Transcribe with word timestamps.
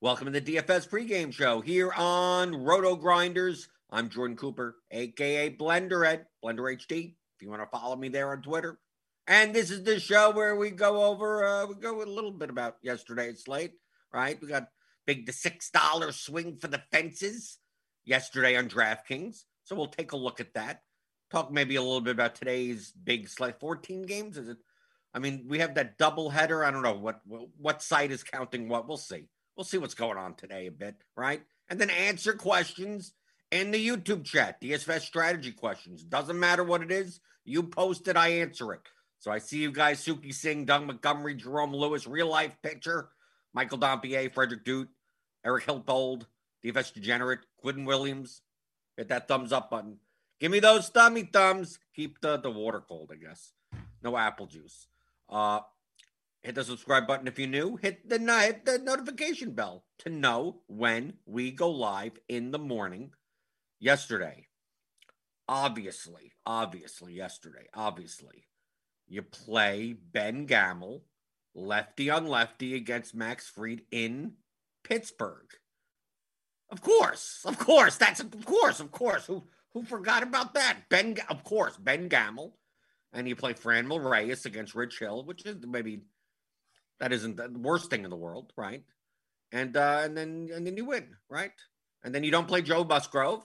Welcome 0.00 0.32
to 0.32 0.40
the 0.40 0.54
DFS 0.54 0.88
pregame 0.88 1.32
show 1.32 1.60
here 1.60 1.90
on 1.92 2.54
Roto 2.54 2.94
Grinders. 2.94 3.68
I'm 3.90 4.08
Jordan 4.08 4.36
Cooper, 4.36 4.76
aka 4.92 5.50
Blenderhead, 5.50 6.26
Blender 6.44 6.72
HD. 6.72 7.16
If 7.34 7.42
you 7.42 7.50
want 7.50 7.62
to 7.62 7.76
follow 7.76 7.96
me 7.96 8.08
there 8.08 8.30
on 8.30 8.40
Twitter. 8.40 8.78
And 9.26 9.52
this 9.52 9.72
is 9.72 9.82
the 9.82 9.98
show 9.98 10.30
where 10.30 10.54
we 10.54 10.70
go 10.70 11.02
over, 11.02 11.44
uh, 11.44 11.66
we 11.66 11.74
go 11.74 12.00
a 12.00 12.04
little 12.04 12.30
bit 12.30 12.48
about 12.48 12.76
yesterday's 12.80 13.42
slate, 13.42 13.72
right? 14.12 14.40
We 14.40 14.46
got 14.46 14.68
big 15.04 15.26
the 15.26 15.32
six 15.32 15.68
dollar 15.68 16.12
swing 16.12 16.58
for 16.58 16.68
the 16.68 16.82
fences 16.92 17.58
yesterday 18.04 18.56
on 18.56 18.68
DraftKings. 18.68 19.42
So 19.64 19.74
we'll 19.74 19.88
take 19.88 20.12
a 20.12 20.16
look 20.16 20.38
at 20.38 20.54
that. 20.54 20.82
Talk 21.32 21.50
maybe 21.50 21.74
a 21.74 21.82
little 21.82 22.00
bit 22.00 22.12
about 22.12 22.36
today's 22.36 22.92
big 22.92 23.28
slate. 23.28 23.58
14 23.58 24.02
games, 24.02 24.38
is 24.38 24.48
it? 24.48 24.58
I 25.12 25.18
mean, 25.18 25.46
we 25.48 25.58
have 25.58 25.74
that 25.74 25.98
double 25.98 26.30
header. 26.30 26.64
I 26.64 26.70
don't 26.70 26.82
know 26.82 26.94
what 26.94 27.20
what 27.26 27.82
site 27.82 28.12
is 28.12 28.22
counting 28.22 28.68
what. 28.68 28.86
We'll 28.86 28.96
see. 28.96 29.26
We'll 29.58 29.64
see 29.64 29.78
what's 29.78 29.94
going 29.94 30.18
on 30.18 30.34
today 30.34 30.68
a 30.68 30.70
bit, 30.70 30.94
right? 31.16 31.42
And 31.68 31.80
then 31.80 31.90
answer 31.90 32.32
questions 32.32 33.12
in 33.50 33.72
the 33.72 33.88
YouTube 33.88 34.24
chat, 34.24 34.60
DSFS 34.60 35.00
strategy 35.00 35.50
questions. 35.50 36.04
Doesn't 36.04 36.38
matter 36.38 36.62
what 36.62 36.80
it 36.80 36.92
is. 36.92 37.18
You 37.44 37.64
post 37.64 38.06
it, 38.06 38.16
I 38.16 38.28
answer 38.28 38.72
it. 38.72 38.82
So 39.18 39.32
I 39.32 39.38
see 39.38 39.58
you 39.58 39.72
guys, 39.72 40.00
Suki 40.00 40.32
Singh, 40.32 40.64
Doug 40.64 40.86
Montgomery, 40.86 41.34
Jerome 41.34 41.74
Lewis, 41.74 42.06
real 42.06 42.28
life 42.28 42.56
pitcher, 42.62 43.08
Michael 43.52 43.78
Dompier, 43.78 44.32
Frederick 44.32 44.64
Dute, 44.64 44.90
Eric 45.44 45.64
Hiltold, 45.64 46.28
DFS 46.64 46.94
Degenerate, 46.94 47.40
Quinn 47.56 47.84
Williams. 47.84 48.42
Hit 48.96 49.08
that 49.08 49.26
thumbs 49.26 49.52
up 49.52 49.70
button. 49.70 49.96
Give 50.38 50.52
me 50.52 50.60
those 50.60 50.88
thummy 50.88 51.24
thumbs. 51.24 51.80
Keep 51.96 52.20
the, 52.20 52.36
the 52.36 52.50
water 52.50 52.80
cold, 52.80 53.10
I 53.12 53.16
guess. 53.16 53.54
No 54.04 54.16
apple 54.16 54.46
juice. 54.46 54.86
Uh, 55.28 55.60
hit 56.48 56.54
the 56.54 56.64
subscribe 56.64 57.06
button 57.06 57.28
if 57.28 57.38
you're 57.38 57.46
new. 57.46 57.76
Hit 57.76 58.08
the, 58.08 58.18
hit 58.18 58.64
the 58.64 58.78
notification 58.78 59.52
bell 59.52 59.84
to 59.98 60.08
know 60.08 60.62
when 60.66 61.12
we 61.26 61.50
go 61.50 61.68
live 61.68 62.18
in 62.26 62.52
the 62.52 62.58
morning. 62.58 63.10
Yesterday, 63.78 64.46
obviously, 65.46 66.32
obviously, 66.46 67.12
yesterday, 67.12 67.66
obviously, 67.74 68.46
you 69.06 69.20
play 69.20 69.92
Ben 69.92 70.46
Gamel, 70.46 71.04
lefty 71.54 72.08
on 72.08 72.26
lefty 72.26 72.74
against 72.74 73.14
Max 73.14 73.46
Fried 73.46 73.82
in 73.90 74.32
Pittsburgh. 74.82 75.50
Of 76.70 76.80
course, 76.80 77.42
of 77.44 77.58
course, 77.58 77.96
that's 77.96 78.20
of 78.20 78.46
course, 78.46 78.80
of 78.80 78.90
course. 78.90 79.26
Who 79.26 79.44
who 79.74 79.82
forgot 79.82 80.22
about 80.22 80.54
that? 80.54 80.78
Ben, 80.88 81.18
of 81.28 81.44
course, 81.44 81.76
Ben 81.76 82.08
Gamel 82.08 82.56
and 83.12 83.28
you 83.28 83.36
play 83.36 83.52
Franmil 83.52 84.02
Reyes 84.02 84.46
against 84.46 84.74
Rich 84.74 84.98
Hill, 84.98 85.24
which 85.24 85.44
is 85.44 85.56
maybe 85.66 86.00
that 87.00 87.12
isn't 87.12 87.36
the 87.36 87.50
worst 87.50 87.90
thing 87.90 88.04
in 88.04 88.10
the 88.10 88.16
world, 88.16 88.52
right? 88.56 88.82
And 89.52 89.76
uh, 89.76 90.00
and 90.04 90.16
then 90.16 90.50
and 90.54 90.66
then 90.66 90.76
you 90.76 90.84
win, 90.84 91.16
right? 91.30 91.52
And 92.04 92.14
then 92.14 92.24
you 92.24 92.30
don't 92.30 92.48
play 92.48 92.62
Joe 92.62 92.84
Musgrove, 92.84 93.44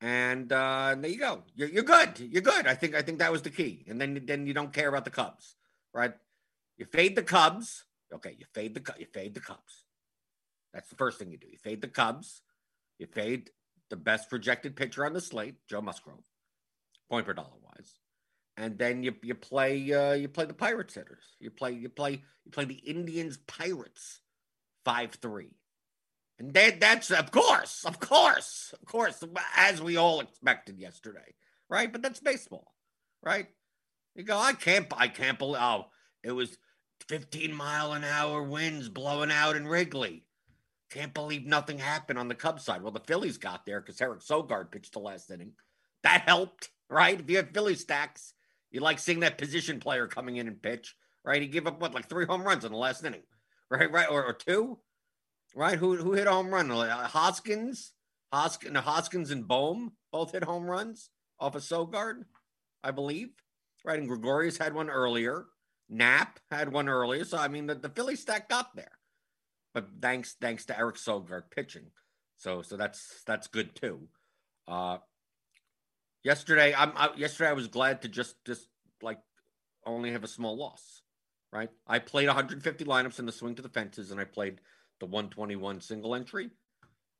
and, 0.00 0.50
uh, 0.52 0.88
and 0.90 1.04
there 1.04 1.10
you 1.10 1.18
go. 1.18 1.44
You're, 1.54 1.68
you're 1.68 1.84
good. 1.84 2.18
You're 2.18 2.42
good. 2.42 2.66
I 2.66 2.74
think 2.74 2.94
I 2.94 3.02
think 3.02 3.18
that 3.18 3.32
was 3.32 3.42
the 3.42 3.50
key. 3.50 3.84
And 3.88 4.00
then 4.00 4.22
then 4.24 4.46
you 4.46 4.54
don't 4.54 4.72
care 4.72 4.88
about 4.88 5.04
the 5.04 5.10
Cubs, 5.10 5.56
right? 5.92 6.14
You 6.76 6.86
fade 6.86 7.16
the 7.16 7.22
Cubs. 7.22 7.84
Okay, 8.12 8.36
you 8.38 8.46
fade 8.54 8.74
the 8.74 8.94
you 8.98 9.06
fade 9.12 9.34
the 9.34 9.40
Cubs. 9.40 9.84
That's 10.72 10.88
the 10.88 10.96
first 10.96 11.18
thing 11.18 11.30
you 11.30 11.38
do. 11.38 11.46
You 11.50 11.58
fade 11.58 11.80
the 11.80 11.88
Cubs. 11.88 12.42
You 12.98 13.06
fade 13.06 13.50
the 13.90 13.96
best 13.96 14.30
projected 14.30 14.76
pitcher 14.76 15.04
on 15.04 15.12
the 15.12 15.20
slate, 15.20 15.56
Joe 15.68 15.82
Musgrove, 15.82 16.24
point 17.10 17.26
per 17.26 17.32
dollar 17.32 17.58
wise 17.62 17.98
and 18.56 18.78
then 18.78 19.02
you 19.02 19.14
you 19.22 19.34
play 19.34 19.92
uh, 19.92 20.12
you 20.12 20.28
play 20.28 20.44
the 20.44 20.54
Pirates 20.54 20.94
hitters. 20.94 21.24
You 21.40 21.50
play 21.50 21.72
you 21.72 21.88
play 21.88 22.22
you 22.44 22.50
play 22.50 22.64
the 22.64 22.74
Indians 22.74 23.36
Pirates 23.36 24.20
five 24.84 25.14
three, 25.14 25.56
and 26.38 26.54
that 26.54 26.80
that's 26.80 27.10
of 27.10 27.30
course 27.30 27.84
of 27.84 27.98
course 28.00 28.72
of 28.72 28.86
course 28.86 29.22
as 29.56 29.82
we 29.82 29.96
all 29.96 30.20
expected 30.20 30.78
yesterday, 30.78 31.34
right? 31.68 31.90
But 31.90 32.02
that's 32.02 32.20
baseball, 32.20 32.74
right? 33.22 33.48
You 34.14 34.22
go, 34.22 34.38
I 34.38 34.52
can't 34.52 34.86
I 34.96 35.08
can't 35.08 35.38
believe 35.38 35.60
oh 35.60 35.86
it 36.22 36.32
was 36.32 36.56
fifteen 37.08 37.52
mile 37.52 37.92
an 37.92 38.04
hour 38.04 38.42
winds 38.42 38.88
blowing 38.88 39.32
out 39.32 39.56
in 39.56 39.66
Wrigley. 39.66 40.24
Can't 40.90 41.14
believe 41.14 41.44
nothing 41.44 41.78
happened 41.78 42.20
on 42.20 42.28
the 42.28 42.36
Cubs 42.36 42.62
side. 42.62 42.82
Well, 42.82 42.92
the 42.92 43.00
Phillies 43.00 43.38
got 43.38 43.66
there 43.66 43.80
because 43.80 44.00
Eric 44.00 44.20
Sogard 44.20 44.70
pitched 44.70 44.92
the 44.92 45.00
last 45.00 45.28
inning. 45.28 45.52
That 46.04 46.22
helped, 46.26 46.68
right? 46.88 47.18
If 47.18 47.28
you 47.28 47.38
have 47.38 47.50
Philly 47.50 47.74
stacks, 47.74 48.32
you 48.74 48.80
like 48.80 48.98
seeing 48.98 49.20
that 49.20 49.38
position 49.38 49.78
player 49.78 50.08
coming 50.08 50.36
in 50.36 50.48
and 50.48 50.60
pitch, 50.60 50.96
right? 51.24 51.40
He 51.40 51.46
gave 51.46 51.68
up 51.68 51.80
what 51.80 51.94
like 51.94 52.08
three 52.08 52.26
home 52.26 52.42
runs 52.42 52.64
in 52.64 52.72
the 52.72 52.78
last 52.78 53.04
inning, 53.04 53.22
right? 53.70 53.90
Right, 53.90 54.10
or, 54.10 54.24
or 54.24 54.32
two, 54.32 54.78
right? 55.54 55.78
Who 55.78 55.96
who 55.96 56.12
hit 56.12 56.26
a 56.26 56.32
home 56.32 56.48
run? 56.48 56.72
Uh, 56.72 57.06
Hoskins, 57.06 57.92
Hoskins, 58.32 58.76
Hoskins 58.76 59.30
and 59.30 59.46
Bohm 59.46 59.92
both 60.10 60.32
hit 60.32 60.42
home 60.42 60.64
runs 60.64 61.08
off 61.38 61.54
of 61.54 61.62
Sogard, 61.62 62.24
I 62.82 62.90
believe, 62.90 63.28
right? 63.84 63.98
And 63.98 64.08
Gregorius 64.08 64.58
had 64.58 64.74
one 64.74 64.90
earlier. 64.90 65.46
Knapp 65.88 66.40
had 66.50 66.72
one 66.72 66.88
earlier. 66.88 67.24
So 67.24 67.38
I 67.38 67.46
mean, 67.46 67.66
the, 67.66 67.76
the 67.76 67.90
Philly 67.90 68.16
stack 68.16 68.48
got 68.48 68.74
there, 68.74 68.98
but 69.72 69.86
thanks 70.02 70.34
thanks 70.40 70.64
to 70.64 70.76
Eric 70.76 70.96
Sogard 70.96 71.44
pitching. 71.54 71.92
So 72.38 72.62
so 72.62 72.76
that's 72.76 73.22
that's 73.24 73.46
good 73.46 73.76
too. 73.76 74.08
Uh, 74.66 74.98
Yesterday, 76.24 76.74
I'm 76.74 76.92
I, 76.96 77.10
yesterday 77.16 77.50
I 77.50 77.52
was 77.52 77.68
glad 77.68 78.00
to 78.02 78.08
just 78.08 78.42
just 78.46 78.66
like 79.02 79.18
only 79.84 80.10
have 80.12 80.24
a 80.24 80.28
small 80.28 80.56
loss, 80.56 81.02
right? 81.52 81.68
I 81.86 81.98
played 81.98 82.28
150 82.28 82.84
lineups 82.86 83.18
in 83.18 83.26
the 83.26 83.32
swing 83.32 83.54
to 83.56 83.62
the 83.62 83.68
fences, 83.68 84.10
and 84.10 84.18
I 84.18 84.24
played 84.24 84.62
the 85.00 85.06
121 85.06 85.82
single 85.82 86.14
entry. 86.14 86.50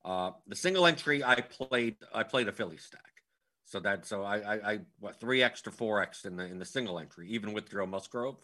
Uh, 0.06 0.30
the 0.46 0.56
single 0.56 0.86
entry 0.86 1.22
I 1.22 1.42
played 1.42 1.96
I 2.14 2.22
played 2.22 2.48
a 2.48 2.52
Philly 2.52 2.78
stack, 2.78 3.22
so 3.66 3.78
that 3.80 4.06
so 4.06 4.22
I 4.22 4.38
I, 4.38 4.72
I 4.72 4.80
what 5.00 5.20
three 5.20 5.42
X 5.42 5.60
to 5.62 5.70
four 5.70 6.00
X 6.00 6.24
in 6.24 6.36
the 6.36 6.46
in 6.46 6.58
the 6.58 6.64
single 6.64 6.98
entry, 6.98 7.28
even 7.28 7.52
with 7.52 7.70
Joe 7.70 7.84
Musgrove, 7.84 8.42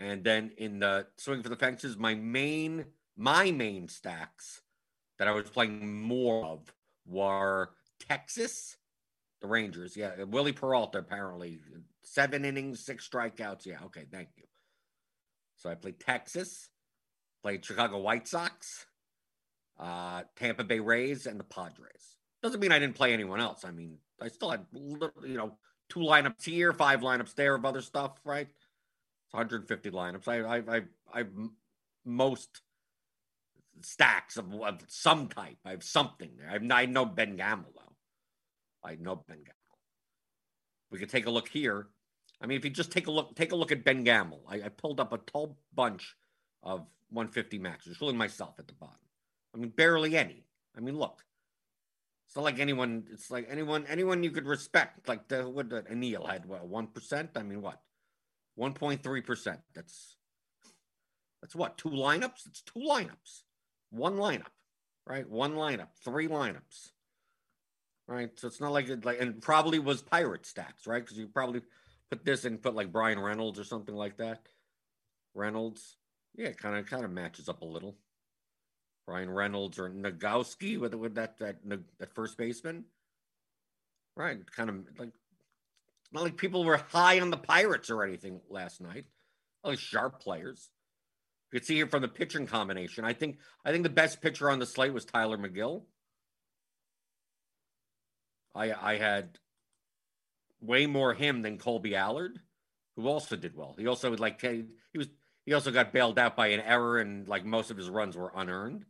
and 0.00 0.24
then 0.24 0.50
in 0.58 0.80
the 0.80 1.06
swing 1.18 1.40
for 1.40 1.50
the 1.50 1.56
fences, 1.56 1.96
my 1.96 2.16
main 2.16 2.84
my 3.16 3.52
main 3.52 3.86
stacks 3.86 4.60
that 5.20 5.28
I 5.28 5.30
was 5.30 5.48
playing 5.48 6.02
more 6.02 6.44
of 6.44 6.74
were 7.06 7.70
Texas 8.08 8.76
the 9.40 9.46
Rangers, 9.46 9.96
yeah. 9.96 10.22
Wily 10.24 10.52
Peralta, 10.52 10.98
apparently. 10.98 11.60
Seven 12.02 12.44
innings, 12.44 12.84
six 12.84 13.08
strikeouts. 13.08 13.66
Yeah, 13.66 13.78
okay, 13.86 14.04
thank 14.10 14.28
you. 14.36 14.44
So 15.56 15.70
I 15.70 15.74
played 15.74 16.00
Texas, 16.00 16.70
played 17.42 17.64
Chicago 17.64 17.98
White 17.98 18.28
Sox, 18.28 18.86
uh, 19.78 20.22
Tampa 20.36 20.64
Bay 20.64 20.80
Rays, 20.80 21.26
and 21.26 21.38
the 21.38 21.44
Padres. 21.44 22.16
Doesn't 22.42 22.60
mean 22.60 22.72
I 22.72 22.78
didn't 22.78 22.94
play 22.94 23.12
anyone 23.12 23.40
else. 23.40 23.64
I 23.64 23.72
mean, 23.72 23.98
I 24.20 24.28
still 24.28 24.50
had, 24.50 24.66
you 24.72 25.36
know, 25.36 25.56
two 25.88 26.00
lineups 26.00 26.44
here, 26.44 26.72
five 26.72 27.00
lineups 27.00 27.34
there 27.34 27.54
of 27.54 27.64
other 27.64 27.80
stuff, 27.80 28.12
right? 28.24 28.46
It's 28.48 29.34
150 29.34 29.90
lineups. 29.90 30.28
I, 30.28 30.58
I, 30.58 30.76
I, 30.76 31.20
I 31.20 31.24
most 32.04 32.62
stacks 33.82 34.36
of, 34.36 34.52
of, 34.54 34.80
some 34.88 35.28
type. 35.28 35.58
I 35.64 35.70
have 35.70 35.82
something 35.82 36.30
there. 36.38 36.50
I've, 36.50 36.70
I 36.70 36.86
know 36.86 37.04
Ben 37.04 37.36
Gamel 37.36 37.72
I 38.84 38.96
know 38.96 39.16
Ben 39.16 39.38
Gamel. 39.38 39.54
We 40.90 40.98
could 40.98 41.10
take 41.10 41.26
a 41.26 41.30
look 41.30 41.48
here. 41.48 41.88
I 42.40 42.46
mean, 42.46 42.58
if 42.58 42.64
you 42.64 42.70
just 42.70 42.92
take 42.92 43.06
a 43.06 43.10
look, 43.10 43.34
take 43.34 43.52
a 43.52 43.56
look 43.56 43.72
at 43.72 43.84
Ben 43.84 44.04
Gamel. 44.04 44.42
I, 44.48 44.62
I 44.62 44.68
pulled 44.68 45.00
up 45.00 45.12
a 45.12 45.18
tall 45.18 45.58
bunch 45.74 46.14
of 46.62 46.80
150 47.10 47.58
maxes, 47.58 47.92
including 47.92 48.18
myself 48.18 48.54
at 48.58 48.68
the 48.68 48.74
bottom. 48.74 48.96
I 49.54 49.58
mean, 49.58 49.70
barely 49.70 50.16
any. 50.16 50.44
I 50.76 50.80
mean, 50.80 50.96
look. 50.98 51.24
It's 52.26 52.36
not 52.36 52.44
like 52.44 52.58
anyone. 52.58 53.04
It's 53.10 53.30
like 53.30 53.46
anyone, 53.50 53.86
anyone 53.88 54.22
you 54.22 54.30
could 54.30 54.46
respect. 54.46 55.08
Like 55.08 55.28
the 55.28 55.48
what 55.48 55.70
the 55.70 55.82
Anil 55.82 56.28
had 56.28 56.44
what 56.44 56.66
one 56.66 56.86
percent. 56.88 57.30
I 57.36 57.42
mean, 57.42 57.62
what 57.62 57.80
one 58.54 58.74
point 58.74 59.02
three 59.02 59.22
percent. 59.22 59.60
That's 59.74 60.16
that's 61.40 61.56
what 61.56 61.78
two 61.78 61.88
lineups. 61.88 62.46
It's 62.46 62.60
two 62.60 62.80
lineups. 62.80 63.44
One 63.90 64.16
lineup, 64.16 64.52
right? 65.06 65.26
One 65.28 65.54
lineup. 65.54 65.88
Three 66.04 66.28
lineups 66.28 66.90
right? 68.08 68.30
So 68.36 68.48
it's 68.48 68.60
not 68.60 68.72
like 68.72 68.88
it 68.88 69.04
like 69.04 69.20
and 69.20 69.40
probably 69.40 69.78
was 69.78 70.02
pirate 70.02 70.46
stacks, 70.46 70.86
right? 70.86 71.04
Because 71.04 71.18
you 71.18 71.28
probably 71.28 71.60
put 72.10 72.24
this 72.24 72.44
and 72.44 72.60
put 72.60 72.74
like 72.74 72.90
Bryan 72.90 73.20
Reynolds 73.20 73.58
or 73.58 73.64
something 73.64 73.94
like 73.94 74.16
that. 74.16 74.40
Reynolds, 75.34 75.96
yeah, 76.34 76.50
kind 76.52 76.76
of 76.76 76.86
kind 76.86 77.04
of 77.04 77.12
matches 77.12 77.48
up 77.48 77.62
a 77.62 77.66
little. 77.66 77.94
Bryan 79.06 79.30
Reynolds 79.30 79.78
or 79.78 79.88
Nagowski 79.90 80.78
with 80.78 80.94
with 80.94 81.14
that 81.14 81.38
that 81.38 81.56
that 81.98 82.14
first 82.14 82.36
baseman, 82.36 82.84
right? 84.16 84.38
Kind 84.50 84.70
of 84.70 84.76
like 84.98 85.12
not 86.10 86.24
like 86.24 86.36
people 86.38 86.64
were 86.64 86.78
high 86.78 87.20
on 87.20 87.30
the 87.30 87.36
Pirates 87.36 87.90
or 87.90 88.02
anything 88.04 88.40
last 88.48 88.80
night. 88.80 89.04
All 89.62 89.74
sharp 89.74 90.20
players. 90.20 90.70
You 91.50 91.58
could 91.58 91.66
see 91.66 91.76
here 91.76 91.86
from 91.86 92.02
the 92.02 92.08
pitching 92.08 92.46
combination. 92.46 93.04
I 93.04 93.12
think 93.12 93.38
I 93.64 93.72
think 93.72 93.82
the 93.82 93.90
best 93.90 94.22
pitcher 94.22 94.50
on 94.50 94.58
the 94.58 94.66
slate 94.66 94.94
was 94.94 95.04
Tyler 95.04 95.36
Megill. 95.36 95.82
I 98.54 98.72
I 98.72 98.96
had 98.98 99.38
way 100.60 100.86
more 100.86 101.14
him 101.14 101.42
than 101.42 101.58
Kolby 101.58 101.94
Allard, 101.94 102.40
who 102.96 103.06
also 103.08 103.36
did 103.36 103.56
well. 103.56 103.74
He 103.78 103.86
also 103.86 104.14
like 104.16 104.40
he 104.42 104.64
was 104.96 105.08
he 105.46 105.52
also 105.54 105.70
got 105.70 105.92
bailed 105.92 106.18
out 106.18 106.36
by 106.36 106.48
an 106.48 106.60
error 106.60 106.98
and 106.98 107.26
like 107.28 107.44
most 107.44 107.70
of 107.70 107.76
his 107.76 107.88
runs 107.90 108.16
were 108.16 108.32
unearned. 108.34 108.84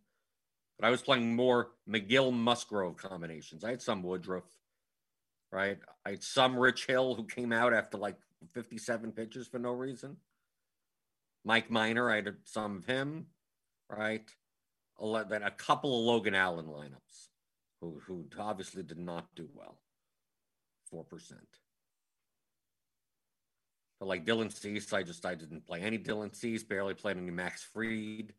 but 0.79 0.87
I 0.87 0.91
was 0.91 1.03
playing 1.03 1.35
more 1.37 1.71
Megill 1.89 2.33
Musgrove 2.33 2.97
combinations. 2.97 3.65
I 3.65 3.71
had 3.71 3.83
some 3.83 4.03
Woodruff, 4.03 4.45
right? 5.53 5.79
I 6.05 6.11
had 6.11 6.23
some 6.23 6.57
Rich 6.57 6.87
Hill 6.87 7.15
who 7.15 7.25
came 7.27 7.53
out 7.53 7.75
after 7.75 7.99
like 7.99 8.17
57 8.55 9.13
pitches 9.13 9.47
for 9.49 9.59
no 9.59 9.73
reason. 9.73 10.17
Mike 11.45 11.71
Minor, 11.71 12.11
I 12.11 12.17
had 12.17 12.37
some 12.45 12.79
of 12.79 12.87
him, 12.87 13.27
right? 13.91 14.29
Then 15.29 15.43
a 15.43 15.51
couple 15.51 15.99
of 15.99 16.05
Logan 16.07 16.35
Allen 16.35 16.67
lineups 16.67 17.29
who, 17.81 18.01
who 18.07 18.25
obviously 18.39 18.83
did 18.83 18.99
not 18.99 19.35
do 19.35 19.49
well. 19.55 19.79
4%. 20.93 21.05
But 23.99 24.07
like 24.07 24.25
Dylan 24.25 24.53
Cease, 24.53 24.93
I 24.93 25.03
just 25.03 25.27
I 25.27 25.35
didn't 25.35 25.67
play 25.67 25.81
any 25.81 25.99
Dylan 25.99 26.35
Cease, 26.35 26.63
barely 26.63 26.95
played 26.95 27.17
any 27.17 27.31
Max 27.31 27.65
Fried. 27.65 28.33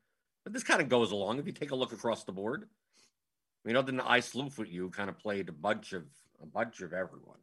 But 0.43 0.53
this 0.53 0.63
kind 0.63 0.81
of 0.81 0.89
goes 0.89 1.11
along 1.11 1.39
if 1.39 1.45
you 1.45 1.51
take 1.51 1.71
a 1.71 1.75
look 1.75 1.91
across 1.91 2.23
the 2.23 2.31
board. 2.31 2.63
I 2.63 3.67
mean, 3.67 3.75
other 3.75 3.87
than 3.87 3.99
I 3.99 4.21
Sloof 4.21 4.57
with 4.57 4.71
you, 4.71 4.89
kind 4.89 5.09
of 5.09 5.19
played 5.19 5.49
a 5.49 5.53
bunch 5.53 5.91
of 5.91 6.05
a 6.41 6.45
bunch 6.45 6.79
of 6.79 6.93
everyone. 6.93 7.39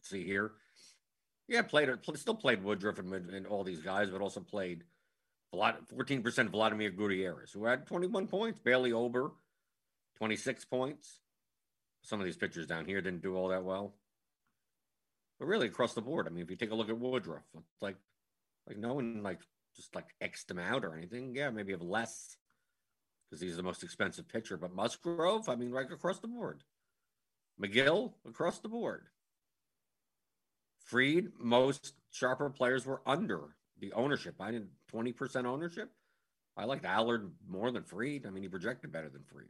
See 0.00 0.24
here, 0.24 0.52
yeah, 1.46 1.60
played 1.60 1.90
still 2.14 2.34
played 2.34 2.64
Woodruff 2.64 2.98
and, 2.98 3.12
and 3.12 3.46
all 3.46 3.62
these 3.62 3.82
guys, 3.82 4.08
but 4.08 4.22
also 4.22 4.40
played 4.40 4.84
fourteen 5.90 6.22
percent 6.22 6.50
Vladimir 6.50 6.90
Gutierrez, 6.90 7.52
who 7.52 7.66
had 7.66 7.86
twenty 7.86 8.06
one 8.06 8.26
points, 8.26 8.58
barely 8.58 8.92
over 8.92 9.32
26 10.20 10.66
points. 10.66 11.20
Some 12.02 12.20
of 12.20 12.26
these 12.26 12.36
pitchers 12.36 12.66
down 12.66 12.84
here 12.84 13.00
didn't 13.00 13.22
do 13.22 13.34
all 13.36 13.48
that 13.48 13.64
well. 13.64 13.94
But 15.38 15.46
really 15.46 15.68
across 15.68 15.94
the 15.94 16.02
board, 16.02 16.26
I 16.26 16.30
mean, 16.30 16.44
if 16.44 16.50
you 16.50 16.56
take 16.56 16.70
a 16.70 16.74
look 16.74 16.90
at 16.90 16.98
Woodruff, 16.98 17.42
it's 17.54 17.82
like 17.82 17.96
like 18.66 18.76
no 18.76 18.94
one 18.94 19.22
like 19.22 19.40
just 19.74 19.94
like 19.94 20.08
x 20.20 20.44
them 20.44 20.58
out 20.58 20.84
or 20.84 20.94
anything. 20.94 21.34
Yeah, 21.34 21.48
maybe 21.50 21.72
have 21.72 21.80
less 21.80 22.36
because 23.24 23.40
he's 23.40 23.56
the 23.56 23.62
most 23.62 23.82
expensive 23.82 24.28
pitcher. 24.28 24.58
But 24.58 24.74
Musgrove, 24.74 25.48
I 25.48 25.56
mean, 25.56 25.70
right 25.70 25.90
across 25.90 26.18
the 26.18 26.28
board. 26.28 26.62
Megill 27.60 28.12
across 28.28 28.58
the 28.58 28.68
board. 28.68 29.06
Fried, 30.84 31.28
most 31.38 31.94
sharper 32.10 32.50
players 32.50 32.84
were 32.84 33.00
under 33.06 33.56
the 33.78 33.92
ownership. 33.92 34.34
I 34.40 34.50
didn't 34.50 34.70
20% 34.92 35.44
ownership. 35.44 35.90
I 36.56 36.64
liked 36.64 36.84
Allard 36.84 37.30
more 37.48 37.70
than 37.70 37.84
Fried. 37.84 38.26
I 38.26 38.30
mean, 38.30 38.42
he 38.42 38.48
projected 38.48 38.92
better 38.92 39.08
than 39.08 39.22
Fried. 39.24 39.46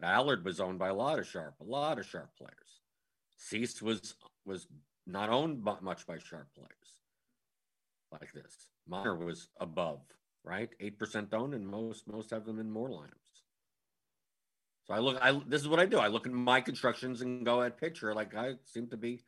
But 0.00 0.08
Allard 0.08 0.44
was 0.44 0.60
owned 0.60 0.78
by 0.78 0.88
a 0.88 0.94
lot 0.94 1.18
of 1.18 1.26
sharp, 1.26 1.54
a 1.60 1.64
lot 1.64 1.98
of 1.98 2.06
sharp 2.06 2.30
players. 2.36 2.80
Cease 3.36 3.82
was 3.82 4.14
was 4.46 4.66
not 5.06 5.28
owned 5.28 5.62
much 5.62 6.06
by 6.06 6.18
sharp 6.18 6.48
players 6.54 7.00
like 8.10 8.32
this. 8.32 8.68
Minor 8.88 9.16
was 9.16 9.48
above, 9.60 10.00
right? 10.44 10.70
Eight 10.80 10.98
percent 10.98 11.34
owned, 11.34 11.54
and 11.54 11.66
most 11.66 12.08
most 12.08 12.30
have 12.30 12.46
them 12.46 12.58
in 12.58 12.70
more 12.70 12.88
lineups. 12.88 13.42
So 14.86 14.94
I 14.94 14.98
look. 14.98 15.18
I 15.20 15.40
this 15.46 15.60
is 15.60 15.68
what 15.68 15.80
I 15.80 15.86
do. 15.86 15.98
I 15.98 16.08
look 16.08 16.26
at 16.26 16.32
my 16.32 16.60
constructions 16.60 17.20
and 17.20 17.44
go 17.44 17.62
at 17.62 17.78
pitcher. 17.78 18.14
Like 18.14 18.34
I 18.34 18.54
seem 18.64 18.88
to 18.88 18.96
be 18.96 19.20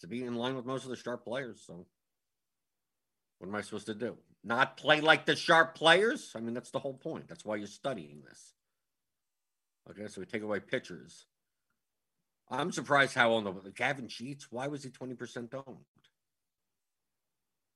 to 0.00 0.06
be 0.06 0.24
in 0.24 0.34
line 0.34 0.56
with 0.56 0.66
most 0.66 0.84
of 0.84 0.90
the 0.90 0.96
sharp 0.96 1.24
players. 1.24 1.62
So 1.64 1.86
what 3.38 3.48
am 3.48 3.54
I 3.54 3.60
supposed 3.60 3.86
to 3.86 3.94
do? 3.94 4.16
Not 4.42 4.76
play 4.76 5.00
like 5.00 5.26
the 5.26 5.36
sharp 5.36 5.76
players? 5.76 6.32
I 6.34 6.40
mean, 6.40 6.54
that's 6.54 6.72
the 6.72 6.80
whole 6.80 6.94
point. 6.94 7.28
That's 7.28 7.44
why 7.44 7.56
you're 7.56 7.66
studying 7.68 8.22
this. 8.28 8.52
Okay, 9.90 10.06
so 10.08 10.20
we 10.20 10.26
take 10.26 10.42
away 10.42 10.60
pitchers. 10.60 11.26
I'm 12.48 12.72
surprised 12.72 13.14
how 13.14 13.32
on 13.32 13.44
the 13.44 13.70
Gavin 13.70 14.08
Sheets. 14.08 14.48
Why 14.50 14.66
was 14.68 14.84
he 14.84 14.90
20% 14.90 15.54
owned? 15.54 15.78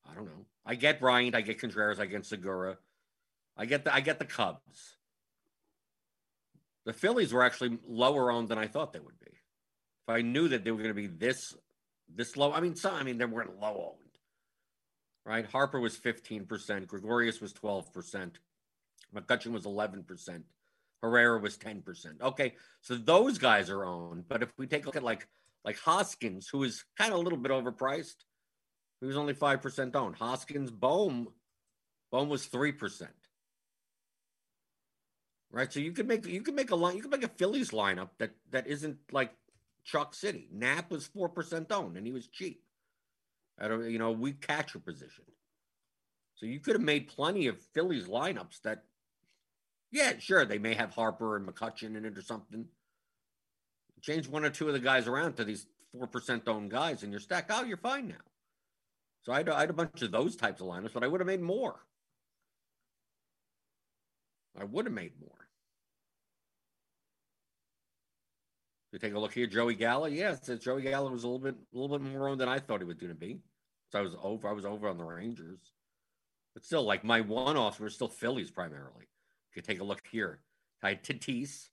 I 0.08 0.14
don't 0.14 0.26
know. 0.26 0.46
I 0.64 0.74
get 0.74 1.00
Bryant, 1.00 1.34
I 1.34 1.40
get 1.40 1.60
Contreras, 1.60 1.98
I 1.98 2.06
get 2.06 2.26
Segura. 2.26 2.78
I 3.56 3.64
get 3.64 3.84
the 3.84 3.94
I 3.94 4.00
get 4.00 4.18
the 4.18 4.24
Cubs. 4.24 4.96
The 6.84 6.92
Phillies 6.92 7.32
were 7.32 7.42
actually 7.42 7.78
lower 7.88 8.30
owned 8.30 8.48
than 8.48 8.58
I 8.58 8.66
thought 8.66 8.92
they 8.92 9.00
would 9.00 9.18
be. 9.18 9.32
If 9.32 10.08
I 10.08 10.22
knew 10.22 10.48
that 10.48 10.62
they 10.62 10.70
were 10.70 10.78
going 10.78 10.88
to 10.88 10.94
be 10.94 11.06
this 11.06 11.54
this 12.14 12.36
low, 12.36 12.52
I 12.52 12.60
mean, 12.60 12.76
some 12.76 12.94
I 12.94 13.02
mean 13.02 13.18
they 13.18 13.24
weren't 13.24 13.58
low 13.58 13.94
owned. 13.94 14.02
Right? 15.24 15.44
Harper 15.44 15.80
was 15.80 15.98
15%, 15.98 16.86
Gregorius 16.86 17.40
was 17.40 17.52
12%, 17.52 18.34
McCutchen 19.12 19.50
was 19.50 19.64
11%. 19.64 20.42
Herrera 21.02 21.38
was 21.38 21.56
10%. 21.58 22.20
Okay, 22.20 22.54
so 22.80 22.96
those 22.96 23.38
guys 23.38 23.70
are 23.70 23.84
owned. 23.84 24.24
But 24.28 24.42
if 24.42 24.50
we 24.58 24.66
take 24.66 24.84
a 24.84 24.86
look 24.86 24.96
at 24.96 25.02
like 25.02 25.28
like 25.64 25.78
Hoskins, 25.78 26.48
who 26.48 26.62
is 26.62 26.84
kind 26.96 27.12
of 27.12 27.18
a 27.18 27.22
little 27.22 27.38
bit 27.38 27.50
overpriced, 27.50 28.14
he 29.00 29.06
was 29.06 29.16
only 29.16 29.34
5% 29.34 29.96
owned. 29.96 30.14
Hoskins, 30.14 30.70
Bohm, 30.70 31.28
Bohm 32.12 32.28
was 32.28 32.46
3%. 32.46 33.08
Right. 35.50 35.72
So 35.72 35.80
you 35.80 35.92
could 35.92 36.06
make 36.06 36.26
you 36.26 36.42
could 36.42 36.54
make 36.54 36.70
a 36.70 36.76
line, 36.76 36.96
you 36.96 37.02
could 37.02 37.10
make 37.10 37.24
a 37.24 37.28
Phillies 37.28 37.70
lineup 37.70 38.10
that 38.18 38.32
that 38.50 38.66
isn't 38.66 38.98
like 39.12 39.32
Chuck 39.84 40.14
City. 40.14 40.48
Knapp 40.52 40.90
was 40.90 41.08
4% 41.08 41.70
owned 41.72 41.96
and 41.96 42.06
he 42.06 42.12
was 42.12 42.26
cheap 42.26 42.62
at 43.58 43.70
a 43.70 43.90
you 43.90 43.98
know 43.98 44.10
weak 44.10 44.46
catcher 44.46 44.80
position. 44.80 45.24
So 46.34 46.46
you 46.46 46.60
could 46.60 46.74
have 46.74 46.82
made 46.82 47.08
plenty 47.08 47.46
of 47.46 47.60
Phillies 47.72 48.06
lineups 48.06 48.60
that 48.62 48.84
yeah, 49.90 50.14
sure. 50.18 50.44
They 50.44 50.58
may 50.58 50.74
have 50.74 50.94
Harper 50.94 51.36
and 51.36 51.46
McCutchen 51.46 51.96
in 51.96 52.04
it 52.04 52.18
or 52.18 52.22
something. 52.22 52.66
Change 54.02 54.28
one 54.28 54.44
or 54.44 54.50
two 54.50 54.68
of 54.68 54.74
the 54.74 54.80
guys 54.80 55.06
around 55.06 55.36
to 55.36 55.44
these 55.44 55.66
4% 55.96 56.46
owned 56.48 56.70
guys 56.70 57.02
in 57.02 57.10
your 57.10 57.20
stack. 57.20 57.46
Oh, 57.50 57.64
you're 57.64 57.76
fine 57.76 58.08
now. 58.08 58.14
So 59.22 59.32
I 59.32 59.38
had, 59.38 59.48
I 59.48 59.60
had 59.60 59.70
a 59.70 59.74
bunch 59.74 60.02
of 60.02 60.12
those 60.12 60.36
types 60.36 60.60
of 60.60 60.68
lineups, 60.68 60.92
but 60.92 61.02
I 61.02 61.08
would 61.08 61.20
have 61.20 61.26
made 61.26 61.40
more. 61.40 61.80
I 64.58 64.64
would 64.64 64.86
have 64.86 64.94
made 64.94 65.12
more. 65.20 65.30
You 68.92 68.98
take 68.98 69.14
a 69.14 69.18
look 69.18 69.34
here, 69.34 69.46
Joey 69.46 69.74
Gallo. 69.74 70.06
Yes, 70.06 70.40
yeah, 70.48 70.54
Joey 70.54 70.82
Gallo 70.82 71.10
was 71.10 71.24
a 71.24 71.26
little 71.26 71.40
bit, 71.40 71.54
a 71.74 71.78
little 71.78 71.98
bit 71.98 72.12
more 72.12 72.28
owned 72.28 72.40
than 72.40 72.48
I 72.48 72.58
thought 72.58 72.80
he 72.80 72.86
was 72.86 72.96
going 72.96 73.12
to 73.12 73.18
be. 73.18 73.40
So 73.90 73.98
I 73.98 74.02
was 74.02 74.16
over. 74.22 74.48
I 74.48 74.52
was 74.52 74.64
over 74.64 74.88
on 74.88 74.96
the 74.96 75.04
Rangers, 75.04 75.58
but 76.54 76.64
still, 76.64 76.82
like 76.82 77.04
my 77.04 77.20
one-offs 77.20 77.78
were 77.78 77.90
still 77.90 78.08
Phillies 78.08 78.50
primarily 78.50 79.06
could 79.56 79.64
take 79.64 79.80
a 79.80 79.84
look 79.84 80.02
here. 80.12 80.38
I 80.82 80.90
had 80.90 81.02
Tatis, 81.02 81.70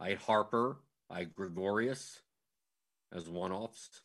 I 0.00 0.08
had 0.08 0.18
Harper, 0.18 0.78
I 1.08 1.20
had 1.20 1.34
Gregorius 1.34 2.22
as 3.12 3.28
one 3.28 3.52
offs, 3.52 4.02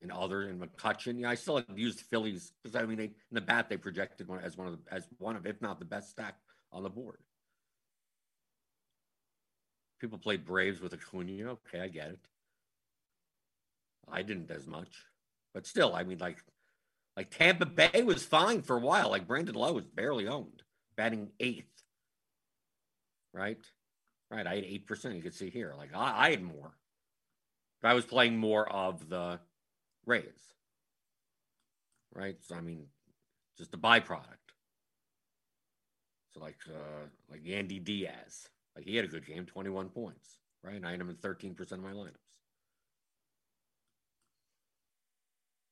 and 0.00 0.12
other 0.12 0.42
and 0.42 0.60
McCutchen. 0.60 1.20
Yeah, 1.20 1.28
I 1.28 1.34
still 1.34 1.56
have 1.56 1.78
used 1.78 2.00
Phillies 2.00 2.52
because 2.62 2.76
I 2.80 2.86
mean, 2.86 2.96
they, 2.96 3.04
in 3.04 3.12
the 3.32 3.40
bat 3.40 3.68
they 3.68 3.76
projected 3.76 4.28
one 4.28 4.38
as 4.40 4.56
one 4.56 4.68
of 4.68 4.74
the, 4.74 4.94
as 4.94 5.06
one 5.18 5.36
of 5.36 5.44
if 5.44 5.60
not 5.60 5.78
the 5.78 5.84
best 5.84 6.10
stack 6.10 6.36
on 6.72 6.84
the 6.84 6.88
board. 6.88 7.18
People 10.00 10.18
played 10.18 10.44
Braves 10.44 10.80
with 10.80 10.94
Acuna. 10.94 11.50
Okay, 11.50 11.80
I 11.80 11.88
get 11.88 12.10
it. 12.10 12.20
I 14.08 14.22
didn't 14.22 14.52
as 14.52 14.68
much, 14.68 15.04
but 15.52 15.66
still, 15.66 15.94
I 15.94 16.04
mean, 16.04 16.18
like, 16.18 16.38
like 17.16 17.30
Tampa 17.30 17.66
Bay 17.66 18.04
was 18.04 18.24
fine 18.24 18.62
for 18.62 18.76
a 18.76 18.80
while. 18.80 19.10
Like 19.10 19.26
Brandon 19.26 19.56
Lowe 19.56 19.72
was 19.72 19.86
barely 19.86 20.28
owned 20.28 20.62
batting 20.96 21.28
eighth. 21.40 21.82
Right? 23.32 23.64
Right. 24.30 24.46
I 24.46 24.56
had 24.56 24.64
8%. 24.64 25.14
You 25.14 25.22
can 25.22 25.32
see 25.32 25.50
here. 25.50 25.74
Like 25.76 25.90
I, 25.94 26.26
I 26.26 26.30
had 26.30 26.42
more. 26.42 26.72
But 27.82 27.90
I 27.90 27.94
was 27.94 28.04
playing 28.04 28.38
more 28.38 28.68
of 28.68 29.08
the 29.08 29.38
Rays. 30.06 30.54
Right? 32.14 32.36
So 32.40 32.56
I 32.56 32.60
mean, 32.60 32.86
just 33.58 33.74
a 33.74 33.78
byproduct. 33.78 34.22
So 36.32 36.40
like 36.40 36.58
uh 36.68 37.06
like 37.30 37.44
Yandy 37.44 37.82
Diaz. 37.82 38.48
Like 38.74 38.86
he 38.86 38.96
had 38.96 39.04
a 39.04 39.08
good 39.08 39.26
game, 39.26 39.46
21 39.46 39.90
points. 39.90 40.38
Right. 40.62 40.76
And 40.76 40.86
I 40.86 40.90
had 40.90 41.00
him 41.00 41.10
in 41.10 41.16
13% 41.16 41.72
of 41.72 41.80
my 41.80 41.92
lineups. 41.92 42.14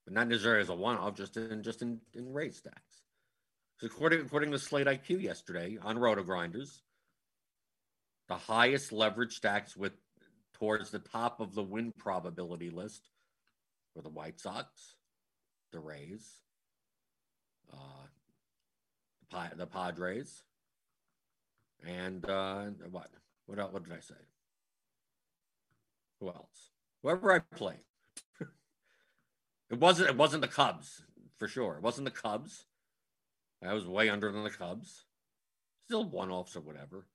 But 0.05 0.15
not 0.15 0.29
necessarily 0.29 0.61
as 0.61 0.69
a 0.69 0.75
one-off, 0.75 1.15
just 1.15 1.37
in 1.37 1.63
just 1.63 1.83
in, 1.83 1.99
in 2.13 2.33
Rays 2.33 2.57
stacks. 2.57 3.04
According, 3.85 4.21
according 4.21 4.51
to 4.53 4.59
Slate 4.59 4.87
IQ 4.87 5.23
yesterday 5.23 5.79
on 5.83 5.99
Roto 5.99 6.23
Grinders, 6.23 6.83
the 8.29 8.37
highest 8.37 8.93
leverage 8.93 9.35
stacks 9.35 9.77
with 9.77 9.93
towards 10.55 10.91
the 10.91 10.99
top 10.99 11.41
of 11.41 11.55
the 11.55 11.63
win 11.63 11.93
probability 11.99 12.71
list 12.71 13.11
were 13.95 14.03
the 14.03 14.09
White 14.09 14.41
Sox, 14.41 14.97
the 15.73 15.81
Rays, 15.81 16.41
uh, 17.73 17.77
the 19.57 19.67
Padres, 19.67 20.43
and 21.87 22.29
uh, 22.29 22.67
what? 22.91 23.11
What 23.47 23.59
else? 23.59 23.73
What 23.73 23.85
did 23.85 23.93
I 23.93 24.01
say? 24.01 24.15
Who 26.21 26.29
else? 26.29 26.71
Whoever 27.03 27.33
I 27.33 27.41
play. 27.41 27.77
it 29.71 29.79
wasn't. 29.79 30.09
It 30.09 30.17
wasn't 30.17 30.43
the 30.43 30.49
Cubs 30.49 31.03
for 31.37 31.49
sure. 31.49 31.77
It 31.77 31.83
wasn't 31.83 32.07
the 32.07 32.11
Cubs. 32.11 32.65
I 33.63 33.73
was 33.73 33.87
way 33.87 34.09
under 34.09 34.31
than 34.31 34.45
the 34.45 34.51
Cubs. 34.51 35.05
Still 35.87 36.05
one 36.05 36.31
offs 36.31 36.57
or 36.57 36.61
whatever. 36.61 37.07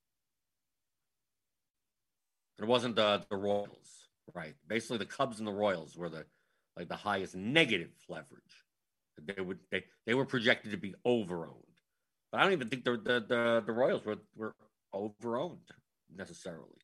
It 2.59 2.65
wasn't 2.65 2.95
the, 2.95 3.23
the 3.29 3.37
Royals, 3.37 4.09
right? 4.33 4.55
Basically, 4.67 4.97
the 4.97 5.05
Cubs 5.05 5.39
and 5.39 5.47
the 5.47 5.51
Royals 5.53 5.95
were 5.95 6.09
the 6.09 6.25
like 6.75 6.87
the 6.87 6.95
highest 6.95 7.35
negative 7.35 7.91
leverage. 8.07 8.65
They 9.21 9.41
would 9.41 9.59
they 9.71 9.83
they 10.05 10.13
were 10.13 10.25
projected 10.25 10.71
to 10.71 10.77
be 10.77 10.95
over 11.05 11.47
owned. 11.47 11.63
But 12.31 12.39
I 12.39 12.43
don't 12.43 12.53
even 12.53 12.69
think 12.69 12.83
the 12.83 12.91
the 12.91 13.25
the, 13.27 13.63
the 13.65 13.73
Royals 13.73 14.05
were 14.05 14.17
were 14.35 14.55
overowned 14.93 15.69
necessarily. 16.15 16.81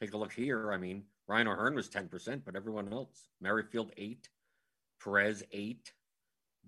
Take 0.00 0.14
a 0.14 0.18
look 0.18 0.32
here. 0.32 0.72
I 0.72 0.76
mean, 0.76 1.04
Ryan 1.28 1.48
O'Hearn 1.48 1.74
was 1.74 1.88
10%, 1.88 2.42
but 2.44 2.56
everyone 2.56 2.92
else, 2.92 3.28
Merrifield 3.40 3.92
8, 3.96 4.28
Perez 5.02 5.42
8, 5.52 5.92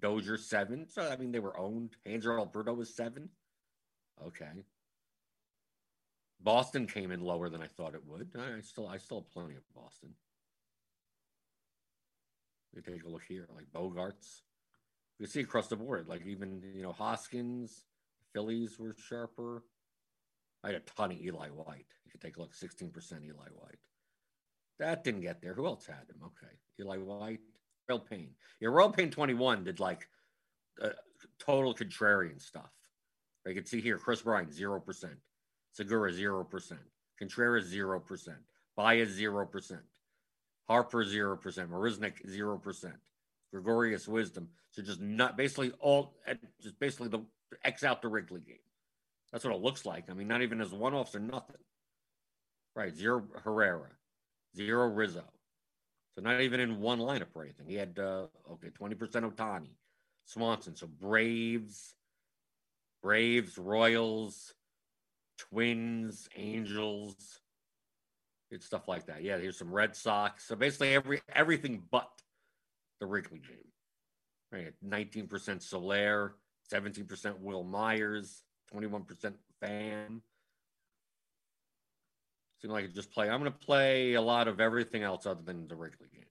Dozier 0.00 0.36
7. 0.36 0.86
So, 0.88 1.08
I 1.08 1.16
mean, 1.16 1.32
they 1.32 1.40
were 1.40 1.58
owned. 1.58 1.96
Hanser 2.06 2.38
Alberto 2.38 2.74
was 2.74 2.94
7. 2.94 3.28
Okay. 4.26 4.64
Boston 6.40 6.86
came 6.86 7.10
in 7.10 7.20
lower 7.20 7.48
than 7.48 7.62
I 7.62 7.66
thought 7.66 7.94
it 7.94 8.06
would. 8.06 8.28
I 8.36 8.60
still, 8.60 8.88
I 8.88 8.98
still 8.98 9.20
have 9.20 9.30
plenty 9.30 9.56
of 9.56 9.62
Boston. 9.74 10.10
You 12.74 12.82
take 12.82 13.04
a 13.04 13.08
look 13.08 13.22
here, 13.26 13.48
like 13.54 13.72
Bogaerts. 13.74 14.42
You 15.18 15.26
see 15.26 15.40
across 15.40 15.68
the 15.68 15.76
board, 15.76 16.08
like 16.08 16.26
even 16.26 16.62
you 16.74 16.82
know 16.82 16.92
Hoskins, 16.92 17.84
Phillies 18.34 18.78
were 18.78 18.94
sharper. 19.08 19.64
I 20.62 20.68
had 20.68 20.76
a 20.76 20.80
ton 20.80 21.12
of 21.12 21.18
Eli 21.18 21.48
White. 21.48 21.86
You 22.04 22.10
could 22.10 22.20
take 22.20 22.36
a 22.36 22.40
look, 22.40 22.52
16% 22.52 22.92
Eli 23.24 23.48
White. 23.54 23.78
That 24.78 25.04
didn't 25.04 25.22
get 25.22 25.40
there. 25.40 25.54
Who 25.54 25.66
else 25.66 25.86
had 25.86 26.04
him? 26.10 26.20
Okay. 26.22 26.52
Eli 26.78 26.98
White, 26.98 27.40
Royal 27.88 28.00
Pain. 28.00 28.30
Yeah, 28.60 28.68
Royal 28.68 28.90
Pain 28.90 29.10
21 29.10 29.64
did 29.64 29.80
like 29.80 30.08
uh, 30.82 30.90
total 31.38 31.74
contrarian 31.74 32.40
stuff. 32.40 32.70
You 33.46 33.54
can 33.54 33.64
see 33.64 33.80
here 33.80 33.98
Kris 33.98 34.22
Bryant, 34.22 34.50
0%. 34.50 35.04
Segura, 35.72 36.12
0%. 36.12 36.72
Contreras, 37.18 37.72
0%. 37.72 38.28
Baez, 38.76 39.18
0%. 39.18 39.78
Harper, 40.68 41.04
0%. 41.04 41.68
Marisnick, 41.68 42.14
0%. 42.28 42.92
Gregorius 43.52 44.08
Wisdom. 44.08 44.48
So 44.70 44.82
just 44.82 45.00
not 45.00 45.36
basically 45.36 45.72
all, 45.80 46.14
just 46.60 46.78
basically 46.80 47.08
the 47.08 47.20
X 47.64 47.84
out 47.84 48.02
the 48.02 48.08
Wrigley 48.08 48.40
game. 48.40 48.56
That's 49.32 49.44
what 49.44 49.54
it 49.54 49.62
looks 49.62 49.86
like. 49.86 50.10
I 50.10 50.14
mean, 50.14 50.28
not 50.28 50.42
even 50.42 50.60
as 50.60 50.72
one 50.72 50.94
offs 50.94 51.14
or 51.14 51.20
nothing. 51.20 51.56
Right. 52.74 52.94
Zero 52.94 53.24
Herrera, 53.42 53.88
zero 54.54 54.88
Rizzo. 54.88 55.24
So 56.16 56.22
not 56.22 56.40
even 56.40 56.60
in 56.60 56.80
one 56.80 56.98
lineup 56.98 57.26
or 57.34 57.42
anything. 57.42 57.66
He 57.68 57.74
had, 57.74 57.98
uh, 57.98 58.26
okay, 58.52 58.68
20% 58.68 58.96
Ohtani, 58.96 59.74
Swanson. 60.24 60.74
So 60.74 60.86
Braves, 60.86 61.94
Braves, 63.02 63.58
Royals, 63.58 64.54
Twins, 65.38 66.28
Angels, 66.34 67.40
it's 68.50 68.66
stuff 68.66 68.88
like 68.88 69.06
that. 69.06 69.22
Yeah, 69.22 69.38
here's 69.38 69.58
some 69.58 69.72
Red 69.72 69.94
Sox. 69.96 70.44
So 70.44 70.56
basically 70.56 70.94
every 70.94 71.20
everything 71.34 71.82
but 71.90 72.10
the 73.00 73.06
Wrigley 73.06 73.40
game. 73.40 73.58
Right, 74.52 74.72
19% 74.86 75.60
Soler, 75.60 76.36
17% 76.72 77.40
Wil 77.40 77.64
Myers, 77.64 78.42
21% 78.72 79.34
Pham. 79.62 80.20
Seemed 82.60 82.72
like 82.72 82.86
it 82.86 82.94
just 82.94 83.12
play. 83.12 83.28
I'm 83.28 83.40
going 83.40 83.52
to 83.52 83.58
play 83.58 84.14
a 84.14 84.22
lot 84.22 84.48
of 84.48 84.60
everything 84.60 85.02
else 85.02 85.26
other 85.26 85.42
than 85.42 85.68
the 85.68 85.76
Wrigley 85.76 86.08
game. 86.12 86.24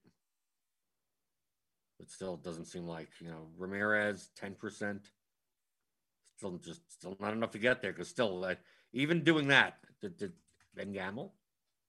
But 1.99 2.09
still, 2.09 2.37
doesn't 2.37 2.65
seem 2.65 2.87
like 2.87 3.09
you 3.19 3.27
know 3.27 3.47
Ramirez 3.57 4.29
10%. 4.41 4.99
Still, 6.37 6.57
just 6.57 6.81
still 6.91 7.15
not 7.19 7.33
enough 7.33 7.51
to 7.51 7.59
get 7.59 7.81
there 7.81 7.93
because 7.93 8.09
still, 8.09 8.43
uh, 8.43 8.55
even 8.91 9.23
doing 9.23 9.47
that, 9.47 9.77
did, 10.01 10.17
did 10.17 10.33
Ben 10.75 10.91
Gamel? 10.91 11.33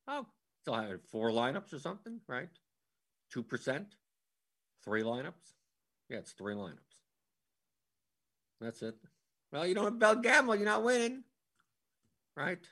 Oh, 0.07 0.27
still 0.63 0.75
had 0.75 1.01
four 1.11 1.31
lineups 1.31 1.73
or 1.73 1.81
something, 1.81 2.21
right? 2.29 2.49
Two 3.33 3.43
percent, 3.43 3.97
three 4.85 5.03
lineups. 5.03 5.55
Yeah, 6.09 6.19
it's 6.19 6.33
three 6.33 6.55
lineups. 6.55 6.77
That's 8.61 8.83
it. 8.83 8.95
Well, 9.53 9.67
you 9.67 9.75
don't 9.75 9.85
have 9.85 9.99
Ben 9.99 10.23
gambling, 10.23 10.61
you're 10.61 10.69
not 10.69 10.85
winning, 10.85 11.25
right? 12.37 12.65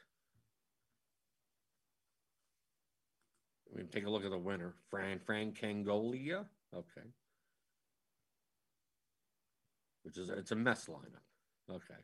We 3.75 3.81
can 3.81 3.91
take 3.91 4.07
a 4.07 4.11
look 4.11 4.25
at 4.25 4.31
the 4.31 4.39
winner, 4.39 4.75
Fran 4.89 5.19
Fran 5.19 5.53
Kangolia. 5.53 6.45
Okay, 6.75 7.09
which 10.05 10.17
is 10.17 10.31
it's 10.31 10.53
a 10.53 10.57
mess 10.57 10.87
lineup. 10.87 11.75
Okay, 11.75 12.01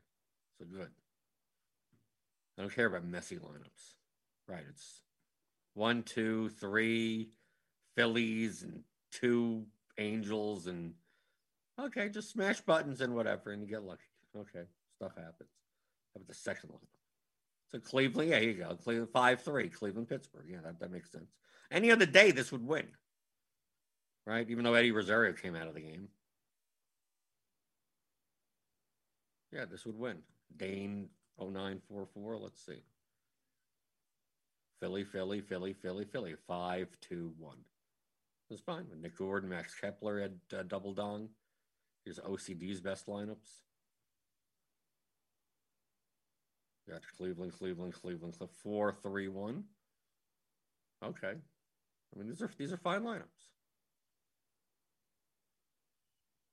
so 0.58 0.64
good. 0.64 0.90
I 2.58 2.62
don't 2.62 2.74
care 2.74 2.86
about 2.86 3.04
messy 3.04 3.36
lineups. 3.36 3.94
Right, 4.48 4.64
it's 4.68 5.02
one, 5.74 6.02
two, 6.02 6.48
three 6.50 7.30
Phillies 7.96 8.62
and 8.62 8.82
two 9.12 9.64
Angels 9.98 10.66
and 10.66 10.94
okay, 11.78 12.08
just 12.08 12.30
smash 12.30 12.60
buttons 12.62 13.00
and 13.00 13.14
whatever, 13.14 13.52
and 13.52 13.62
you 13.62 13.68
get 13.68 13.84
lucky. 13.84 14.02
Okay, 14.36 14.64
stuff 14.96 15.14
happens. 15.14 15.50
How 16.14 16.16
about 16.16 16.26
the 16.26 16.34
second 16.34 16.70
one? 16.70 16.80
So 17.70 17.78
Cleveland, 17.78 18.30
yeah, 18.30 18.40
here 18.40 18.50
you 18.50 18.54
go. 18.54 18.74
Cleveland 18.74 19.10
five 19.12 19.42
three, 19.42 19.68
Cleveland 19.68 20.08
Pittsburgh. 20.08 20.46
Yeah, 20.48 20.58
that, 20.64 20.80
that 20.80 20.90
makes 20.90 21.12
sense. 21.12 21.30
Any 21.70 21.90
other 21.90 22.06
day, 22.06 22.30
this 22.32 22.50
would 22.50 22.66
win, 22.66 22.88
right? 24.26 24.48
Even 24.50 24.64
though 24.64 24.74
Eddie 24.74 24.90
Rosario 24.90 25.32
came 25.32 25.54
out 25.54 25.68
of 25.68 25.74
the 25.74 25.80
game. 25.80 26.08
Yeah, 29.52 29.64
this 29.70 29.84
would 29.86 29.98
win. 29.98 30.18
Dane 30.56 31.08
0944. 31.38 32.38
Let's 32.38 32.64
see. 32.64 32.82
Philly, 34.80 35.04
Philly, 35.04 35.40
Philly, 35.40 35.72
Philly, 35.74 36.04
Philly. 36.04 36.34
Five, 36.46 36.88
two, 37.00 37.32
one. 37.38 37.58
That's 38.48 38.62
fine. 38.62 38.86
Nick 39.00 39.16
Gordon, 39.16 39.48
Max 39.48 39.74
Kepler 39.74 40.20
had 40.20 40.38
uh, 40.56 40.62
double 40.64 40.92
dong. 40.92 41.28
Here's 42.04 42.18
OCD's 42.18 42.80
best 42.80 43.06
lineups. 43.06 43.62
Got 46.88 47.02
Cleveland, 47.16 47.52
Cleveland, 47.52 47.92
Cleveland, 47.92 48.34
Cleveland. 48.34 48.56
Four, 48.62 48.96
three, 49.02 49.28
one. 49.28 49.64
Okay. 51.04 51.34
I 52.14 52.18
mean, 52.18 52.28
these 52.28 52.42
are 52.42 52.50
these 52.58 52.72
are 52.72 52.76
fine 52.76 53.02
lineups. 53.02 53.48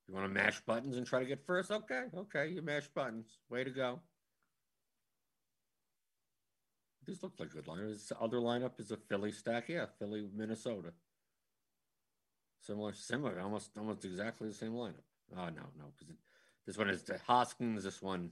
You 0.07 0.13
want 0.13 0.25
to 0.25 0.33
mash 0.33 0.61
buttons 0.61 0.95
and 0.95 1.05
try 1.05 1.19
to 1.19 1.25
get 1.25 1.45
first? 1.45 1.69
Okay, 1.69 2.03
okay, 2.15 2.47
you 2.47 2.61
mash 2.61 2.87
buttons. 2.87 3.39
Way 3.49 3.65
to 3.65 3.71
go. 3.71 3.99
These 7.05 7.23
look 7.23 7.33
like 7.39 7.51
good 7.51 7.65
lineups. 7.65 7.93
This 7.93 8.11
other 8.19 8.37
lineup 8.37 8.79
is 8.79 8.91
a 8.91 8.97
Philly 8.97 9.31
stack. 9.31 9.69
Yeah, 9.69 9.85
Philly, 9.99 10.29
Minnesota. 10.33 10.93
Similar, 12.61 12.93
similar, 12.93 13.39
almost, 13.39 13.71
almost 13.77 14.03
exactly 14.05 14.47
the 14.47 14.53
same 14.53 14.73
lineup. 14.73 15.05
Oh 15.33 15.45
no, 15.45 15.63
no, 15.77 15.85
because 15.97 16.15
this 16.65 16.77
one 16.77 16.89
is 16.89 17.03
the 17.03 17.19
Hoskins. 17.25 17.83
This 17.83 18.01
one 18.01 18.31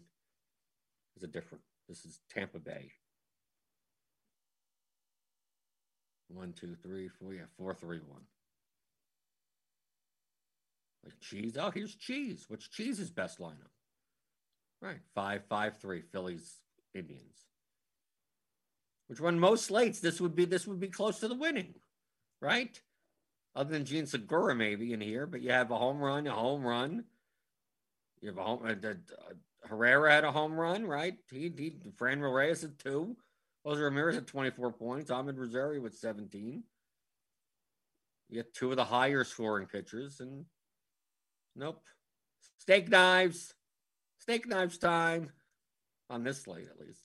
is 1.16 1.24
a 1.24 1.28
different. 1.28 1.64
This 1.88 2.06
is 2.06 2.20
Tampa 2.30 2.60
Bay. 2.60 2.92
One, 6.36 6.54
two, 6.54 6.76
three, 6.84 7.08
four. 7.08 7.34
Yeah, 7.34 7.46
four, 7.58 7.74
three, 7.74 8.00
one. 8.00 8.22
Like 11.04 11.20
cheese. 11.22 11.58
Oh, 11.60 11.72
here's 11.72 11.96
cheese. 11.96 12.46
Which 12.48 12.72
cheese 12.72 13.00
is 13.00 13.10
best 13.10 13.40
lineup? 13.40 13.72
Right, 14.82 15.00
five, 15.14 15.44
five, 15.48 15.78
three. 15.78 16.02
Phillies, 16.02 16.60
Indians 16.94 17.46
which 19.08 19.20
run 19.20 19.40
most 19.40 19.66
slates, 19.66 20.00
this 20.00 20.20
would 20.20 20.36
be 20.36 20.46
this 20.46 20.68
would 20.68 20.80
be 20.80 20.88
close 20.88 21.20
to 21.20 21.28
the 21.28 21.36
winning, 21.36 21.74
right? 22.42 22.80
Other 23.56 23.72
than 23.72 23.86
Jean 23.86 24.06
Segura 24.06 24.56
maybe 24.56 24.94
in 24.94 25.02
here, 25.02 25.28
but 25.28 25.42
you 25.42 25.52
have 25.52 25.72
a 25.72 25.78
home 25.78 26.00
run, 26.00 26.28
a 26.28 26.32
home 26.32 26.64
run. 26.64 27.06
You 28.22 28.30
have 28.30 28.38
a 28.38 28.44
home. 28.44 28.62
Uh, 28.66 28.90
uh, 28.90 28.94
Herrera 29.68 30.12
had 30.12 30.24
a 30.24 30.32
home 30.32 30.54
run, 30.54 30.86
right? 30.86 31.16
He, 31.32 31.52
he 31.56 31.76
Franmil 31.98 32.34
Reyes 32.34 32.64
at 32.64 32.78
two. 32.80 33.16
Jose 33.66 33.82
Ramirez 33.82 34.16
at 34.16 34.28
24 34.28 34.74
points. 34.74 35.12
Amed 35.12 35.38
Rosario 35.38 35.82
with 35.82 35.96
17. 35.96 36.64
You 38.30 38.36
get 38.36 38.54
two 38.54 38.70
of 38.72 38.78
the 38.78 38.86
higher 38.86 39.24
scoring 39.24 39.68
pitchers, 39.68 40.20
and 40.20 40.46
nope. 41.56 41.82
Steak 42.60 42.90
knives. 42.90 43.54
Steak 44.20 44.48
knives 44.48 44.78
time 44.78 45.32
on 46.10 46.24
this 46.24 46.44
slate, 46.44 46.68
at 46.70 46.80
least. 46.80 47.04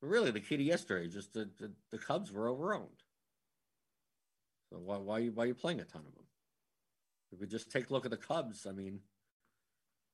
But 0.00 0.08
really, 0.08 0.30
the 0.30 0.40
key 0.40 0.56
to 0.56 0.62
yesterday 0.62 1.08
just 1.08 1.32
the, 1.32 1.50
the, 1.58 1.72
the 1.90 1.98
Cubs 1.98 2.30
were 2.30 2.46
overowned. 2.46 3.02
So 4.70 4.78
why 4.78 4.98
why 4.98 5.18
you 5.18 5.32
why 5.32 5.44
are 5.44 5.46
you 5.46 5.54
playing 5.54 5.80
a 5.80 5.84
ton 5.84 6.02
of 6.06 6.14
them? 6.14 6.24
If 7.32 7.40
we 7.40 7.46
just 7.46 7.70
take 7.70 7.90
a 7.90 7.92
look 7.92 8.04
at 8.04 8.10
the 8.10 8.16
Cubs, 8.16 8.66
I 8.66 8.72
mean, 8.72 9.00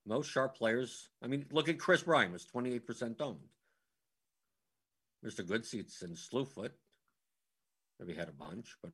most 0.06 0.30
sharp 0.30 0.56
players. 0.56 1.08
I 1.22 1.26
mean, 1.26 1.46
look 1.50 1.68
at 1.68 1.78
Kris 1.78 2.02
Bryant 2.02 2.32
was 2.32 2.44
twenty 2.44 2.74
eight 2.74 2.86
percent 2.86 3.20
owned. 3.20 3.38
Mr. 5.24 5.42
Goodseats 5.42 6.02
and 6.02 6.14
Slewfoot 6.14 6.72
maybe 7.98 8.12
we 8.12 8.18
had 8.18 8.28
a 8.28 8.32
bunch, 8.32 8.76
but 8.82 8.92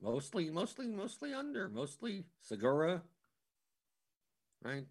mostly, 0.00 0.50
mostly, 0.50 0.86
mostly 0.86 1.34
under. 1.34 1.68
Mostly 1.68 2.24
Segura, 2.40 3.02
right? 4.62 4.86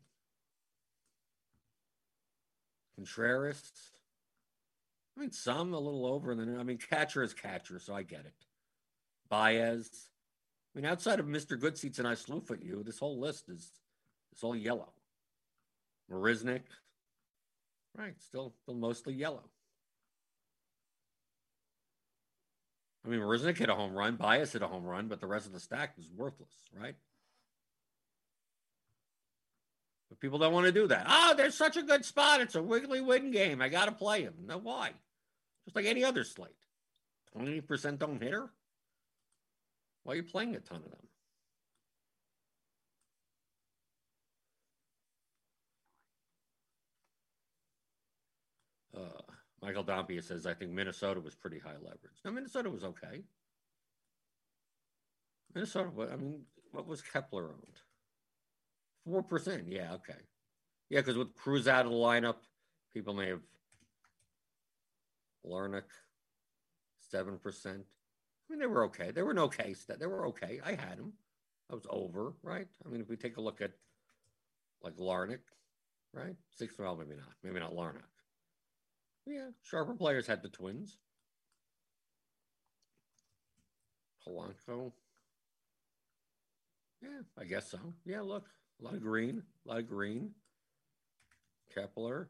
Contreras. 2.95 3.71
I 5.17 5.21
mean, 5.21 5.31
some 5.31 5.73
a 5.73 5.79
little 5.79 6.05
over, 6.05 6.31
and 6.31 6.39
then 6.39 6.59
I 6.59 6.63
mean, 6.63 6.77
catcher 6.77 7.23
is 7.23 7.33
catcher, 7.33 7.79
so 7.79 7.93
I 7.93 8.03
get 8.03 8.21
it. 8.21 8.33
Baez, 9.29 10.09
I 10.73 10.79
mean, 10.79 10.85
outside 10.85 11.19
of 11.19 11.25
Mr. 11.25 11.59
Goodseats 11.59 11.99
and 11.99 12.07
I 12.07 12.13
sloof 12.13 12.49
at 12.49 12.63
you, 12.63 12.83
this 12.83 12.99
whole 12.99 13.19
list 13.19 13.49
is 13.49 13.71
it's 14.31 14.43
all 14.43 14.55
yellow. 14.55 14.93
Marisnick, 16.09 16.61
right? 17.97 18.13
Still, 18.19 18.53
still 18.61 18.75
mostly 18.75 19.13
yellow. 19.13 19.43
I 23.05 23.09
mean, 23.09 23.19
Marisnick 23.19 23.57
hit 23.57 23.69
a 23.69 23.75
home 23.75 23.93
run, 23.93 24.15
Baez 24.15 24.53
hit 24.53 24.61
a 24.61 24.67
home 24.67 24.83
run, 24.83 25.07
but 25.07 25.19
the 25.19 25.27
rest 25.27 25.47
of 25.47 25.53
the 25.53 25.59
stack 25.59 25.97
was 25.97 26.07
worthless, 26.15 26.53
right? 26.79 26.95
But 30.09 30.19
people 30.19 30.39
don't 30.39 30.53
want 30.53 30.67
to 30.67 30.71
do 30.71 30.87
that. 30.87 31.05
Oh, 31.09 31.33
there's 31.35 31.55
such 31.55 31.77
a 31.77 31.83
good 31.83 32.05
spot. 32.05 32.41
It's 32.41 32.55
a 32.55 32.61
wiggly 32.61 33.01
win 33.01 33.31
game. 33.31 33.61
I 33.61 33.69
got 33.69 33.85
to 33.85 33.91
play 33.91 34.21
him. 34.21 34.33
Now, 34.45 34.59
why? 34.59 34.91
Just 35.65 35.75
like 35.75 35.85
any 35.85 36.03
other 36.03 36.23
slate. 36.23 36.51
20% 37.35 37.97
don't 37.97 38.21
hit 38.21 38.33
her? 38.33 38.51
Why 40.03 40.13
are 40.13 40.17
you 40.17 40.23
playing 40.23 40.55
a 40.55 40.59
ton 40.59 40.77
of 40.77 40.91
them? 40.91 41.07
Uh, 48.97 49.21
Michael 49.61 49.83
Dompia 49.83 50.23
says, 50.23 50.45
I 50.45 50.53
think 50.53 50.71
Minnesota 50.71 51.19
was 51.19 51.35
pretty 51.35 51.59
high 51.59 51.75
leverage. 51.81 52.19
Now, 52.25 52.31
Minnesota 52.31 52.69
was 52.69 52.83
okay. 52.83 53.23
Minnesota, 55.53 55.89
I 56.11 56.15
mean, 56.15 56.41
what 56.71 56.87
was 56.87 57.01
Kepler 57.01 57.49
owned? 57.49 57.81
4%. 59.07 59.63
Yeah, 59.67 59.93
okay. 59.93 60.19
Yeah, 60.89 60.99
because 61.01 61.17
with 61.17 61.35
Cruz 61.35 61.67
out 61.67 61.85
of 61.85 61.91
the 61.91 61.97
lineup, 61.97 62.37
people 62.93 63.13
may 63.13 63.29
have. 63.29 63.41
Larnach, 65.45 65.83
7%. 67.13 67.83
Mean, 68.51 68.59
they 68.59 68.67
were 68.67 68.83
okay. 68.83 69.11
They 69.11 69.21
were 69.21 69.31
an 69.31 69.39
okay. 69.39 69.73
They 69.97 70.05
were 70.05 70.27
okay. 70.27 70.59
I 70.63 70.71
had 70.71 70.97
them. 70.97 71.13
I 71.71 71.73
was 71.73 71.87
over, 71.89 72.33
right? 72.43 72.67
I 72.85 72.89
mean, 72.89 72.99
if 72.99 73.07
we 73.07 73.15
take 73.15 73.37
a 73.37 73.41
look 73.41 73.61
at 73.61 73.71
like 74.83 74.97
Larnach, 74.97 75.39
right? 76.13 76.35
Six, 76.49 76.77
well, 76.77 76.97
maybe 76.97 77.15
not. 77.15 77.33
Maybe 77.43 77.61
not 77.61 77.73
Larnach. 77.73 78.01
Yeah, 79.25 79.51
sharper 79.63 79.93
players 79.93 80.27
had 80.27 80.43
the 80.43 80.49
Twins. 80.49 80.97
Polanco. 84.27 84.91
Yeah, 87.01 87.21
I 87.39 87.45
guess 87.45 87.71
so. 87.71 87.79
Yeah, 88.05 88.19
look, 88.19 88.47
a 88.81 88.83
lot 88.83 88.95
of 88.95 89.01
green, 89.01 89.43
a 89.65 89.69
lot 89.69 89.79
of 89.79 89.87
green. 89.87 90.31
Kepler, 91.73 92.27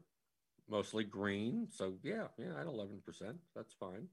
mostly 0.70 1.02
green. 1.02 1.66
So 1.68 1.94
yeah, 2.04 2.28
yeah, 2.38 2.60
at 2.60 2.68
eleven 2.68 3.00
percent, 3.04 3.38
that's 3.56 3.74
fine. 3.74 4.06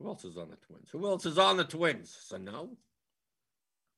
Who 0.00 0.08
else 0.08 0.24
is 0.24 0.38
on 0.38 0.48
the 0.48 0.56
Twins? 0.56 0.88
Who 0.90 1.06
else 1.06 1.26
is 1.26 1.38
on 1.38 1.58
the 1.58 1.64
Twins? 1.64 2.16
So 2.22 2.38
no. 2.38 2.70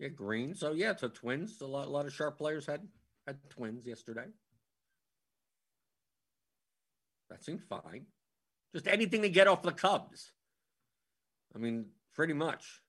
Yeah, 0.00 0.08
green. 0.08 0.54
So 0.54 0.72
yeah, 0.72 0.96
so 0.96 1.08
Twins. 1.08 1.60
A 1.60 1.66
lot, 1.66 1.86
a 1.86 1.90
lot 1.90 2.06
of 2.06 2.12
sharp 2.12 2.38
players 2.38 2.66
had 2.66 2.80
had 3.26 3.38
Twins 3.50 3.86
yesterday. 3.86 4.26
That 7.30 7.44
seemed 7.44 7.62
fine. 7.62 8.06
Just 8.74 8.88
anything 8.88 9.22
to 9.22 9.28
get 9.28 9.46
off 9.46 9.62
the 9.62 9.70
Cubs. 9.70 10.32
I 11.54 11.58
mean, 11.58 11.86
pretty 12.14 12.32
much. 12.32 12.80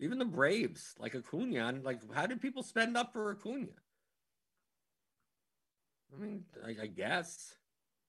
Even 0.00 0.18
the 0.18 0.24
Braves, 0.24 0.94
like 0.98 1.14
Acuna, 1.14 1.74
like 1.82 2.00
how 2.12 2.26
did 2.26 2.40
people 2.40 2.62
spend 2.62 2.96
up 2.96 3.12
for 3.12 3.30
Acuna? 3.30 3.68
I 6.12 6.20
mean, 6.20 6.44
I, 6.66 6.76
I 6.82 6.86
guess. 6.86 7.54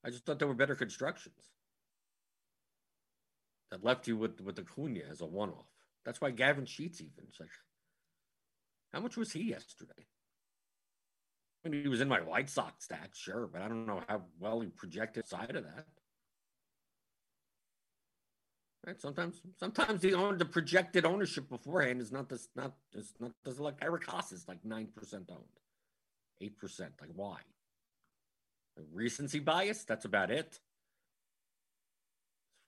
I 0.04 0.10
just 0.10 0.26
thought 0.26 0.40
there 0.40 0.48
were 0.48 0.54
better 0.56 0.76
constructions 0.76 1.50
that 3.72 3.84
left 3.84 4.08
you 4.08 4.18
with 4.18 4.42
with 4.42 4.60
Acuna 4.60 5.02
as 5.10 5.22
a 5.22 5.26
one-off. 5.26 5.68
That's 6.06 6.22
why 6.22 6.32
Gavin 6.32 6.66
Sheets 6.66 7.02
even. 7.02 7.26
It's 7.28 7.40
like, 7.40 7.50
how 8.94 9.00
much 9.00 9.18
was 9.18 9.32
he 9.32 9.44
yesterday? 9.44 10.08
I 11.66 11.70
mean, 11.70 11.84
he 11.84 11.90
was 11.90 12.02
in 12.02 12.08
my 12.08 12.22
White 12.22 12.50
Sox 12.50 12.88
stats, 12.88 13.16
sure, 13.16 13.50
but 13.52 13.62
I 13.62 13.68
don't 13.68 13.86
know 13.86 14.02
how 14.08 14.24
well 14.40 14.62
he 14.62 14.70
projected 14.70 15.28
side 15.28 15.56
of 15.56 15.64
that. 15.66 15.86
Right? 18.88 19.00
Sometimes, 19.00 19.42
sometimes 19.60 20.02
the 20.02 20.14
own 20.14 20.38
the 20.38 20.46
projected 20.46 21.06
ownership 21.06 21.50
beforehand 21.50 22.02
is 22.02 22.12
not 22.14 22.30
this, 22.30 22.48
not 22.56 22.74
is 22.94 23.14
not 23.20 23.32
doesn't 23.44 23.64
like 23.64 23.76
Eric 23.82 24.08
Haase 24.08 24.32
is 24.32 24.48
like 24.48 24.64
nine 24.64 24.88
percent 24.96 25.30
owned, 25.30 25.44
eight 26.40 26.58
percent. 26.58 26.94
Like 27.02 27.12
why? 27.14 27.40
Recency 28.94 29.40
bias. 29.40 29.84
That's 29.84 30.06
about 30.06 30.32
it. 30.32 30.60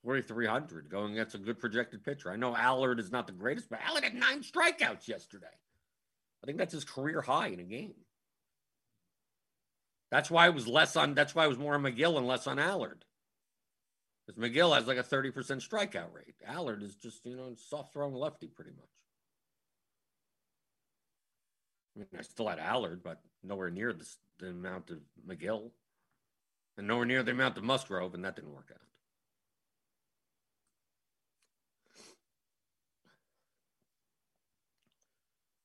Forty 0.03 0.23
three 0.23 0.47
hundred 0.47 0.89
going 0.89 1.13
against 1.13 1.35
a 1.35 1.37
good 1.37 1.59
projected 1.59 2.03
pitcher. 2.03 2.31
I 2.31 2.35
know 2.35 2.55
Allard 2.55 2.99
is 2.99 3.11
not 3.11 3.27
the 3.27 3.33
greatest, 3.33 3.69
but 3.69 3.81
Allard 3.87 4.03
had 4.03 4.15
nine 4.15 4.41
strikeouts 4.41 5.07
yesterday. 5.07 5.45
I 6.43 6.45
think 6.45 6.57
that's 6.57 6.73
his 6.73 6.83
career 6.83 7.21
high 7.21 7.47
in 7.47 7.59
a 7.59 7.63
game. 7.63 7.93
That's 10.09 10.31
why 10.31 10.47
it 10.47 10.55
was 10.55 10.67
less 10.67 10.95
on. 10.95 11.13
That's 11.13 11.35
why 11.35 11.45
it 11.45 11.49
was 11.49 11.59
more 11.59 11.75
on 11.75 11.83
Megill 11.83 12.17
and 12.17 12.27
less 12.27 12.47
on 12.47 12.57
Allard. 12.57 13.05
Because 14.25 14.41
Megill 14.41 14.75
has 14.75 14.87
like 14.87 14.97
a 14.97 15.03
thirty 15.03 15.29
percent 15.29 15.61
strikeout 15.61 16.13
rate. 16.13 16.35
Allard 16.47 16.81
is 16.81 16.95
just 16.95 17.23
you 17.25 17.37
know 17.37 17.53
soft 17.55 17.93
throwing 17.93 18.15
lefty 18.15 18.47
pretty 18.47 18.71
much. 18.71 18.89
I 21.95 21.99
mean, 21.99 22.07
I 22.17 22.23
still 22.23 22.47
had 22.47 22.59
Allard, 22.59 23.03
but 23.03 23.21
nowhere 23.43 23.69
near 23.69 23.93
the 23.93 24.47
amount 24.47 24.89
of 24.89 24.97
Megill 25.27 25.71
and 26.77 26.87
nowhere 26.87 27.05
near 27.05 27.21
the 27.21 27.31
amount 27.31 27.57
of 27.57 27.63
Musgrove, 27.63 28.15
and 28.15 28.25
that 28.25 28.35
didn't 28.35 28.53
work 28.53 28.71
out. 28.73 28.81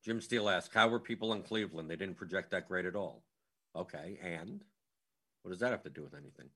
Jim 0.06 0.20
Steele 0.20 0.48
asked, 0.48 0.72
"How 0.72 0.86
were 0.86 1.00
people 1.00 1.32
in 1.32 1.42
Cleveland? 1.42 1.90
They 1.90 1.96
didn't 1.96 2.14
project 2.14 2.52
that 2.52 2.68
great 2.68 2.84
at 2.84 2.94
all." 2.94 3.24
Okay, 3.74 4.20
and 4.22 4.64
what 5.42 5.50
does 5.50 5.58
that 5.58 5.72
have 5.72 5.82
to 5.82 5.90
do 5.90 6.04
with 6.04 6.14
anything? 6.14 6.48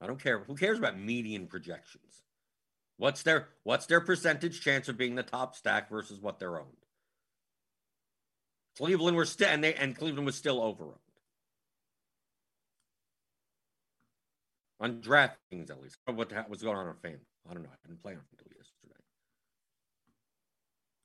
I 0.00 0.06
don't 0.06 0.22
care. 0.22 0.44
Who 0.44 0.54
cares 0.54 0.78
about 0.78 0.96
median 0.96 1.48
projections? 1.48 2.22
What's 2.98 3.24
their 3.24 3.48
what's 3.64 3.86
their 3.86 4.00
percentage 4.00 4.60
chance 4.60 4.88
of 4.88 4.96
being 4.96 5.16
the 5.16 5.24
top 5.24 5.56
stack 5.56 5.90
versus 5.90 6.20
what 6.20 6.38
they're 6.38 6.60
owned? 6.60 6.86
Cleveland 8.76 9.16
were 9.16 9.26
still 9.26 9.48
and 9.48 9.64
they 9.64 9.74
and 9.74 9.96
Cleveland 9.96 10.24
was 10.24 10.36
still 10.36 10.60
overowned. 10.60 10.98
On 14.78 15.02
DraftKings, 15.02 15.68
at 15.68 15.82
least. 15.82 15.96
What 16.04 16.48
was 16.48 16.62
going 16.62 16.76
on 16.76 16.86
on 16.86 16.96
Fan? 16.98 17.18
I 17.48 17.54
don't 17.54 17.64
know. 17.64 17.70
I 17.70 17.88
didn't 17.88 18.00
play 18.00 18.14
on. 18.14 18.20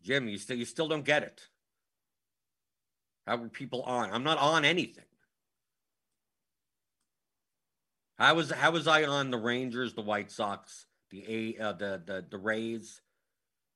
Jim, 0.05 0.27
you 0.27 0.37
still 0.37 0.55
you 0.55 0.65
still 0.65 0.87
don't 0.87 1.03
get 1.03 1.23
it. 1.23 1.41
How 3.25 3.37
were 3.37 3.49
people 3.49 3.81
on? 3.81 4.11
I'm 4.11 4.23
not 4.23 4.37
on 4.37 4.63
anything. 4.63 5.05
How 8.19 8.35
was 8.35 8.51
how 8.51 8.71
was 8.71 8.87
I 8.87 9.03
on 9.05 9.31
the 9.31 9.37
Rangers, 9.37 9.95
the 9.95 10.01
White 10.01 10.31
Sox, 10.31 10.85
the 11.09 11.25
A, 11.27 11.61
uh, 11.61 11.73
the 11.73 12.01
the 12.05 12.25
the 12.29 12.37
Rays, 12.37 13.01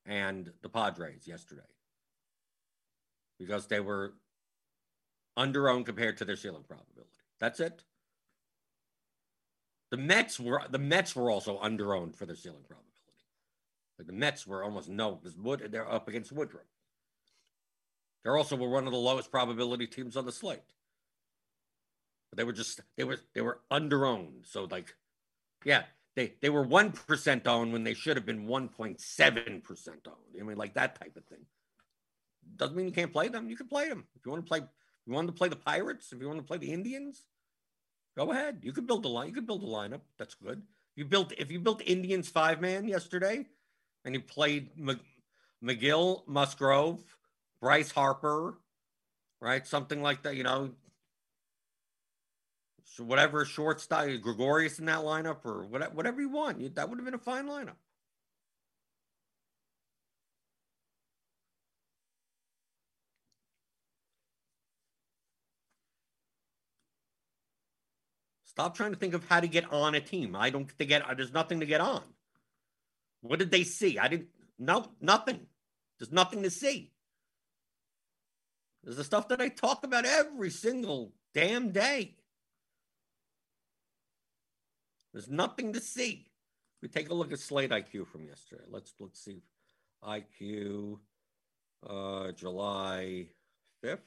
and 0.05 0.51
the 0.61 0.69
Padres 0.69 1.27
yesterday? 1.27 1.61
Because 3.39 3.65
they 3.65 3.79
were 3.79 4.13
underowned 5.35 5.87
compared 5.87 6.17
to 6.17 6.25
their 6.25 6.35
ceiling 6.35 6.63
probability. 6.67 7.09
That's 7.39 7.59
it. 7.59 7.83
The 9.89 9.97
Mets 9.97 10.39
were 10.39 10.61
the 10.69 10.77
Mets 10.77 11.15
were 11.15 11.31
also 11.31 11.59
underowned 11.59 12.15
for 12.15 12.27
their 12.27 12.35
ceiling 12.35 12.63
probability. 12.67 12.88
Like 13.99 14.07
the 14.07 14.13
Mets 14.13 14.47
were 14.47 14.63
almost 14.63 14.87
no 14.87 15.19
Wood 15.37 15.67
they're 15.71 15.91
up 15.91 16.07
against 16.07 16.31
Woodruff. 16.31 16.63
They're 18.23 18.37
also 18.37 18.55
were 18.55 18.69
one 18.69 18.85
of 18.85 18.93
the 18.93 18.97
lowest 18.97 19.29
probability 19.29 19.87
teams 19.87 20.15
on 20.15 20.25
the 20.25 20.31
slate. 20.31 20.59
But 22.29 22.37
they 22.37 22.45
were 22.45 22.53
just 22.53 22.79
they 22.95 23.03
were 23.03 23.17
they 23.35 23.41
were 23.41 23.59
underowned. 23.69 24.45
So 24.45 24.67
like, 24.71 24.95
yeah, 25.65 25.83
they 26.15 26.35
they 26.41 26.49
were 26.49 26.63
one 26.63 26.91
percent 26.91 27.45
owned 27.45 27.73
when 27.73 27.83
they 27.83 27.93
should 27.93 28.15
have 28.15 28.25
been 28.25 28.47
one 28.47 28.69
point 28.69 29.01
seven 29.01 29.61
percent 29.61 30.07
owned. 30.07 30.39
I 30.39 30.43
mean, 30.43 30.57
like 30.57 30.75
that 30.75 30.97
type 30.97 31.17
of 31.17 31.25
thing. 31.25 31.45
Doesn't 32.55 32.77
mean 32.77 32.85
you 32.85 32.93
can't 32.93 33.11
play 33.11 33.27
them. 33.27 33.49
You 33.49 33.57
can 33.57 33.67
play 33.67 33.89
them 33.89 34.05
if 34.15 34.25
you 34.25 34.31
want 34.31 34.45
to 34.45 34.49
play. 34.49 34.61
you 35.05 35.13
want 35.13 35.27
to 35.27 35.33
play 35.33 35.49
the 35.49 35.57
Pirates, 35.57 36.13
if 36.13 36.21
you 36.21 36.27
want 36.27 36.39
to 36.39 36.45
play 36.45 36.57
the 36.57 36.71
Indians, 36.71 37.25
go 38.17 38.31
ahead. 38.31 38.59
You 38.63 38.71
could 38.71 38.87
build 38.87 39.03
a 39.03 39.09
line. 39.09 39.27
You 39.27 39.33
could 39.33 39.47
build 39.47 39.63
a 39.63 39.67
lineup. 39.67 40.01
That's 40.17 40.35
good. 40.35 40.61
You 40.95 41.03
built 41.05 41.33
if 41.37 41.51
you 41.51 41.59
built 41.59 41.81
Indians 41.85 42.29
five 42.29 42.61
man 42.61 42.87
yesterday, 42.87 43.45
and 44.05 44.15
you 44.15 44.21
played 44.21 44.69
Megill, 45.63 46.27
Musgrove, 46.27 47.03
Bryce 47.61 47.91
Harper, 47.91 48.59
right? 49.41 49.65
Something 49.67 50.01
like 50.01 50.23
that, 50.23 50.35
you 50.35 50.43
know. 50.43 50.71
So 52.85 53.03
whatever 53.03 53.45
short 53.45 53.79
style, 53.81 54.17
Gregorius 54.17 54.79
in 54.79 54.85
that 54.85 54.99
lineup 54.99 55.45
or 55.45 55.65
whatever, 55.65 55.93
whatever 55.93 56.21
you 56.21 56.29
want. 56.29 56.75
That 56.75 56.89
would 56.89 56.97
have 56.97 57.05
been 57.05 57.13
a 57.13 57.17
fine 57.17 57.47
lineup. 57.47 57.75
Stop 68.45 68.75
trying 68.75 68.91
to 68.91 68.97
think 68.97 69.13
of 69.13 69.25
how 69.29 69.39
to 69.39 69.47
get 69.47 69.71
on 69.71 69.95
a 69.95 70.01
team. 70.01 70.35
I 70.35 70.49
don't 70.49 70.67
to 70.79 70.85
get 70.85 71.03
there's 71.15 71.31
nothing 71.31 71.61
to 71.61 71.65
get 71.65 71.79
on. 71.79 72.03
What 73.21 73.39
did 73.39 73.51
they 73.51 73.63
see? 73.63 73.97
I 73.97 74.07
didn't. 74.07 74.29
No, 74.57 74.85
nothing. 75.01 75.47
There's 75.97 76.11
nothing 76.11 76.43
to 76.43 76.49
see. 76.49 76.91
There's 78.83 78.97
the 78.97 79.03
stuff 79.03 79.27
that 79.29 79.41
I 79.41 79.49
talk 79.49 79.83
about 79.83 80.05
every 80.05 80.49
single 80.49 81.13
damn 81.33 81.71
day. 81.71 82.15
There's 85.11 85.29
nothing 85.29 85.73
to 85.73 85.81
see. 85.81 86.27
We 86.81 86.87
take 86.87 87.09
a 87.09 87.13
look 87.13 87.33
at 87.33 87.39
Slate 87.39 87.71
IQ 87.71 88.07
from 88.07 88.25
yesterday. 88.25 88.63
Let's 88.69 88.93
let's 88.99 89.19
see. 89.19 89.41
IQ 90.03 90.99
uh 91.87 92.31
July 92.31 93.27
5th. 93.83 93.97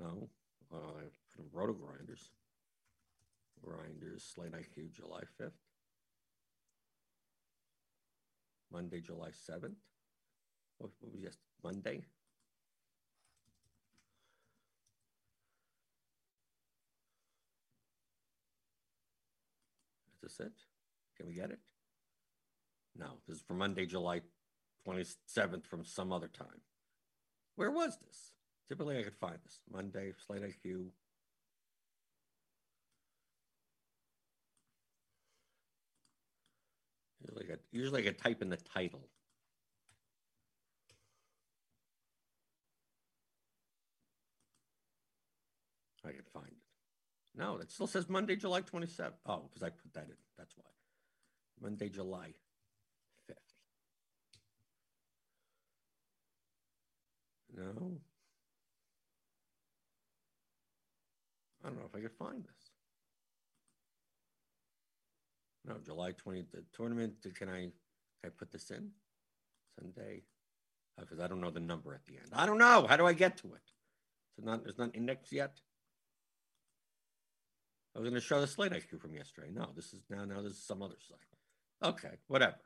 No. 0.00 0.28
Uh 0.72 1.02
Roto 1.52 1.72
Grinders. 1.72 2.30
Grinders 3.62 4.24
Slate 4.34 4.52
IQ 4.52 4.92
July 4.92 5.22
5th. 5.40 5.52
Monday, 8.72 9.00
July 9.00 9.28
7th. 9.28 9.76
What, 10.78 10.90
was 11.02 11.12
yes 11.18 11.36
Monday? 11.64 12.04
Is 20.12 20.20
this 20.22 20.46
it? 20.46 20.52
Can 21.16 21.26
we 21.26 21.34
get 21.34 21.50
it? 21.50 21.58
No, 22.96 23.06
this 23.26 23.38
is 23.38 23.42
for 23.42 23.54
Monday, 23.54 23.86
July 23.86 24.20
27th 24.86 25.66
from 25.66 25.84
some 25.84 26.12
other 26.12 26.28
time. 26.28 26.60
Where 27.56 27.70
was 27.70 27.98
this? 27.98 28.32
Typically, 28.68 28.98
I 28.98 29.02
could 29.02 29.16
find 29.16 29.38
this. 29.44 29.60
Monday, 29.72 30.12
Slate 30.26 30.42
IQ. 30.42 30.90
Usually 37.38 37.52
I, 37.52 37.56
could, 37.56 37.64
usually 37.70 38.02
I 38.02 38.04
could 38.04 38.18
type 38.18 38.42
in 38.42 38.50
the 38.50 38.56
title. 38.56 39.08
I 46.04 46.12
can 46.12 46.22
find 46.32 46.46
it. 46.46 47.38
No, 47.38 47.56
it 47.58 47.70
still 47.70 47.86
says 47.86 48.08
Monday, 48.08 48.34
July 48.34 48.62
27th. 48.62 49.12
Oh, 49.26 49.42
because 49.48 49.62
I 49.62 49.68
put 49.68 49.92
that 49.92 50.04
in. 50.04 50.16
That's 50.38 50.56
why. 50.56 50.64
Monday, 51.60 51.90
July 51.90 52.32
5th. 53.30 53.34
No. 57.56 58.00
I 61.62 61.68
don't 61.68 61.78
know 61.78 61.84
if 61.86 61.94
I 61.94 62.00
could 62.00 62.12
find 62.12 62.42
this. 62.42 62.77
No, 65.68 65.76
July 65.84 66.12
20th, 66.12 66.50
the 66.50 66.64
tournament. 66.72 67.14
Can 67.34 67.48
I, 67.48 67.60
can 67.60 67.72
I 68.24 68.28
put 68.30 68.50
this 68.50 68.70
in? 68.70 68.90
Sunday? 69.78 70.22
Uh, 70.98 71.02
because 71.02 71.20
oh, 71.20 71.24
I 71.24 71.28
don't 71.28 71.42
know 71.42 71.50
the 71.50 71.60
number 71.60 71.94
at 71.94 72.04
the 72.06 72.16
end. 72.16 72.28
I 72.32 72.46
don't 72.46 72.58
know. 72.58 72.86
How 72.88 72.96
do 72.96 73.06
I 73.06 73.12
get 73.12 73.36
to 73.38 73.48
it? 73.48 73.62
Is 74.36 74.38
it 74.38 74.44
not, 74.44 74.62
it's 74.66 74.78
not 74.78 74.94
indexed 74.94 75.30
yet? 75.30 75.60
I 77.94 78.00
was 78.00 78.08
going 78.08 78.20
to 78.20 78.26
show 78.26 78.40
the 78.40 78.46
slate 78.46 78.72
IQ 78.72 79.00
from 79.00 79.14
yesterday. 79.14 79.48
No, 79.52 79.68
this 79.76 79.92
is 79.92 80.00
now, 80.08 80.24
now 80.24 80.40
this 80.40 80.52
is 80.52 80.62
some 80.64 80.82
other 80.82 80.96
site. 81.06 81.90
Okay, 81.90 82.16
whatever. 82.28 82.56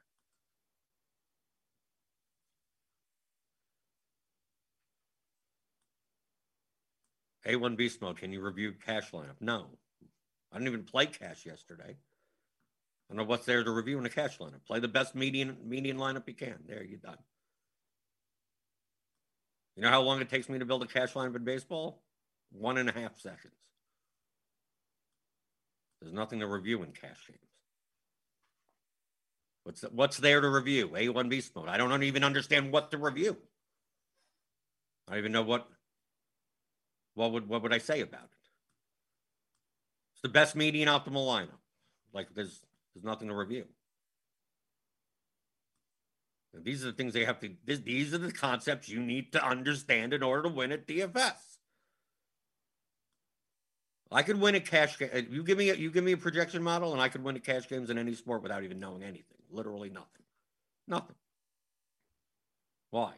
A1 7.46 7.76
Beast 7.76 8.00
Mode, 8.00 8.18
can 8.18 8.32
you 8.32 8.40
review 8.40 8.72
cash 8.86 9.10
lineup? 9.10 9.40
No. 9.40 9.66
I 10.52 10.58
didn't 10.58 10.68
even 10.68 10.84
play 10.84 11.06
cash 11.06 11.44
yesterday. 11.44 11.96
I 13.12 13.14
don't 13.14 13.26
know 13.26 13.30
what's 13.30 13.44
there 13.44 13.62
to 13.62 13.70
review 13.70 13.98
in 13.98 14.06
a 14.06 14.08
cash 14.08 14.38
lineup. 14.38 14.64
Play 14.66 14.80
the 14.80 14.88
best 14.88 15.14
median 15.14 15.58
median 15.66 15.98
lineup 15.98 16.22
you 16.26 16.32
can. 16.32 16.54
There, 16.66 16.82
you're 16.82 16.98
done. 16.98 17.18
You 19.76 19.82
know 19.82 19.90
how 19.90 20.00
long 20.00 20.22
it 20.22 20.30
takes 20.30 20.48
me 20.48 20.58
to 20.58 20.64
build 20.64 20.82
a 20.82 20.86
cash 20.86 21.12
lineup 21.12 21.36
in 21.36 21.44
baseball? 21.44 22.02
One 22.52 22.78
and 22.78 22.88
a 22.88 22.92
half 22.92 23.20
seconds. 23.20 23.52
There's 26.00 26.14
nothing 26.14 26.40
to 26.40 26.46
review 26.46 26.82
in 26.82 26.92
cash 26.92 27.26
games. 27.28 27.38
What's 29.64 29.82
what's 29.82 30.16
there 30.16 30.40
to 30.40 30.48
review? 30.48 30.88
A1 30.88 31.28
beast 31.28 31.54
mode. 31.54 31.68
I 31.68 31.76
don't 31.76 32.02
even 32.02 32.24
understand 32.24 32.72
what 32.72 32.92
to 32.92 32.96
review. 32.96 33.36
I 35.06 35.12
don't 35.12 35.18
even 35.18 35.32
know 35.32 35.42
what 35.42 35.68
what 37.12 37.32
would 37.32 37.46
what 37.46 37.62
would 37.62 37.74
I 37.74 37.78
say 37.78 38.00
about 38.00 38.24
it? 38.24 38.48
It's 40.14 40.22
the 40.22 40.30
best 40.30 40.56
median 40.56 40.88
optimal 40.88 41.26
lineup. 41.26 41.60
Like 42.14 42.34
there's 42.34 42.62
there's 42.94 43.04
nothing 43.04 43.28
to 43.28 43.34
review. 43.34 43.66
These 46.54 46.82
are 46.82 46.86
the 46.86 46.92
things 46.92 47.14
they 47.14 47.24
have 47.24 47.40
to. 47.40 47.50
these 47.64 48.12
are 48.12 48.18
the 48.18 48.30
concepts 48.30 48.88
you 48.88 49.00
need 49.00 49.32
to 49.32 49.44
understand 49.44 50.12
in 50.12 50.22
order 50.22 50.42
to 50.42 50.48
win 50.50 50.70
at 50.70 50.86
DFS. 50.86 51.52
I 54.10 54.22
could 54.22 54.38
win 54.38 54.54
a 54.54 54.60
cash 54.60 54.98
game. 54.98 55.08
Uh, 55.14 55.22
you 55.30 55.42
give 55.42 55.56
me 55.56 55.70
a, 55.70 55.74
you 55.74 55.90
give 55.90 56.04
me 56.04 56.12
a 56.12 56.16
projection 56.18 56.62
model, 56.62 56.92
and 56.92 57.00
I 57.00 57.08
could 57.08 57.24
win 57.24 57.36
a 57.36 57.40
cash 57.40 57.68
games 57.68 57.88
in 57.88 57.96
any 57.96 58.14
sport 58.14 58.42
without 58.42 58.62
even 58.62 58.78
knowing 58.78 59.02
anything. 59.02 59.38
Literally 59.50 59.88
nothing. 59.88 60.24
Nothing. 60.86 61.16
Why? 62.90 63.14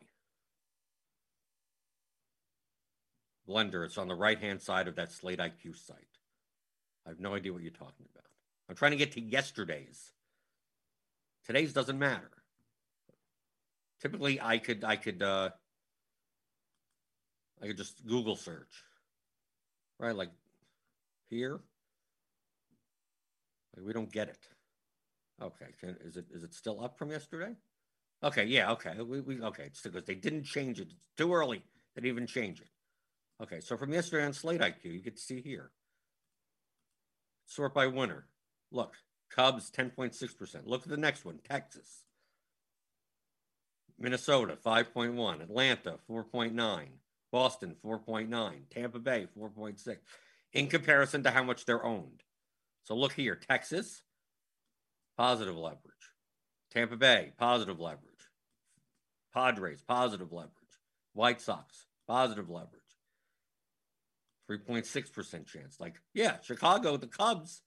Blender. 3.49 3.85
It's 3.85 3.99
on 3.99 4.07
the 4.07 4.15
right 4.15 4.39
hand 4.39 4.63
side 4.63 4.87
of 4.87 4.95
that 4.97 5.11
Slate 5.11 5.41
IQ 5.41 5.77
site. 5.77 5.99
I 7.05 7.11
have 7.11 7.21
no 7.21 7.35
idea 7.35 7.53
what 7.53 7.63
you're 7.63 7.73
talking 7.73 8.07
about. 8.15 8.25
I'm 8.69 8.75
trying 8.75 8.93
to 8.93 8.97
get 8.97 9.13
to 9.13 9.21
yesterday's. 9.21 10.13
Today's 11.45 11.73
doesn't 11.73 11.99
matter. 11.99 12.31
Typically, 14.01 14.41
I 14.41 14.59
could 14.59 14.85
I 14.85 14.97
could 14.97 15.23
uh, 15.23 15.51
I 17.63 17.67
could 17.67 17.77
just 17.77 18.07
Google 18.07 18.37
search, 18.37 18.85
right? 19.99 20.15
Like 20.15 20.31
here. 21.29 21.61
we 23.83 23.93
don't 23.93 24.13
get 24.13 24.29
it. 24.29 24.39
Okay, 25.43 25.67
Can, 25.81 25.97
is 26.05 26.17
it 26.17 26.27
is 26.33 26.45
it 26.45 26.55
still 26.55 26.83
up 26.83 26.99
from 26.99 27.11
yesterday? 27.11 27.55
Okay, 28.23 28.45
yeah, 28.45 28.73
okay. 28.73 28.95
We, 29.01 29.21
we 29.21 29.41
okay, 29.43 29.65
it's 29.65 29.83
because 29.83 30.05
they 30.05 30.15
didn't 30.15 30.45
change 30.45 30.81
it. 30.81 30.89
It's 30.91 31.09
too 31.17 31.35
early. 31.35 31.63
They 31.95 32.03
didn't 32.03 32.17
even 32.17 32.27
change 32.27 32.61
it. 32.61 32.69
Okay, 33.43 33.61
so 33.61 33.77
from 33.77 33.93
yesterday 33.93 34.25
on 34.25 34.33
Slate 34.33 34.61
IQ, 34.61 34.85
you 34.85 35.01
get 35.01 35.17
to 35.17 35.23
see 35.23 35.41
here. 35.41 35.71
Sort 37.47 37.75
by 37.75 37.87
winner. 37.87 38.27
Look, 38.75 38.95
Cubs 39.31 39.71
10.6%. 39.71 40.63
Look 40.67 40.83
at 40.83 40.89
the 40.89 40.97
next 40.97 41.25
one, 41.25 41.39
Texas. 41.49 42.03
Minnesota 43.99 44.59
5.1, 44.67 45.43
Atlanta 45.43 45.99
4.9, 46.11 46.87
Boston 47.31 47.77
4.9, 47.85 48.53
Tampa 48.71 48.99
Bay 48.99 49.29
4.6 49.39 49.97
in 50.53 50.67
comparison 50.67 51.23
to 51.23 51.31
how 51.31 51.45
much 51.45 51.65
they're 51.65 51.85
owned. 51.85 52.25
So 52.83 52.97
look 52.97 53.13
here 53.13 53.37
Texas, 53.37 54.03
positive 55.17 55.57
leverage. 55.57 55.81
Tampa 56.73 56.97
Bay, 56.97 57.33
positive 57.39 57.79
leverage. 57.79 58.01
Padres, 59.33 59.83
positive 59.87 60.33
leverage. 60.33 60.51
White 61.13 61.41
Sox, 61.41 61.87
positive 62.09 62.51
leverage. 62.51 62.81
3.6% 64.51 65.47
chance. 65.47 65.79
Like, 65.79 66.01
yeah, 66.13 66.39
Chicago, 66.43 66.97
the 66.97 67.07
Cubs, 67.07 67.63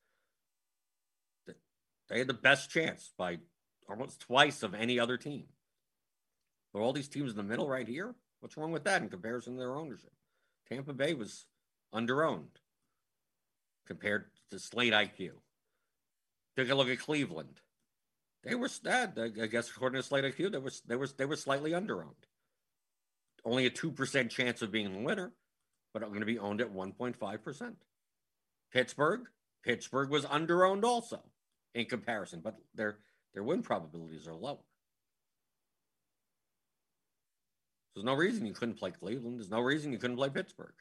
they 2.09 2.19
had 2.19 2.27
the 2.27 2.33
best 2.33 2.69
chance 2.69 3.11
by 3.17 3.39
almost 3.89 4.21
twice 4.21 4.63
of 4.63 4.73
any 4.73 4.99
other 4.99 5.17
team. 5.17 5.45
But 6.73 6.79
all 6.79 6.93
these 6.93 7.07
teams 7.07 7.31
in 7.31 7.37
the 7.37 7.43
middle 7.43 7.67
right 7.67 7.87
here, 7.87 8.15
what's 8.39 8.57
wrong 8.57 8.71
with 8.71 8.83
that 8.85 9.01
in 9.01 9.09
comparison 9.09 9.53
to 9.53 9.59
their 9.59 9.75
ownership? 9.75 10.11
Tampa 10.69 10.93
Bay 10.93 11.13
was 11.13 11.45
underowned 11.93 12.57
compared 13.85 14.25
to 14.51 14.59
Slate 14.59 14.93
IQ. 14.93 15.31
Take 16.55 16.69
a 16.69 16.75
look 16.75 16.89
at 16.89 16.99
Cleveland. 16.99 17.61
They 18.43 18.55
were 18.55 18.67
sad. 18.67 19.17
I 19.17 19.47
guess 19.47 19.69
according 19.69 20.01
to 20.01 20.07
Slate 20.07 20.23
IQ, 20.23 20.51
they 20.51 20.57
were 20.57 20.71
they 20.87 20.95
were 20.95 21.07
they 21.07 21.25
were 21.25 21.35
slightly 21.35 21.71
underowned. 21.71 22.25
Only 23.43 23.65
a 23.65 23.69
two 23.69 23.91
percent 23.91 24.31
chance 24.31 24.61
of 24.61 24.71
being 24.71 24.91
the 24.91 24.99
winner, 24.99 25.33
but 25.93 26.03
I'm 26.03 26.09
going 26.09 26.21
to 26.21 26.25
be 26.25 26.39
owned 26.39 26.61
at 26.61 26.73
1.5 26.73 27.43
percent. 27.43 27.77
Pittsburgh, 28.71 29.21
Pittsburgh 29.63 30.09
was 30.09 30.25
underowned 30.25 30.83
also 30.83 31.21
in 31.75 31.85
comparison, 31.85 32.41
but 32.43 32.57
their 32.75 32.97
their 33.33 33.43
win 33.43 33.61
probabilities 33.61 34.27
are 34.27 34.35
lower. 34.35 34.57
There's 37.93 38.05
no 38.05 38.13
reason 38.13 38.45
you 38.45 38.53
couldn't 38.53 38.75
play 38.75 38.91
Cleveland. 38.91 39.39
There's 39.39 39.49
no 39.49 39.59
reason 39.59 39.91
you 39.91 39.97
couldn't 39.97 40.17
play 40.17 40.29
Pittsburgh 40.29 40.73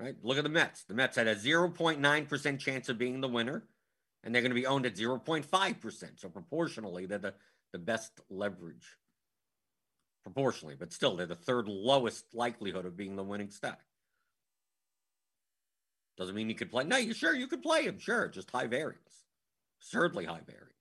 right? 0.00 0.16
Look 0.22 0.38
at 0.38 0.44
the 0.44 0.50
Mets. 0.50 0.84
The 0.84 0.94
Mets 0.94 1.16
had 1.16 1.28
a 1.28 1.36
0.9% 1.36 2.58
chance 2.58 2.88
of 2.88 2.98
being 2.98 3.20
the 3.20 3.28
winner, 3.28 3.64
and 4.24 4.34
they're 4.34 4.42
going 4.42 4.50
to 4.50 4.54
be 4.54 4.66
owned 4.66 4.86
at 4.86 4.96
0.5%. 4.96 6.20
So 6.20 6.28
proportionally, 6.28 7.06
they're 7.06 7.18
the, 7.18 7.34
the 7.72 7.78
best 7.78 8.20
leverage. 8.30 8.96
Proportionally, 10.22 10.74
but 10.78 10.92
still, 10.92 11.16
they're 11.16 11.26
the 11.26 11.34
third 11.34 11.66
lowest 11.66 12.26
likelihood 12.34 12.84
of 12.84 12.96
being 12.96 13.16
the 13.16 13.24
winning 13.24 13.50
stack. 13.50 13.80
Doesn't 16.20 16.34
mean 16.34 16.50
you 16.50 16.54
could 16.54 16.70
play. 16.70 16.84
No, 16.84 16.98
you 16.98 17.14
sure 17.14 17.34
you 17.34 17.46
could 17.46 17.62
play 17.62 17.84
him. 17.84 17.98
Sure, 17.98 18.28
just 18.28 18.50
high 18.50 18.66
variance. 18.66 19.24
Absurdly 19.80 20.26
high 20.26 20.42
variance. 20.46 20.74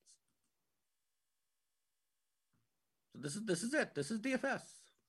So 3.13 3.19
this 3.21 3.37
is 3.37 3.45
this 3.45 3.63
is 3.63 3.73
it. 3.73 3.95
This 3.95 4.11
is 4.11 4.19
DFS. 4.19 4.63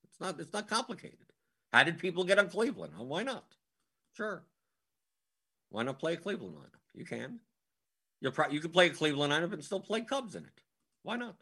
It's 0.04 0.20
not 0.20 0.38
it's 0.38 0.52
not 0.52 0.68
complicated. 0.68 1.18
How 1.72 1.82
did 1.82 1.98
people 1.98 2.22
get 2.22 2.38
on 2.38 2.48
Cleveland? 2.48 2.92
Oh, 2.96 3.02
why 3.02 3.24
not? 3.24 3.56
Sure. 4.16 4.44
Why 5.70 5.82
not 5.82 5.98
play 5.98 6.12
a 6.12 6.16
Cleveland 6.16 6.54
lineup? 6.54 6.78
You 6.94 7.04
can. 7.04 7.40
You'll 8.20 8.30
pro- 8.30 8.50
you 8.50 8.60
can 8.60 8.70
play 8.70 8.86
a 8.86 8.90
Cleveland 8.90 9.32
lineup 9.32 9.52
and 9.52 9.64
still 9.64 9.80
play 9.80 10.02
Cubs 10.02 10.36
in 10.36 10.44
it. 10.44 10.60
Why 11.02 11.16
not? 11.16 11.38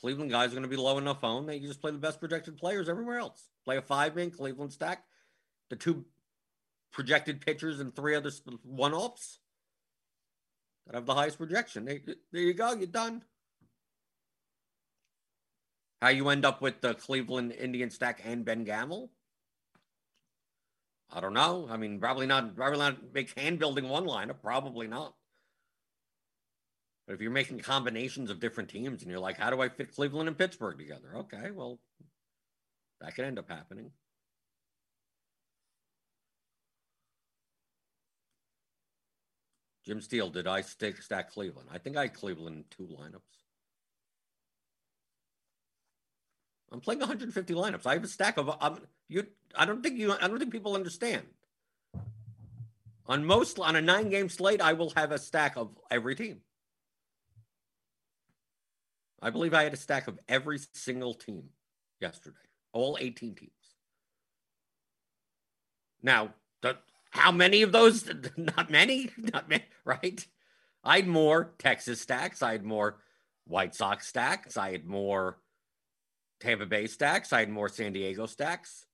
Cleveland 0.00 0.32
guys 0.32 0.48
are 0.48 0.56
going 0.56 0.62
to 0.64 0.68
be 0.68 0.74
low 0.74 0.98
enough 0.98 1.22
owned 1.22 1.48
that 1.48 1.60
you 1.60 1.68
just 1.68 1.80
play 1.80 1.92
the 1.92 1.98
best 1.98 2.18
projected 2.18 2.56
players 2.56 2.88
everywhere 2.88 3.18
else. 3.18 3.50
Play 3.64 3.76
a 3.76 3.82
five 3.82 4.16
man 4.16 4.32
Cleveland 4.32 4.72
stack, 4.72 5.04
the 5.68 5.76
two 5.76 6.04
projected 6.92 7.40
pitchers 7.40 7.80
and 7.80 7.94
three 7.94 8.14
other 8.14 8.30
one 8.62 8.92
offs 8.92 9.38
that 10.86 10.94
have 10.94 11.06
the 11.06 11.14
highest 11.14 11.38
projection. 11.38 11.84
There 11.84 12.42
you 12.42 12.54
go. 12.54 12.72
You're 12.72 12.86
done. 12.86 13.22
How 16.02 16.08
you 16.08 16.28
end 16.30 16.44
up 16.44 16.62
with 16.62 16.80
the 16.80 16.94
Cleveland 16.94 17.52
Indian 17.52 17.90
stack 17.90 18.22
and 18.24 18.44
Ben 18.44 18.64
Gamel? 18.64 19.10
I 21.12 21.20
don't 21.20 21.34
know. 21.34 21.68
I 21.70 21.76
mean, 21.76 22.00
probably 22.00 22.26
not. 22.26 22.56
Probably 22.56 22.78
not 22.78 23.12
make 23.12 23.38
hand 23.38 23.58
building 23.58 23.88
one 23.88 24.06
lineup. 24.06 24.40
Probably 24.42 24.86
not. 24.86 25.14
But 27.06 27.14
if 27.14 27.20
you're 27.20 27.32
making 27.32 27.58
combinations 27.58 28.30
of 28.30 28.38
different 28.40 28.70
teams 28.70 29.02
and 29.02 29.10
you're 29.10 29.20
like, 29.20 29.36
how 29.36 29.50
do 29.50 29.60
I 29.60 29.68
fit 29.68 29.94
Cleveland 29.94 30.28
and 30.28 30.38
Pittsburgh 30.38 30.78
together? 30.78 31.16
Okay, 31.16 31.50
well, 31.50 31.80
that 33.00 33.14
could 33.16 33.24
end 33.24 33.38
up 33.38 33.50
happening. 33.50 33.90
Jim 39.90 40.00
Steele, 40.00 40.30
did 40.30 40.46
I 40.46 40.60
stick 40.60 41.02
stack 41.02 41.32
Cleveland? 41.32 41.68
I 41.68 41.78
think 41.78 41.96
I 41.96 42.02
had 42.02 42.14
Cleveland 42.14 42.58
in 42.58 42.64
two 42.70 42.94
lineups. 42.94 43.22
I'm 46.70 46.78
playing 46.78 47.00
150 47.00 47.54
lineups. 47.54 47.86
I 47.86 47.94
have 47.94 48.04
a 48.04 48.06
stack 48.06 48.36
of 48.36 48.56
um, 48.60 48.78
you. 49.08 49.26
I 49.56 49.66
don't 49.66 49.82
think 49.82 49.98
you. 49.98 50.12
I 50.12 50.28
don't 50.28 50.38
think 50.38 50.52
people 50.52 50.76
understand. 50.76 51.22
On 53.06 53.24
most 53.24 53.58
on 53.58 53.74
a 53.74 53.80
nine 53.80 54.10
game 54.10 54.28
slate, 54.28 54.60
I 54.60 54.74
will 54.74 54.90
have 54.90 55.10
a 55.10 55.18
stack 55.18 55.56
of 55.56 55.76
every 55.90 56.14
team. 56.14 56.42
I 59.20 59.30
believe 59.30 59.54
I 59.54 59.64
had 59.64 59.74
a 59.74 59.76
stack 59.76 60.06
of 60.06 60.20
every 60.28 60.60
single 60.72 61.14
team 61.14 61.48
yesterday, 62.00 62.36
all 62.72 62.96
18 63.00 63.34
teams. 63.34 63.50
Now, 66.00 66.32
the, 66.62 66.76
how 67.10 67.32
many 67.32 67.62
of 67.62 67.72
those? 67.72 68.08
Not 68.36 68.70
many, 68.70 69.10
not 69.16 69.48
many, 69.48 69.64
right? 69.84 70.24
I 70.84 70.96
had 70.96 71.08
more 71.08 71.52
Texas 71.58 72.00
stacks. 72.00 72.42
I 72.42 72.52
had 72.52 72.64
more 72.64 72.98
White 73.46 73.74
Sox 73.74 74.06
stacks. 74.06 74.56
I 74.56 74.70
had 74.72 74.86
more 74.86 75.38
Tampa 76.40 76.66
Bay 76.66 76.86
stacks. 76.86 77.32
I 77.32 77.40
had 77.40 77.50
more 77.50 77.68
San 77.68 77.92
Diego 77.92 78.26
stacks. 78.26 78.86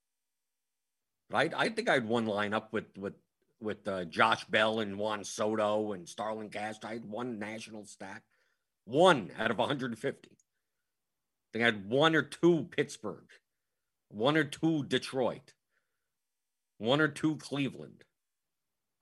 Right? 1.30 1.52
I 1.56 1.68
think 1.68 1.88
I 1.88 1.94
had 1.94 2.08
one 2.08 2.26
lineup 2.26 2.72
with 2.72 2.86
with 2.96 3.14
with 3.60 3.86
uh, 3.86 4.04
Josh 4.04 4.44
Bell 4.46 4.80
and 4.80 4.98
Juan 4.98 5.24
Soto 5.24 5.92
and 5.92 6.08
Starlin 6.08 6.50
Cast. 6.50 6.84
I 6.84 6.94
had 6.94 7.04
one 7.04 7.38
national 7.38 7.84
stack, 7.84 8.22
one 8.84 9.30
out 9.38 9.50
of 9.50 9.58
150. 9.58 10.28
I 10.30 10.34
think 11.52 11.62
I 11.62 11.66
had 11.66 11.88
one 11.88 12.14
or 12.14 12.22
two 12.22 12.68
Pittsburgh, 12.70 13.28
one 14.08 14.36
or 14.36 14.44
two 14.44 14.84
Detroit, 14.84 15.54
one 16.78 17.00
or 17.00 17.08
two 17.08 17.36
Cleveland. 17.36 18.04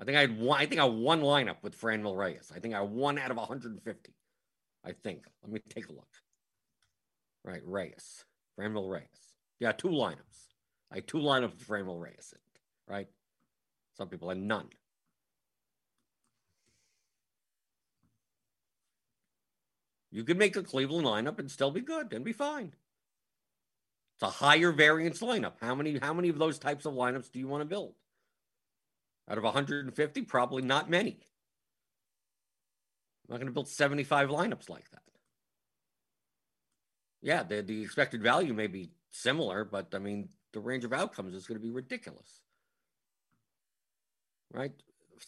I 0.00 0.04
think 0.04 0.16
I 0.16 0.22
had 0.22 0.38
one. 0.38 0.60
I 0.60 0.66
think 0.66 0.80
I 0.80 0.84
one 0.84 1.20
lineup 1.20 1.62
with 1.62 1.80
Franmil 1.80 2.16
Reyes. 2.16 2.52
I 2.54 2.58
think 2.58 2.74
I 2.74 2.80
won 2.80 3.18
out 3.18 3.30
of 3.30 3.36
150. 3.36 4.14
I 4.84 4.92
think. 4.92 5.24
Let 5.42 5.52
me 5.52 5.60
take 5.68 5.88
a 5.88 5.92
look. 5.92 6.08
Right, 7.44 7.62
Reyes. 7.64 8.24
Franmil 8.58 8.90
Reyes. 8.90 9.34
Yeah, 9.60 9.72
two 9.72 9.88
lineups. 9.88 10.52
I 10.90 11.00
two 11.00 11.18
lineups 11.18 11.52
with 11.52 11.66
Franmil 11.66 12.00
Reyes 12.00 12.32
in 12.32 12.44
right? 12.86 13.08
Some 13.96 14.08
people 14.08 14.28
had 14.28 14.38
none. 14.38 14.68
You 20.10 20.22
could 20.22 20.38
make 20.38 20.56
a 20.56 20.62
Cleveland 20.62 21.06
lineup 21.06 21.38
and 21.38 21.50
still 21.50 21.70
be 21.70 21.80
good 21.80 22.12
and 22.12 22.24
be 22.24 22.32
fine. 22.32 22.74
It's 24.14 24.22
a 24.22 24.30
higher 24.30 24.70
variance 24.70 25.20
lineup. 25.20 25.54
How 25.60 25.74
many 25.74 25.98
how 25.98 26.14
many 26.14 26.28
of 26.28 26.38
those 26.38 26.58
types 26.58 26.86
of 26.86 26.94
lineups 26.94 27.32
do 27.32 27.40
you 27.40 27.48
want 27.48 27.62
to 27.62 27.66
build? 27.66 27.94
Out 29.28 29.38
of 29.38 29.44
150, 29.44 30.22
probably 30.22 30.62
not 30.62 30.90
many. 30.90 31.18
I'm 33.26 33.34
not 33.34 33.36
going 33.36 33.46
to 33.46 33.52
build 33.52 33.68
75 33.68 34.28
lineups 34.28 34.68
like 34.68 34.90
that 34.90 35.04
yeah, 37.24 37.42
the, 37.42 37.62
the 37.62 37.82
expected 37.82 38.22
value 38.22 38.52
may 38.52 38.66
be 38.66 38.90
similar, 39.10 39.64
but 39.64 39.94
I 39.94 39.98
mean, 39.98 40.28
the 40.52 40.60
range 40.60 40.84
of 40.84 40.92
outcomes 40.92 41.34
is 41.34 41.46
going 41.46 41.58
to 41.58 41.66
be 41.66 41.72
ridiculous. 41.72 42.42
Right? 44.52 44.72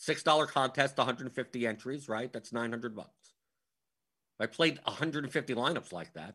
$6 0.06 0.48
contest, 0.48 0.98
150 0.98 1.66
entries, 1.66 2.06
right? 2.06 2.30
That's 2.30 2.52
900 2.52 2.94
bucks. 2.94 3.32
If 4.38 4.44
I 4.44 4.46
played 4.46 4.78
150 4.84 5.54
lineups 5.54 5.90
like 5.90 6.12
that, 6.12 6.34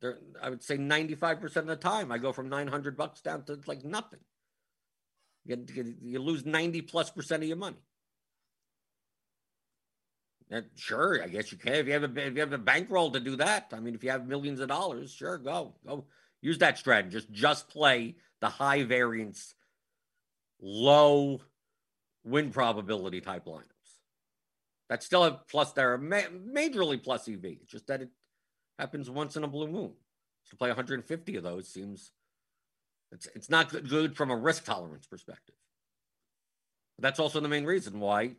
there, 0.00 0.16
I 0.42 0.48
would 0.48 0.62
say 0.62 0.78
95% 0.78 1.56
of 1.56 1.66
the 1.66 1.76
time 1.76 2.10
I 2.10 2.16
go 2.16 2.32
from 2.32 2.48
900 2.48 2.96
bucks 2.96 3.20
down 3.20 3.44
to 3.44 3.60
like 3.66 3.84
nothing. 3.84 4.20
You, 5.44 6.20
lose 6.20 6.44
90 6.44 6.82
plus 6.82 7.10
percent 7.10 7.42
of 7.42 7.48
your 7.48 7.56
money. 7.56 7.82
And 10.50 10.66
sure, 10.74 11.22
I 11.22 11.28
guess 11.28 11.52
you 11.52 11.58
can 11.58 11.74
if 11.74 11.86
you 11.86 11.92
have 11.92 12.02
a 12.02 12.26
if 12.26 12.34
you 12.34 12.40
have 12.40 12.52
a 12.52 12.58
bankroll 12.58 13.12
to 13.12 13.20
do 13.20 13.36
that. 13.36 13.72
I 13.72 13.78
mean, 13.78 13.94
if 13.94 14.02
you 14.02 14.10
have 14.10 14.26
millions 14.26 14.58
of 14.58 14.68
dollars, 14.68 15.12
sure, 15.12 15.38
go 15.38 15.74
go 15.86 16.06
use 16.42 16.58
that 16.58 16.76
strategy. 16.76 17.10
Just 17.10 17.30
just 17.30 17.68
play 17.68 18.16
the 18.40 18.48
high 18.48 18.82
variance, 18.82 19.54
low 20.60 21.40
win 22.24 22.50
probability 22.50 23.20
type 23.20 23.44
lineups. 23.44 23.64
That 24.88 25.04
still 25.04 25.22
have 25.22 25.46
plus 25.46 25.72
ma- 25.76 26.32
majorly 26.52 27.02
plus 27.02 27.28
EV. 27.28 27.44
It's 27.44 27.70
just 27.70 27.86
that 27.86 28.02
it 28.02 28.10
happens 28.76 29.08
once 29.08 29.36
in 29.36 29.44
a 29.44 29.48
blue 29.48 29.68
moon. 29.68 29.92
So 30.42 30.50
to 30.50 30.56
play 30.56 30.68
150 30.68 31.36
of 31.36 31.44
those 31.44 31.68
seems 31.68 32.10
it's 33.12 33.28
it's 33.34 33.50
not 33.50 33.70
good 33.88 34.16
from 34.16 34.30
a 34.30 34.36
risk 34.36 34.64
tolerance 34.64 35.06
perspective. 35.06 35.54
That's 36.98 37.18
also 37.18 37.40
the 37.40 37.48
main 37.48 37.64
reason 37.64 37.98
why 37.98 38.32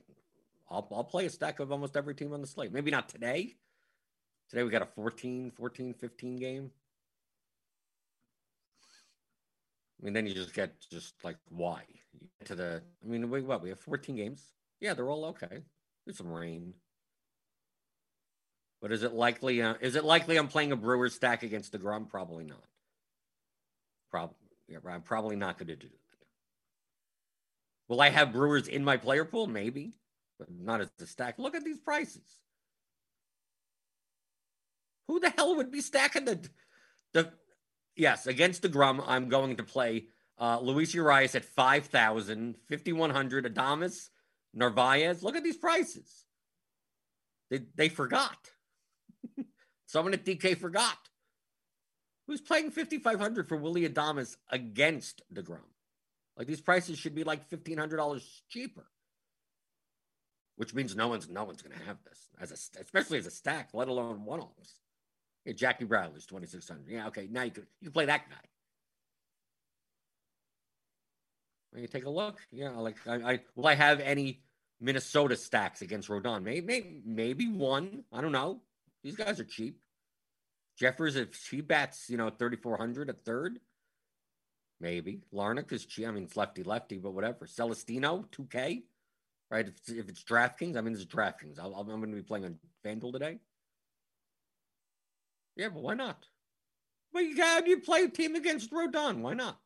I'll, 0.70 0.88
I'll 0.92 1.04
play 1.04 1.26
a 1.26 1.30
stack 1.30 1.60
of 1.60 1.72
almost 1.72 1.98
every 1.98 2.16
team 2.16 2.34
on 2.34 2.42
the 2.42 2.48
slate. 2.48 2.72
Maybe 2.72 2.92
not 2.92 3.10
today. 3.10 3.56
Today 4.50 4.64
we 4.64 4.70
got 4.70 4.82
a 4.82 4.86
14, 4.86 5.52
14, 5.52 5.94
15 5.94 6.36
game. 6.38 6.72
I 10.00 10.06
mean, 10.06 10.14
then 10.14 10.26
you 10.26 10.34
just 10.34 10.54
get 10.54 10.74
just 10.92 11.14
like 11.24 11.38
why 11.50 11.84
to 12.46 12.56
the. 12.56 12.82
I 13.04 13.08
mean, 13.08 13.30
wait, 13.30 13.46
what? 13.46 13.62
We 13.62 13.70
have 13.70 13.80
14 13.80 14.16
games. 14.16 14.44
Yeah, 14.80 14.94
they're 14.94 15.10
all 15.10 15.26
okay. 15.26 15.64
There's 16.06 16.18
some 16.18 16.32
rain. 16.32 16.74
But 18.82 18.92
is 18.92 19.04
it 19.04 19.14
likely? 19.14 19.62
Uh, 19.62 19.76
is 19.80 19.96
it 19.96 20.04
likely 20.04 20.38
I'm 20.38 20.48
playing 20.48 20.72
a 20.72 20.76
Brewers 20.76 21.14
stack 21.14 21.44
against 21.44 21.74
deGrom? 21.74 22.10
Probably 22.10 22.44
not. 22.44 22.66
Probably, 24.10 24.36
I'm 24.88 25.02
probably 25.02 25.36
not 25.36 25.58
going 25.58 25.68
to 25.68 25.76
do 25.76 25.88
that. 25.88 25.98
Will 27.88 28.02
I 28.02 28.10
have 28.10 28.32
Brewers 28.32 28.68
in 28.68 28.84
my 28.84 28.98
player 28.98 29.26
pool? 29.26 29.48
Maybe 29.48 29.94
but 30.42 30.50
not 30.60 30.82
as 30.82 30.90
a 31.00 31.06
stack. 31.06 31.38
Look 31.38 31.54
at 31.56 31.64
these 31.64 31.80
prices. 31.80 32.40
Who 35.08 35.20
the 35.20 35.30
hell 35.30 35.56
would 35.56 35.72
be 35.72 35.82
stacking 35.82 36.26
the 36.26 36.50
the 37.14 37.32
yes, 37.96 38.26
against 38.26 38.64
deGrom, 38.64 39.04
I'm 39.06 39.30
going 39.30 39.58
to 39.58 39.64
play 39.64 40.08
uh 40.40 40.60
Luis 40.60 40.96
Urias 40.96 41.36
at 41.36 41.46
5,000, 41.46 42.56
5,100, 42.68 43.54
Adames, 43.54 44.10
Narvaez. 44.56 45.22
Look 45.22 45.36
at 45.36 45.44
these 45.44 45.58
prices. 45.58 46.26
They 47.52 47.60
they 47.76 47.90
forgot. 47.90 48.50
Someone 49.86 50.16
at 50.16 50.26
DK 50.26 50.58
forgot. 50.58 50.98
Who's 52.32 52.40
playing 52.40 52.72
5,500 52.72 53.50
for 53.50 53.58
Willy 53.58 53.88
Adames 53.88 54.38
against 54.50 55.22
deGrom? 55.34 55.60
Like 56.38 56.48
these 56.48 56.62
prices 56.62 56.98
should 56.98 57.14
be 57.14 57.26
like 57.26 57.50
$1,500 57.50 58.24
cheaper 58.48 58.86
which 60.62 60.76
means 60.76 60.96
no 60.96 61.08
one's 61.08 61.28
no 61.28 61.44
one's 61.44 61.64
going 61.64 61.76
to 61.76 61.86
have 61.86 61.98
this 62.04 62.30
as 62.40 62.52
a 62.52 62.82
especially 62.82 63.18
as 63.18 63.26
a 63.26 63.32
stack, 63.32 63.70
let 63.74 63.88
alone 63.88 64.26
one 64.26 64.42
offs. 64.42 64.76
Yeah, 65.44 65.54
Jackie 65.54 65.86
Bradley's 65.86 66.28
twenty 66.28 66.46
six 66.46 66.68
hundred. 66.70 66.88
Yeah, 66.88 67.08
okay, 67.08 67.28
now 67.32 67.42
you 67.42 67.50
can 67.50 67.66
you 67.80 67.88
can 67.88 67.94
play 67.94 68.06
that 68.06 68.30
guy. 68.30 68.36
When 71.72 71.82
you 71.82 71.88
take 71.88 72.06
a 72.06 72.12
look, 72.12 72.38
yeah, 72.52 72.70
like 72.72 72.98
I, 73.08 73.16
I 73.16 73.40
will 73.56 73.66
I 73.66 73.74
have 73.74 74.02
any 74.02 74.44
Minnesota 74.80 75.36
stacks 75.36 75.82
against 75.82 76.10
Rodon? 76.10 76.44
Maybe, 76.44 76.62
maybe 76.68 77.02
maybe 77.06 77.48
one. 77.48 78.04
I 78.14 78.22
don't 78.22 78.32
know. 78.32 78.62
These 79.04 79.16
guys 79.16 79.40
are 79.40 79.46
cheap. 79.46 79.81
Jeffers, 80.78 81.16
if 81.16 81.36
she 81.36 81.62
bats, 81.62 82.10
you 82.10 82.18
know, 82.18 82.30
thirty 82.30 82.58
four 82.58 82.78
hundred 82.78 83.10
at 83.10 83.24
third, 83.24 83.60
maybe. 84.80 85.22
Larnach 85.34 85.72
is 85.72 85.86
cheap. 85.86 86.08
I 86.08 86.12
mean, 86.12 86.24
it's 86.24 86.38
lefty 86.38 86.64
lefty, 86.64 86.98
but 86.98 87.12
whatever. 87.12 87.46
Celestino, 87.46 88.26
two 88.32 88.46
K. 88.46 88.84
right? 89.50 89.68
If 89.68 89.96
if 89.96 90.10
it's 90.10 90.24
DraftKings, 90.24 90.78
I 90.78 90.82
mean, 90.82 90.94
it's 90.94 91.06
DraftKings. 91.06 91.60
i 91.60 91.66
am 91.66 91.86
going 91.86 92.02
to 92.02 92.16
be 92.16 92.24
playing 92.24 92.46
on 92.46 92.58
FanDuel 92.86 93.14
today. 93.14 93.40
Yeah, 95.56 95.70
but 95.70 95.84
why 95.84 95.94
not? 95.94 96.26
Well, 97.14 97.24
you 97.24 97.36
got 97.36 97.68
you 97.68 97.80
play 97.80 98.04
a 98.04 98.10
team 98.10 98.36
against 98.36 98.72
Rodon. 98.72 99.20
Why 99.20 99.34
not? 99.34 99.60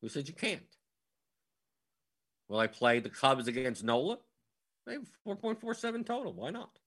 Who 0.00 0.08
said 0.08 0.28
you 0.28 0.34
can't? 0.34 0.62
Will 2.48 2.58
I 2.58 2.66
play 2.66 3.00
the 3.00 3.08
Cubs 3.08 3.48
against 3.48 3.84
Nola? 3.84 4.18
Have 4.88 5.06
4.47 5.26 6.04
total. 6.04 6.32
Why 6.32 6.50
not? 6.50 6.78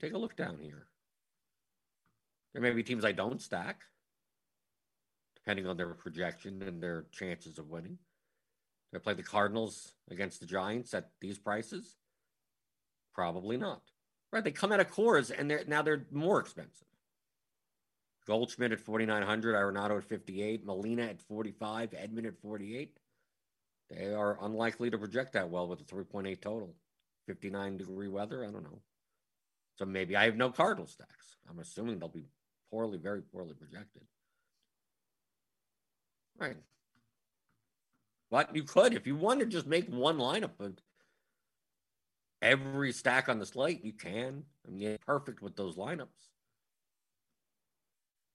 Take 0.00 0.14
a 0.14 0.18
look 0.18 0.36
down 0.36 0.58
here. 0.60 0.86
There 2.52 2.62
may 2.62 2.72
be 2.72 2.82
teams 2.82 3.04
I 3.04 3.12
don't 3.12 3.40
stack, 3.40 3.82
depending 5.36 5.66
on 5.66 5.76
their 5.76 5.94
projection 5.94 6.62
and 6.62 6.82
their 6.82 7.06
chances 7.12 7.58
of 7.58 7.68
winning. 7.68 7.98
Do 8.92 8.98
I 8.98 9.00
play 9.00 9.14
the 9.14 9.22
Cardinals 9.22 9.92
against 10.10 10.40
the 10.40 10.46
Giants 10.46 10.94
at 10.94 11.10
these 11.20 11.38
prices? 11.38 11.96
Probably 13.14 13.56
not. 13.56 13.82
Right? 14.32 14.44
They 14.44 14.50
come 14.50 14.72
out 14.72 14.80
of 14.80 14.90
cores 14.90 15.30
and 15.30 15.50
they're 15.50 15.64
now 15.66 15.82
they're 15.82 16.06
more 16.10 16.40
expensive. 16.40 16.86
Goldschmidt 18.26 18.72
at 18.72 18.80
4,900, 18.80 19.54
Arenado 19.54 19.98
at 19.98 20.04
58, 20.04 20.66
Molina 20.66 21.02
at 21.04 21.20
45, 21.22 21.90
Edman 21.92 22.26
at 22.26 22.36
48. 22.36 22.98
They 23.88 24.12
are 24.12 24.36
unlikely 24.42 24.90
to 24.90 24.98
project 24.98 25.34
that 25.34 25.48
well 25.48 25.68
with 25.68 25.80
a 25.80 25.84
3.8 25.84 26.40
total. 26.40 26.74
59 27.28 27.76
degree 27.76 28.08
weather, 28.08 28.44
I 28.44 28.50
don't 28.50 28.64
know. 28.64 28.80
So 29.76 29.84
maybe 29.84 30.16
I 30.16 30.24
have 30.24 30.36
no 30.36 30.50
Cardinal 30.50 30.86
stacks. 30.86 31.36
I'm 31.48 31.58
assuming 31.58 31.98
they'll 31.98 32.08
be 32.08 32.26
poorly, 32.70 32.98
very 32.98 33.22
poorly 33.22 33.54
projected. 33.54 34.02
Right. 36.38 36.56
But 38.30 38.54
you 38.54 38.64
could, 38.64 38.94
if 38.94 39.06
you 39.06 39.16
want 39.16 39.40
to 39.40 39.46
just 39.46 39.66
make 39.66 39.88
one 39.88 40.18
lineup 40.18 40.58
of 40.58 40.76
every 42.42 42.92
stack 42.92 43.28
on 43.28 43.38
the 43.38 43.46
slate, 43.46 43.84
you 43.84 43.92
can. 43.92 44.42
I 44.66 44.70
mean, 44.70 44.80
you're 44.80 44.98
perfect 44.98 45.42
with 45.42 45.56
those 45.56 45.76
lineups. 45.76 46.08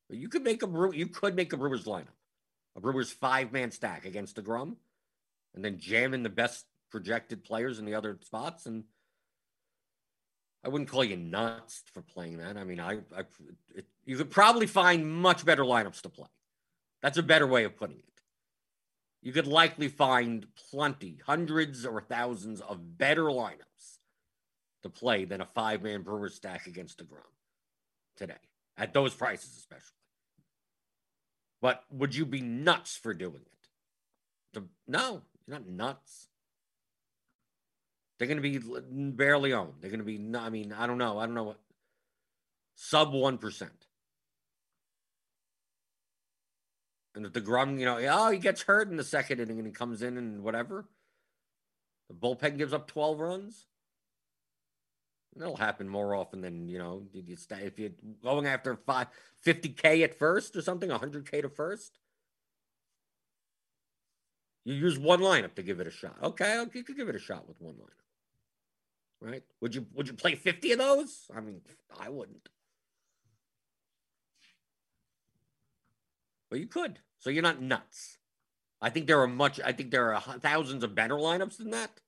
But 0.09 0.17
you 0.17 0.29
could 0.29 0.43
make 0.43 0.63
a. 0.63 0.89
You 0.93 1.07
could 1.07 1.35
make 1.35 1.53
a 1.53 1.57
Brewers 1.57 1.85
lineup, 1.85 2.17
a 2.75 2.81
Brewers 2.81 3.11
five 3.11 3.51
man 3.51 3.71
stack 3.71 4.05
against 4.05 4.37
deGrom, 4.37 4.75
and 5.55 5.63
then 5.63 5.79
jam 5.79 6.13
in 6.13 6.23
the 6.23 6.29
best 6.29 6.65
projected 6.89 7.43
players 7.43 7.79
in 7.79 7.85
the 7.85 7.95
other 7.95 8.17
spots. 8.21 8.65
And 8.65 8.83
I 10.63 10.69
wouldn't 10.69 10.89
call 10.89 11.03
you 11.03 11.17
nuts 11.17 11.83
for 11.91 12.01
playing 12.01 12.37
that. 12.37 12.55
I 12.55 12.63
mean, 12.63 12.79
I, 12.79 12.99
I 13.15 13.23
it, 13.73 13.85
you 14.05 14.17
could 14.17 14.29
probably 14.29 14.67
find 14.67 15.11
much 15.11 15.43
better 15.43 15.63
lineups 15.63 16.01
to 16.01 16.09
play. 16.09 16.27
That's 17.01 17.17
a 17.17 17.23
better 17.23 17.47
way 17.47 17.63
of 17.63 17.75
putting 17.75 17.97
it. 17.97 18.05
You 19.23 19.31
could 19.31 19.47
likely 19.47 19.87
find 19.87 20.47
plenty, 20.71 21.19
hundreds 21.25 21.85
or 21.85 22.01
thousands 22.01 22.61
of 22.61 22.97
better 22.97 23.23
lineups 23.23 23.99
to 24.83 24.89
play 24.89 25.25
than 25.25 25.41
a 25.41 25.45
five 25.45 25.83
man 25.83 26.01
Brewers 26.01 26.35
stack 26.35 26.67
against 26.67 26.99
deGrom 26.99 27.21
today 28.15 28.33
at 28.77 28.93
those 28.93 29.13
prices, 29.13 29.55
especially. 29.57 29.97
But 31.61 31.83
would 31.91 32.15
you 32.15 32.25
be 32.25 32.41
nuts 32.41 32.97
for 32.97 33.13
doing 33.13 33.41
it? 33.41 34.63
no, 34.87 35.21
you're 35.47 35.57
not 35.57 35.67
nuts. 35.67 36.27
They're 38.21 38.27
going 38.27 38.39
to 38.39 38.59
be 38.59 38.59
barely 39.13 39.51
owned. 39.51 39.73
They're 39.81 39.89
going 39.89 39.97
to 39.97 40.05
be, 40.05 40.37
I 40.37 40.51
mean, 40.51 40.75
I 40.77 40.85
don't 40.85 40.99
know. 40.99 41.17
I 41.17 41.25
don't 41.25 41.33
know 41.33 41.45
what, 41.45 41.59
sub 42.75 43.13
1%. 43.13 43.69
And 47.15 47.25
if 47.25 47.33
deGrom, 47.33 47.79
you 47.79 47.85
know, 47.85 47.97
oh, 48.11 48.29
he 48.29 48.37
gets 48.37 48.61
hurt 48.61 48.91
in 48.91 48.97
the 48.97 49.03
second 49.03 49.39
inning 49.39 49.57
and 49.57 49.65
he 49.65 49.73
comes 49.73 50.03
in 50.03 50.17
and 50.19 50.43
whatever, 50.43 50.85
the 52.09 52.13
bullpen 52.13 52.59
gives 52.59 52.73
up 52.73 52.85
12 52.85 53.19
runs. 53.19 53.65
That'll 55.35 55.57
happen 55.57 55.89
more 55.89 56.13
often 56.13 56.41
than 56.41 56.67
you 56.67 56.77
know. 56.77 57.01
If 57.15 57.79
you're 57.79 57.89
going 58.21 58.45
after 58.45 58.75
five, 58.75 59.07
50k 59.43 60.03
at 60.03 60.19
first 60.19 60.55
or 60.55 60.61
something, 60.61 60.91
100k 60.91 61.41
to 61.41 61.49
first, 61.49 61.97
you 64.63 64.75
use 64.75 64.99
one 64.99 65.21
lineup 65.21 65.55
to 65.55 65.63
give 65.63 65.79
it 65.79 65.87
a 65.87 65.91
shot. 65.91 66.17
Okay, 66.21 66.63
you 66.71 66.83
could 66.83 66.95
give 66.95 67.09
it 67.09 67.15
a 67.15 67.19
shot 67.19 67.47
with 67.47 67.59
one 67.59 67.73
lineup, 67.73 67.87
right? 69.21 69.43
Would 69.61 69.75
you 69.75 69.85
Would 69.93 70.07
you 70.07 70.13
play 70.13 70.35
50 70.35 70.71
of 70.73 70.79
those? 70.79 71.29
I 71.35 71.39
mean, 71.39 71.61
I 71.99 72.09
wouldn't, 72.09 72.49
but 76.49 76.59
you 76.59 76.67
could. 76.67 76.99
So 77.19 77.29
you're 77.29 77.43
not 77.43 77.61
nuts. 77.61 78.17
I 78.81 78.89
think 78.89 79.05
there 79.05 79.21
are 79.21 79.27
much. 79.27 79.59
I 79.63 79.71
think 79.71 79.91
there 79.91 80.13
are 80.13 80.21
thousands 80.39 80.83
of 80.83 80.95
better 80.95 81.15
lineups 81.15 81.57
than 81.57 81.69
that 81.69 82.01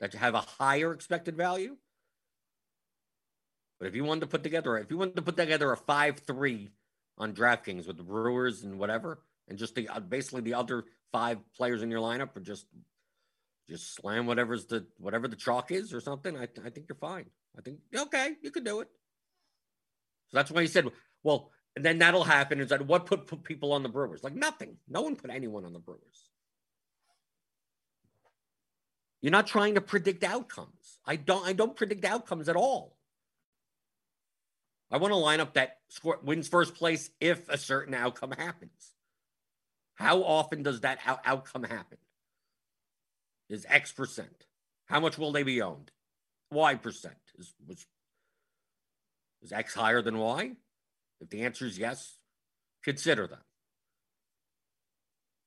that 0.00 0.14
have 0.14 0.34
a 0.34 0.40
higher 0.40 0.92
expected 0.92 1.36
value. 1.36 1.76
But 3.78 3.86
if 3.86 3.94
you 3.94 4.04
wanted 4.04 4.20
to 4.20 4.26
put 4.26 4.42
together, 4.42 4.76
if 4.78 4.90
you 4.90 4.98
wanted 4.98 5.16
to 5.16 5.22
put 5.22 5.36
together 5.36 5.70
a 5.70 5.76
five-three 5.76 6.70
on 7.18 7.32
DraftKings 7.32 7.86
with 7.86 7.96
the 7.96 8.02
Brewers 8.02 8.64
and 8.64 8.78
whatever, 8.78 9.20
and 9.48 9.58
just 9.58 9.76
the 9.76 9.88
uh, 9.88 10.00
basically 10.00 10.40
the 10.40 10.54
other 10.54 10.84
five 11.12 11.38
players 11.56 11.82
in 11.82 11.90
your 11.90 12.00
lineup, 12.00 12.36
are 12.36 12.40
just 12.40 12.66
just 13.72 13.94
slam 13.94 14.26
whatever's 14.26 14.66
the 14.66 14.86
whatever 14.98 15.26
the 15.26 15.36
chalk 15.36 15.72
is 15.72 15.92
or 15.94 16.00
something, 16.00 16.36
I, 16.36 16.42
I 16.64 16.70
think 16.70 16.86
you're 16.88 16.96
fine. 16.96 17.26
I 17.58 17.62
think 17.62 17.78
okay, 17.96 18.32
you 18.42 18.50
can 18.50 18.64
do 18.64 18.80
it. 18.80 18.88
So 20.28 20.36
that's 20.36 20.50
why 20.50 20.60
he 20.60 20.66
said, 20.66 20.86
well, 21.22 21.50
and 21.74 21.84
then 21.84 21.98
that'll 21.98 22.24
happen. 22.24 22.60
Is 22.60 22.68
that 22.68 22.86
what 22.86 23.06
put, 23.06 23.26
put 23.26 23.44
people 23.44 23.72
on 23.72 23.82
the 23.82 23.88
Brewers? 23.88 24.22
Like 24.22 24.34
nothing. 24.34 24.76
No 24.88 25.02
one 25.02 25.16
put 25.16 25.30
anyone 25.30 25.64
on 25.64 25.72
the 25.72 25.78
Brewers. 25.78 26.30
You're 29.22 29.32
not 29.32 29.46
trying 29.46 29.76
to 29.76 29.80
predict 29.80 30.24
outcomes. 30.24 30.98
I 31.06 31.16
don't. 31.16 31.46
I 31.46 31.52
don't 31.52 31.76
predict 31.76 32.04
outcomes 32.04 32.48
at 32.48 32.56
all. 32.56 32.96
I 34.90 34.98
want 34.98 35.14
a 35.14 35.16
lineup 35.16 35.54
that 35.54 35.78
score, 35.88 36.18
wins 36.22 36.48
first 36.48 36.74
place 36.74 37.10
if 37.20 37.48
a 37.48 37.56
certain 37.56 37.94
outcome 37.94 38.32
happens. 38.32 38.92
How 39.94 40.22
often 40.22 40.62
does 40.62 40.80
that 40.80 40.98
out- 41.06 41.22
outcome 41.24 41.62
happen? 41.62 41.98
Is 43.52 43.66
X 43.68 43.92
percent? 43.92 44.46
How 44.86 44.98
much 44.98 45.18
will 45.18 45.30
they 45.30 45.42
be 45.42 45.60
owned? 45.60 45.90
Y 46.50 46.74
percent 46.74 47.14
is 47.38 47.52
was 47.68 47.86
is 49.42 49.52
X 49.52 49.74
higher 49.74 50.00
than 50.00 50.18
Y? 50.18 50.52
If 51.20 51.28
the 51.28 51.42
answer 51.42 51.66
is 51.66 51.78
yes, 51.78 52.16
consider 52.82 53.26
them. 53.26 53.42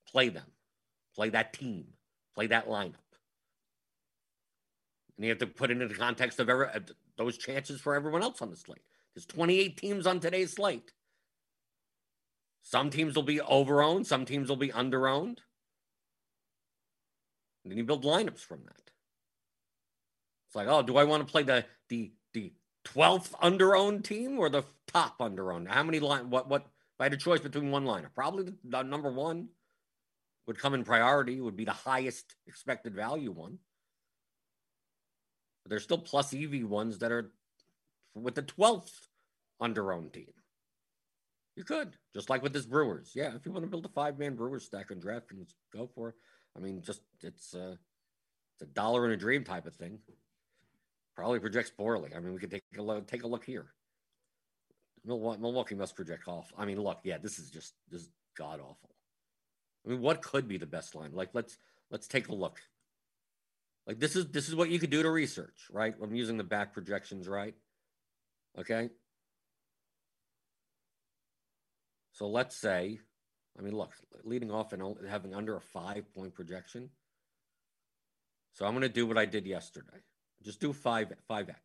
Play 0.07 0.29
them. 0.29 0.51
Play 1.15 1.29
that 1.29 1.53
team. 1.53 1.87
Play 2.35 2.47
that 2.47 2.67
lineup. 2.67 2.93
And 5.17 5.25
you 5.25 5.29
have 5.29 5.39
to 5.39 5.47
put 5.47 5.71
it 5.71 5.81
in 5.81 5.87
the 5.87 5.95
context 5.95 6.39
of 6.39 6.49
every, 6.49 6.67
those 7.17 7.37
chances 7.37 7.81
for 7.81 7.95
everyone 7.95 8.21
else 8.21 8.41
on 8.41 8.51
the 8.51 8.55
slate. 8.55 8.83
There's 9.15 9.25
28 9.25 9.77
teams 9.77 10.05
on 10.05 10.19
today's 10.19 10.53
slate. 10.53 10.91
Some 12.61 12.89
teams 12.89 13.15
will 13.15 13.23
be 13.23 13.39
overowned, 13.39 14.05
some 14.05 14.25
teams 14.25 14.49
will 14.49 14.57
be 14.57 14.69
underowned. 14.69 15.39
And 17.65 17.71
then 17.71 17.79
you 17.79 17.83
build 17.83 18.05
lineups 18.05 18.41
from 18.41 18.61
that. 18.63 18.91
It's 20.47 20.55
like, 20.55 20.67
oh, 20.67 20.83
do 20.83 20.97
I 20.97 21.03
want 21.03 21.25
to 21.25 21.31
play 21.31 21.41
the 21.41 21.65
the 21.89 22.11
the 22.33 22.53
12th 22.85 23.31
underowned 23.41 24.03
team 24.03 24.37
or 24.37 24.49
the 24.49 24.63
top 24.87 25.17
underowned? 25.17 25.67
How 25.67 25.81
many 25.81 25.99
line 25.99 26.29
what 26.29 26.47
what 26.47 26.61
if 26.61 27.01
I 27.01 27.05
had 27.05 27.13
a 27.13 27.17
choice 27.17 27.39
between 27.39 27.71
one 27.71 27.85
lineup? 27.85 28.13
Probably 28.13 28.53
the, 28.63 28.83
number 28.83 29.11
one 29.11 29.49
would 30.45 30.59
come 30.59 30.75
in 30.75 30.83
priority, 30.83 31.41
would 31.41 31.57
be 31.57 31.65
the 31.65 31.71
highest 31.71 32.35
expected 32.45 32.93
value 32.93 33.31
one. 33.31 33.57
But 35.63 35.71
there's 35.71 35.83
still 35.83 35.97
plus 35.97 36.35
EV 36.35 36.65
ones 36.65 36.99
that 36.99 37.11
are 37.11 37.31
with 38.13 38.35
the 38.35 38.43
12th 38.43 38.93
underowned 39.59 40.13
team. 40.13 40.31
You 41.55 41.63
could, 41.63 41.97
just 42.13 42.29
like 42.29 42.43
with 42.43 42.53
this 42.53 42.67
Brewers. 42.67 43.13
Yeah, 43.15 43.33
if 43.33 43.45
you 43.45 43.51
want 43.51 43.63
to 43.63 43.69
build 43.69 43.85
a 43.85 43.89
five 43.89 44.19
man 44.19 44.35
Brewers 44.35 44.65
stack 44.65 44.91
on 44.91 44.97
DraftKings, 44.97 45.53
go 45.73 45.89
for 45.95 46.09
it. 46.09 46.15
I 46.55 46.59
mean, 46.59 46.81
just 46.81 47.01
it's 47.21 47.53
a, 47.53 47.77
it's 48.53 48.61
a 48.61 48.73
dollar 48.73 49.05
in 49.05 49.11
a 49.11 49.17
dream 49.17 49.43
type 49.43 49.65
of 49.65 49.75
thing. 49.75 49.99
Probably 51.15 51.39
projects 51.39 51.69
poorly. 51.69 52.11
I 52.15 52.19
mean, 52.19 52.33
we 52.33 52.39
could 52.39 52.51
take 52.51 52.63
a 52.77 52.81
look, 52.81 53.07
take 53.07 53.23
a 53.23 53.27
look 53.27 53.45
here. 53.45 53.67
Milwaukee 55.05 55.75
must 55.75 55.95
project 55.95 56.27
off. 56.27 56.51
I 56.57 56.65
mean, 56.65 56.81
look, 56.81 56.99
yeah, 57.03 57.17
this 57.17 57.37
is 57.37 57.49
just 57.51 57.73
this 57.89 58.01
is 58.01 58.09
god 58.37 58.59
awful. 58.59 58.95
I 59.85 59.89
mean, 59.89 60.01
what 60.01 60.21
could 60.21 60.47
be 60.47 60.57
the 60.57 60.65
best 60.65 60.95
line? 60.95 61.11
Like, 61.13 61.29
let's 61.33 61.57
let's 61.91 62.07
take 62.07 62.27
a 62.29 62.35
look. 62.35 62.59
Like 63.87 63.99
this 63.99 64.15
is 64.15 64.27
this 64.27 64.49
is 64.49 64.55
what 64.55 64.69
you 64.69 64.79
could 64.79 64.89
do 64.89 65.03
to 65.03 65.09
research, 65.09 65.67
right? 65.71 65.93
I'm 66.01 66.15
using 66.15 66.37
the 66.37 66.43
back 66.43 66.73
projections, 66.73 67.27
right? 67.27 67.53
Okay. 68.57 68.89
So 72.13 72.27
let's 72.27 72.55
say, 72.55 72.99
I 73.57 73.61
mean, 73.61 73.75
look, 73.75 73.93
leading 74.23 74.51
off 74.51 74.73
and 74.73 74.97
having 75.07 75.33
under 75.33 75.55
a 75.55 75.61
five 75.61 76.13
point 76.13 76.33
projection. 76.33 76.89
So 78.53 78.65
I'm 78.65 78.71
going 78.71 78.81
to 78.81 78.89
do 78.89 79.05
what 79.05 79.17
I 79.17 79.25
did 79.25 79.45
yesterday. 79.45 80.03
Just 80.43 80.59
do 80.59 80.71
five, 80.71 81.11
5x, 81.29 81.55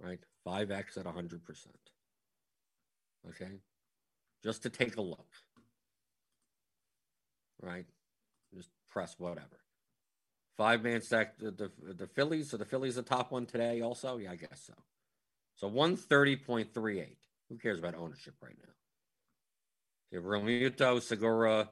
right? 0.00 0.18
5x 0.46 0.98
at 0.98 1.06
100%. 1.06 1.40
Okay. 3.28 3.60
Just 4.42 4.62
to 4.64 4.70
take 4.70 4.96
a 4.96 5.00
look, 5.00 5.28
right? 7.60 7.86
Just 8.54 8.70
press 8.90 9.14
whatever. 9.18 9.62
Five 10.56 10.82
man 10.82 11.00
stack. 11.00 11.38
The, 11.38 11.50
the 11.50 11.70
the 11.94 12.06
Phillies. 12.06 12.50
So 12.50 12.56
the 12.56 12.64
Phillies 12.64 12.96
the 12.96 13.02
top 13.02 13.32
one 13.32 13.46
today? 13.46 13.80
Also, 13.80 14.18
yeah, 14.18 14.32
I 14.32 14.36
guess 14.36 14.64
so. 14.66 14.74
So 15.54 15.68
one 15.68 15.96
thirty 15.96 16.36
point 16.36 16.74
three 16.74 17.00
eight. 17.00 17.18
Who 17.48 17.56
cares 17.56 17.78
about 17.78 17.94
ownership 17.94 18.34
right 18.42 18.56
now? 18.62 18.72
Have 20.12 20.24
Realmuto, 20.24 21.00
Segura, 21.00 21.70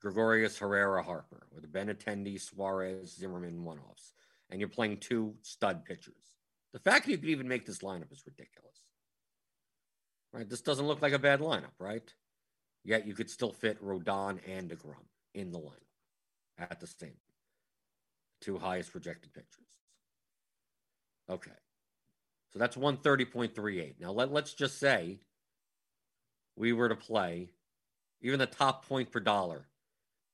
Gregorius, 0.00 0.58
Herrera, 0.58 1.02
Harper 1.02 1.46
with 1.52 1.70
Benintendi, 1.72 2.40
Suarez, 2.40 3.16
Zimmerman, 3.16 3.64
one 3.64 3.78
offs, 3.78 4.12
and 4.50 4.60
you're 4.60 4.68
playing 4.68 4.98
two 4.98 5.34
stud 5.42 5.84
pitchers. 5.84 6.36
The 6.72 6.78
fact 6.78 7.06
that 7.06 7.12
you 7.12 7.18
could 7.18 7.28
even 7.28 7.48
make 7.48 7.66
this 7.66 7.80
lineup 7.80 8.12
is 8.12 8.22
ridiculous. 8.26 8.84
Right? 10.32 10.48
This 10.48 10.60
doesn't 10.60 10.86
look 10.86 11.02
like 11.02 11.12
a 11.12 11.18
bad 11.18 11.40
lineup, 11.40 11.72
right? 11.78 12.12
Yet 12.84 13.06
you 13.06 13.14
could 13.14 13.28
still 13.28 13.52
fit 13.52 13.82
Rodon 13.82 14.38
and 14.46 14.70
DeGrom 14.70 15.06
in 15.34 15.50
the 15.50 15.58
lineup 15.58 15.74
at 16.58 16.80
the 16.80 16.86
same 16.86 17.16
two 18.40 18.58
highest 18.58 18.92
projected 18.92 19.32
pitchers. 19.32 19.48
Okay. 21.28 21.50
So 22.52 22.58
that's 22.58 22.76
130.38. 22.76 23.94
Now 24.00 24.12
let, 24.12 24.32
let's 24.32 24.54
just 24.54 24.78
say 24.78 25.20
we 26.56 26.72
were 26.72 26.88
to 26.88 26.96
play 26.96 27.50
even 28.20 28.38
the 28.38 28.46
top 28.46 28.86
point 28.86 29.10
per 29.10 29.20
dollar. 29.20 29.66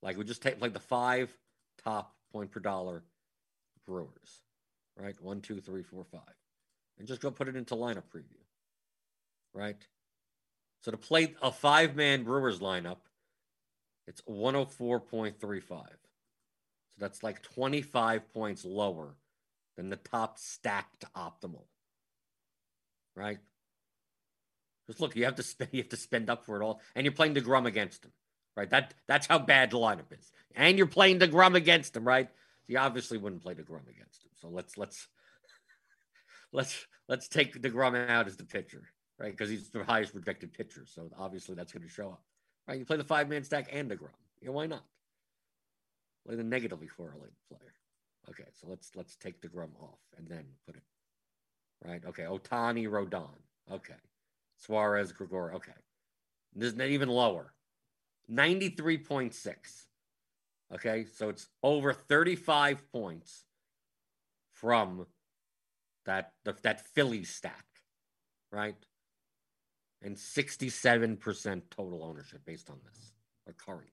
Like 0.02 0.16
we 0.16 0.24
just 0.24 0.42
take 0.42 0.60
like 0.60 0.72
the 0.72 0.80
five 0.80 1.36
top 1.82 2.14
point 2.32 2.50
per 2.50 2.60
dollar 2.60 3.02
brewers, 3.86 4.42
right? 4.96 5.14
One, 5.20 5.40
two, 5.40 5.60
three, 5.60 5.82
four, 5.82 6.04
five. 6.04 6.20
And 6.98 7.06
just 7.06 7.20
go 7.20 7.30
put 7.30 7.48
it 7.48 7.56
into 7.56 7.74
lineup 7.74 8.04
preview. 8.14 8.42
Right? 9.52 9.76
So 10.80 10.90
to 10.90 10.96
play 10.96 11.34
a 11.42 11.50
five 11.50 11.96
man 11.96 12.22
Brewers 12.22 12.60
lineup, 12.60 12.98
it's 14.06 14.20
104.35. 14.22 15.68
So 15.68 15.86
that's 16.98 17.22
like 17.22 17.42
25 17.42 18.32
points 18.32 18.64
lower 18.64 19.16
than 19.76 19.90
the 19.90 19.96
top 19.96 20.38
stacked 20.38 21.04
optimal. 21.14 21.64
Right? 23.14 23.38
Just 24.86 25.00
look, 25.00 25.16
you 25.16 25.24
have 25.24 25.34
to 25.36 25.42
spend 25.42 25.70
you 25.72 25.82
have 25.82 25.90
to 25.90 25.96
spend 25.96 26.30
up 26.30 26.44
for 26.44 26.60
it 26.60 26.64
all. 26.64 26.80
And 26.94 27.04
you're 27.04 27.12
playing 27.12 27.34
the 27.34 27.40
DeGrom 27.40 27.66
against 27.66 28.04
him. 28.04 28.12
Right? 28.56 28.70
That 28.70 28.94
that's 29.06 29.26
how 29.26 29.38
bad 29.38 29.70
the 29.70 29.78
lineup 29.78 30.12
is. 30.18 30.32
And 30.54 30.78
you're 30.78 30.86
playing 30.86 31.18
the 31.18 31.28
DeGrom 31.28 31.54
against 31.54 31.96
him, 31.96 32.04
right? 32.04 32.28
You 32.68 32.78
obviously 32.78 33.18
wouldn't 33.18 33.42
play 33.42 33.54
the 33.54 33.62
DeGrom 33.62 33.88
against 33.88 34.24
him. 34.24 34.30
So 34.36 34.48
let's 34.48 34.78
let's 34.78 35.08
let's 36.52 36.86
let's 37.08 37.28
take 37.28 37.60
the 37.60 37.70
DeGrom 37.70 38.08
out 38.08 38.26
as 38.26 38.36
the 38.36 38.44
pitcher, 38.44 38.82
right? 39.18 39.32
Because 39.32 39.50
he's 39.50 39.70
the 39.70 39.84
highest 39.84 40.12
projected 40.12 40.52
pitcher. 40.52 40.84
So 40.86 41.10
obviously 41.18 41.54
that's 41.54 41.72
going 41.72 41.86
to 41.86 41.92
show 41.92 42.10
up. 42.10 42.22
Right? 42.66 42.78
You 42.78 42.84
play 42.84 42.96
the 42.96 43.04
five 43.04 43.28
man 43.28 43.44
stack 43.44 43.68
and 43.72 43.90
the. 43.90 43.98
Yeah, 44.40 44.50
why 44.50 44.66
not? 44.66 44.84
Play 46.26 46.36
the 46.36 46.44
negatively 46.44 46.88
correlated 46.88 47.34
player. 47.48 47.72
Okay, 48.28 48.48
so 48.60 48.66
let's 48.68 48.90
let's 48.96 49.16
take 49.16 49.40
the 49.40 49.48
DeGrom 49.48 49.70
off 49.80 49.98
and 50.16 50.28
then 50.28 50.44
put 50.66 50.76
it 50.76 50.82
right. 51.84 52.02
Okay, 52.06 52.24
Ohtani 52.24 52.88
Rodon. 52.88 53.28
Okay, 53.70 53.94
Suarez, 54.56 55.12
Gregor. 55.12 55.54
Okay, 55.54 55.72
this 56.54 56.72
is 56.72 56.80
even 56.80 57.08
lower. 57.08 57.52
Ninety 58.28 58.70
three 58.70 58.98
point 58.98 59.34
six. 59.34 59.86
Okay, 60.74 61.06
so 61.14 61.28
it's 61.28 61.48
over 61.62 61.92
thirty 61.92 62.36
five 62.36 62.90
points 62.90 63.44
from 64.52 65.06
that 66.06 66.32
that 66.44 66.80
Philly 66.94 67.24
stack, 67.24 67.64
right? 68.50 68.76
And 70.02 70.16
67% 70.16 71.62
total 71.70 72.04
ownership 72.04 72.40
based 72.44 72.70
on 72.70 72.76
this, 72.84 73.12
or 73.46 73.54
current. 73.54 73.88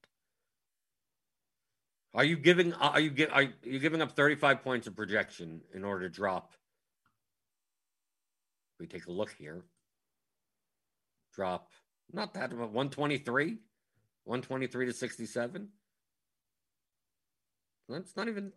Are 2.14 2.24
you 2.24 2.38
giving 2.38 2.74
are 2.74 3.00
you 3.00 3.10
give 3.10 3.32
are 3.32 3.48
you 3.64 3.80
giving 3.80 4.02
up 4.02 4.12
35 4.12 4.62
points 4.62 4.88
of 4.88 4.96
projection 4.96 5.62
in 5.74 5.84
order 5.84 6.08
to 6.08 6.14
drop? 6.14 6.54
We 8.80 8.86
take 8.86 9.08
a 9.08 9.12
look 9.12 9.34
here. 9.38 9.64
Drop 11.34 11.70
not 12.14 12.34
that 12.36 12.52
but 12.52 12.72
123, 12.72 13.58
123 14.24 14.86
to 14.86 14.94
67. 14.94 15.68
That's 17.90 18.16
not 18.16 18.28
even 18.28 18.52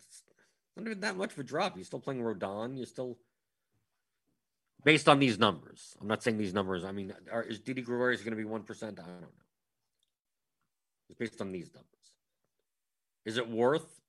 not 0.77 0.87
even 0.87 1.01
that 1.01 1.16
much 1.16 1.33
of 1.33 1.39
a 1.39 1.43
drop. 1.43 1.77
You're 1.77 1.85
still 1.85 1.99
playing 1.99 2.22
Rodon. 2.22 2.77
You're 2.77 2.87
still 2.87 3.18
based 4.85 5.09
on 5.09 5.18
these 5.18 5.39
numbers. 5.39 5.97
I'm 6.01 6.07
not 6.07 6.22
saying 6.22 6.39
these 6.39 6.55
numbers. 6.55 6.85
I 6.85 6.93
mean, 6.93 7.12
are, 7.33 7.43
is 7.43 7.59
Didi 7.59 7.83
Gregorius 7.83 8.20
going 8.20 8.33
to 8.33 8.37
be 8.37 8.45
one 8.45 8.62
percent? 8.62 9.01
I 9.01 9.07
don't 9.07 9.20
know. 9.22 9.29
It's 11.09 11.18
based 11.18 11.41
on 11.41 11.51
these 11.51 11.70
numbers. 11.74 11.91
Is 13.24 13.39
it 13.39 13.49
worth 13.49 14.01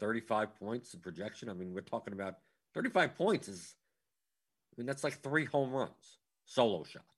35 0.00 0.58
points 0.58 0.92
in 0.92 1.00
projection? 1.00 1.48
I 1.48 1.54
mean, 1.54 1.72
we're 1.72 1.80
talking 1.80 2.12
about 2.12 2.36
35 2.74 3.14
points 3.16 3.48
is. 3.48 3.74
I 4.76 4.80
mean, 4.80 4.86
that's 4.86 5.04
like 5.04 5.22
three 5.22 5.46
home 5.46 5.72
runs, 5.72 6.18
solo 6.44 6.84
shots 6.84 7.15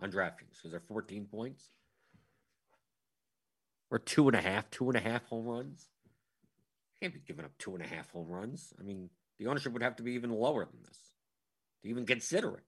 on 0.00 0.10
DraftKings 0.10 0.56
because 0.56 0.70
they're 0.70 0.80
14 0.80 1.26
points. 1.26 1.70
Or 3.90 3.98
two 3.98 4.28
and 4.28 4.36
a 4.36 4.40
half, 4.40 4.70
two 4.70 4.88
and 4.88 4.96
a 4.96 5.00
half 5.00 5.24
home 5.26 5.46
runs. 5.46 5.88
Can't 7.00 7.14
be 7.14 7.20
giving 7.26 7.44
up 7.44 7.52
two 7.58 7.74
and 7.74 7.84
a 7.84 7.86
half 7.86 8.10
home 8.10 8.28
runs. 8.28 8.72
I 8.78 8.82
mean, 8.82 9.10
the 9.38 9.46
ownership 9.46 9.72
would 9.72 9.82
have 9.82 9.96
to 9.96 10.02
be 10.02 10.12
even 10.12 10.30
lower 10.30 10.64
than 10.64 10.82
this 10.84 10.98
to 11.82 11.90
even 11.90 12.06
consider 12.06 12.56
it. 12.56 12.64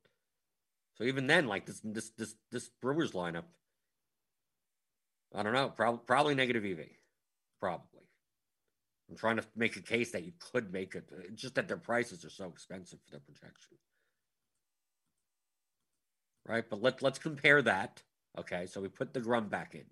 So 0.94 1.04
even 1.04 1.26
then, 1.26 1.46
like 1.46 1.66
this 1.66 1.80
this 1.82 2.10
this 2.10 2.34
this 2.50 2.70
Brewers 2.80 3.12
lineup, 3.12 3.44
I 5.34 5.42
don't 5.42 5.52
know, 5.52 5.68
probably 5.68 6.00
probably 6.06 6.34
negative 6.34 6.64
EV, 6.64 6.86
probably. 7.60 8.02
I'm 9.08 9.16
trying 9.16 9.36
to 9.36 9.44
make 9.54 9.76
a 9.76 9.82
case 9.82 10.10
that 10.12 10.24
you 10.24 10.32
could 10.38 10.72
make 10.72 10.94
it, 10.94 11.04
just 11.36 11.54
that 11.54 11.68
their 11.68 11.76
prices 11.76 12.24
are 12.24 12.30
so 12.30 12.46
expensive 12.46 12.98
for 13.04 13.12
their 13.12 13.20
projection, 13.20 13.76
right? 16.46 16.64
But 16.68 16.82
let 16.82 17.02
let's 17.02 17.18
compare 17.18 17.62
that. 17.62 18.02
Okay, 18.38 18.66
so 18.66 18.80
we 18.80 18.88
put 18.88 19.12
DeGrom 19.12 19.48
back 19.48 19.74
in, 19.74 19.84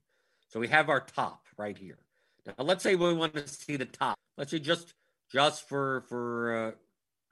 so 0.48 0.61
we 0.61 0.68
have 0.68 0.88
our 0.88 1.00
top 1.00 1.46
right 1.57 1.76
here. 1.76 1.98
Now 2.46 2.64
let's 2.64 2.82
say 2.82 2.94
we 2.94 3.12
want 3.12 3.34
to 3.34 3.48
see 3.48 3.76
the 3.76 3.86
top. 3.86 4.16
Let's 4.36 4.50
say 4.50 4.59
just 4.59 4.94
just 5.32 5.68
for 5.68 6.02
for 6.09 6.57
uh, 6.57 6.72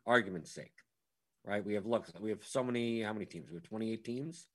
argument's 0.06 0.50
sake, 0.50 0.74
right? 1.44 1.64
We 1.64 1.74
have 1.74 1.86
look, 1.86 2.06
we 2.20 2.30
have 2.30 2.44
so 2.44 2.64
many. 2.64 3.02
How 3.02 3.12
many 3.12 3.26
teams? 3.26 3.50
We 3.50 3.56
have 3.56 3.64
28 3.64 4.04
teams. 4.04 4.46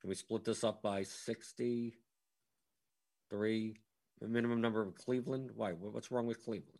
Can 0.00 0.08
we 0.08 0.14
split 0.14 0.44
this 0.44 0.62
up 0.62 0.80
by 0.80 1.02
63? 1.02 3.76
The 4.20 4.28
minimum 4.28 4.60
number 4.60 4.80
of 4.80 4.94
Cleveland. 4.94 5.50
Why? 5.54 5.72
What's 5.72 6.12
wrong 6.12 6.26
with 6.26 6.44
Cleveland? 6.44 6.78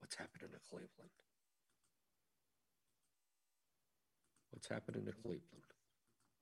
What's 0.00 0.16
happening 0.16 0.50
to 0.50 0.58
Cleveland? 0.68 1.21
What's 4.52 4.68
happening 4.68 5.04
to 5.06 5.12
Cleveland? 5.12 5.42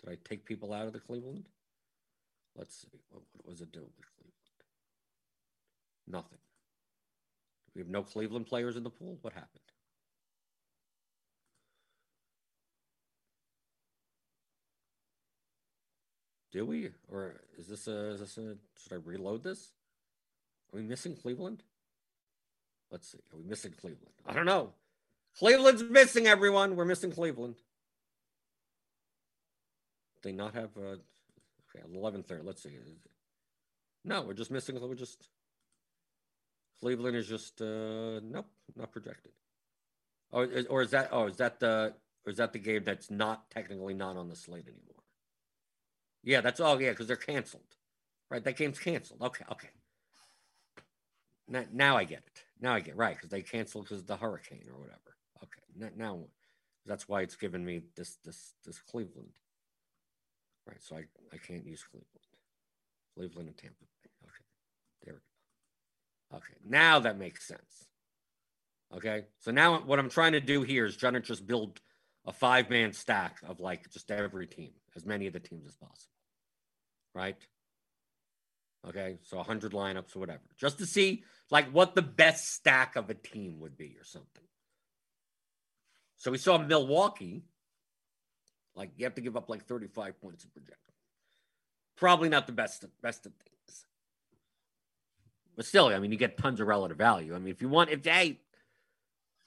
Did 0.04 0.12
I 0.12 0.16
take 0.28 0.44
people 0.44 0.72
out 0.72 0.86
of 0.86 0.92
the 0.92 1.00
Cleveland? 1.00 1.46
Let's 2.56 2.82
see. 2.82 3.00
What, 3.10 3.22
what 3.32 3.46
was 3.46 3.60
it 3.60 3.72
doing 3.72 3.86
with 3.96 4.06
Cleveland? 4.16 4.34
Nothing. 6.06 6.38
We 7.74 7.80
have 7.80 7.88
no 7.88 8.02
Cleveland 8.02 8.46
players 8.46 8.76
in 8.76 8.82
the 8.82 8.90
pool. 8.90 9.18
What 9.22 9.32
happened? 9.32 9.60
Do 16.52 16.66
we? 16.66 16.90
Or 17.08 17.40
is 17.56 17.68
this 17.68 17.86
a, 17.86 18.10
is 18.10 18.20
this 18.20 18.38
a, 18.38 18.56
should 18.76 18.92
I 18.92 18.96
reload 18.96 19.44
this? 19.44 19.70
Are 20.72 20.80
we 20.80 20.82
missing 20.82 21.14
Cleveland? 21.14 21.62
Let's 22.90 23.12
see. 23.12 23.18
Are 23.32 23.38
we 23.38 23.44
missing 23.44 23.72
Cleveland? 23.80 24.14
I 24.26 24.32
don't 24.32 24.46
know. 24.46 24.72
Cleveland's 25.38 25.84
missing 25.84 26.26
everyone. 26.26 26.74
We're 26.74 26.84
missing 26.84 27.12
Cleveland. 27.12 27.54
They 30.22 30.32
not 30.32 30.54
have 30.54 30.70
uh 30.76 30.96
okay, 31.76 31.84
11 31.92 32.22
30. 32.22 32.42
Let's 32.44 32.62
see. 32.62 32.76
No, 34.04 34.22
we're 34.22 34.34
just 34.34 34.50
missing 34.50 34.80
we're 34.80 34.94
just 34.94 35.28
Cleveland 36.80 37.16
is 37.16 37.28
just 37.28 37.60
uh 37.60 38.20
nope, 38.22 38.46
not 38.76 38.92
projected. 38.92 39.32
Oh, 40.32 40.46
or 40.68 40.82
is 40.82 40.90
that 40.90 41.08
oh, 41.12 41.26
is 41.26 41.36
that 41.36 41.60
the 41.60 41.94
or 42.24 42.30
is 42.30 42.38
that 42.38 42.52
the 42.52 42.58
game 42.58 42.84
that's 42.84 43.10
not 43.10 43.50
technically 43.50 43.94
not 43.94 44.16
on 44.16 44.28
the 44.28 44.36
slate 44.36 44.66
anymore? 44.66 45.02
Yeah, 46.22 46.40
that's 46.40 46.60
all. 46.60 46.80
Yeah, 46.80 46.90
because 46.90 47.06
they're 47.06 47.16
canceled. 47.16 47.76
Right, 48.30 48.44
that 48.44 48.56
game's 48.56 48.78
canceled. 48.78 49.22
Okay, 49.22 49.44
okay. 49.50 49.70
Now, 51.48 51.64
now 51.72 51.96
I 51.96 52.04
get 52.04 52.18
it. 52.18 52.44
Now 52.60 52.74
I 52.74 52.80
get 52.80 52.96
right 52.96 53.16
because 53.16 53.30
they 53.30 53.42
canceled 53.42 53.84
because 53.84 54.00
of 54.00 54.06
the 54.06 54.16
hurricane 54.16 54.66
or 54.72 54.78
whatever. 54.78 55.16
Okay, 55.42 55.62
now, 55.76 55.88
now 55.96 56.18
that's 56.86 57.08
why 57.08 57.22
it's 57.22 57.36
given 57.36 57.64
me 57.64 57.82
this 57.96 58.18
this 58.24 58.54
this 58.64 58.78
Cleveland. 58.78 59.32
Right, 60.66 60.82
so 60.82 60.96
I 60.96 61.04
I 61.32 61.36
can't 61.38 61.66
use 61.66 61.82
Cleveland, 61.82 62.26
Cleveland 63.16 63.48
and 63.48 63.56
Tampa. 63.56 63.84
Okay, 64.24 64.44
there 65.04 65.14
we 65.14 65.20
go. 65.20 66.36
Okay, 66.38 66.54
now 66.64 67.00
that 67.00 67.18
makes 67.18 67.46
sense. 67.46 67.86
Okay, 68.94 69.24
so 69.38 69.50
now 69.50 69.80
what 69.80 69.98
I'm 69.98 70.10
trying 70.10 70.32
to 70.32 70.40
do 70.40 70.62
here 70.62 70.84
is 70.84 70.96
trying 70.96 71.14
to 71.14 71.20
just 71.20 71.46
build 71.46 71.80
a 72.26 72.32
five 72.32 72.70
man 72.70 72.92
stack 72.92 73.38
of 73.46 73.60
like 73.60 73.90
just 73.90 74.10
every 74.10 74.46
team, 74.46 74.72
as 74.96 75.06
many 75.06 75.26
of 75.26 75.32
the 75.32 75.40
teams 75.40 75.66
as 75.66 75.76
possible. 75.76 76.12
Right? 77.14 77.36
Okay, 78.88 79.18
so 79.22 79.36
100 79.36 79.72
lineups 79.72 80.16
or 80.16 80.20
whatever, 80.20 80.40
just 80.58 80.78
to 80.78 80.86
see 80.86 81.22
like 81.50 81.70
what 81.70 81.94
the 81.94 82.02
best 82.02 82.54
stack 82.54 82.96
of 82.96 83.10
a 83.10 83.14
team 83.14 83.60
would 83.60 83.76
be 83.76 83.96
or 83.98 84.04
something. 84.04 84.44
So 86.16 86.30
we 86.30 86.38
saw 86.38 86.58
Milwaukee, 86.58 87.44
like 88.74 88.90
you 88.96 89.04
have 89.04 89.14
to 89.14 89.20
give 89.20 89.36
up 89.36 89.48
like 89.48 89.64
35 89.64 90.20
points 90.20 90.44
of 90.44 90.52
projection. 90.52 90.76
Probably 91.96 92.28
not 92.28 92.46
the 92.46 92.52
best 92.52 92.84
best 93.02 93.26
of 93.26 93.32
things. 93.32 93.84
But 95.56 95.66
still, 95.66 95.88
I 95.88 95.98
mean, 95.98 96.12
you 96.12 96.16
get 96.16 96.38
tons 96.38 96.60
of 96.60 96.66
relative 96.66 96.96
value. 96.96 97.34
I 97.34 97.38
mean, 97.38 97.52
if 97.52 97.60
you 97.60 97.68
want, 97.68 97.90
if 97.90 98.02
they, 98.02 98.38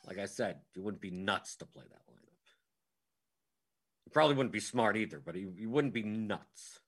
like 0.06 0.20
I 0.20 0.26
said, 0.26 0.58
you 0.76 0.84
wouldn't 0.84 1.02
be 1.02 1.10
nuts 1.10 1.56
to 1.56 1.66
play 1.66 1.84
that 1.90 2.02
lineup. 2.08 2.30
You 4.06 4.12
probably 4.12 4.36
wouldn't 4.36 4.54
be 4.54 4.60
smart 4.60 4.96
either, 4.96 5.20
but 5.20 5.36
you, 5.36 5.54
you 5.58 5.70
wouldn't 5.70 5.94
be 5.94 6.04
nuts. 6.04 6.80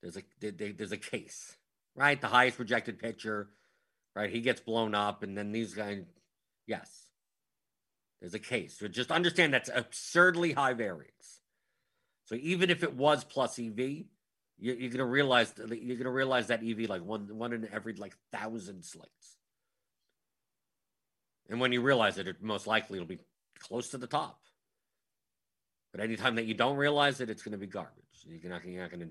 There's 0.00 0.16
a 0.16 0.22
there's 0.40 0.92
a 0.92 0.96
case, 0.96 1.56
right? 1.94 2.18
The 2.20 2.28
highest 2.28 2.56
projected 2.56 2.98
pitcher, 2.98 3.50
right? 4.16 4.30
He 4.30 4.40
gets 4.40 4.60
blown 4.60 4.94
up, 4.94 5.22
and 5.22 5.36
then 5.36 5.52
these 5.52 5.74
guys, 5.74 6.02
yes, 6.66 7.11
there's 8.22 8.34
a 8.34 8.38
case. 8.38 8.78
So 8.78 8.86
just 8.86 9.10
understand 9.10 9.52
that's 9.52 9.68
absurdly 9.74 10.52
high 10.52 10.74
variance. 10.74 11.40
So 12.26 12.36
even 12.36 12.70
if 12.70 12.84
it 12.84 12.94
was 12.94 13.24
plus 13.24 13.58
EV, 13.58 14.04
you're, 14.58 14.76
you're 14.76 14.90
gonna 14.90 15.04
realize 15.04 15.52
you're 15.58 15.96
gonna 15.96 16.10
realize 16.10 16.46
that 16.46 16.62
EV 16.64 16.88
like 16.88 17.02
one 17.04 17.36
one 17.36 17.52
in 17.52 17.68
every 17.72 17.94
like 17.94 18.16
thousand 18.32 18.84
slates. 18.84 19.36
And 21.50 21.60
when 21.60 21.72
you 21.72 21.82
realize 21.82 22.16
it, 22.16 22.28
it 22.28 22.36
most 22.40 22.68
likely 22.68 22.98
it'll 22.98 23.08
be 23.08 23.18
close 23.58 23.88
to 23.88 23.98
the 23.98 24.06
top. 24.06 24.38
But 25.90 26.00
anytime 26.00 26.36
that 26.36 26.46
you 26.46 26.54
don't 26.54 26.76
realize 26.76 27.20
it, 27.20 27.28
it's 27.28 27.42
going 27.42 27.52
to 27.52 27.58
be 27.58 27.66
garbage. 27.66 27.92
You're 28.24 28.50
not, 28.50 28.64
you're 28.64 28.80
not 28.80 28.90
going 28.90 29.00
to 29.00 29.08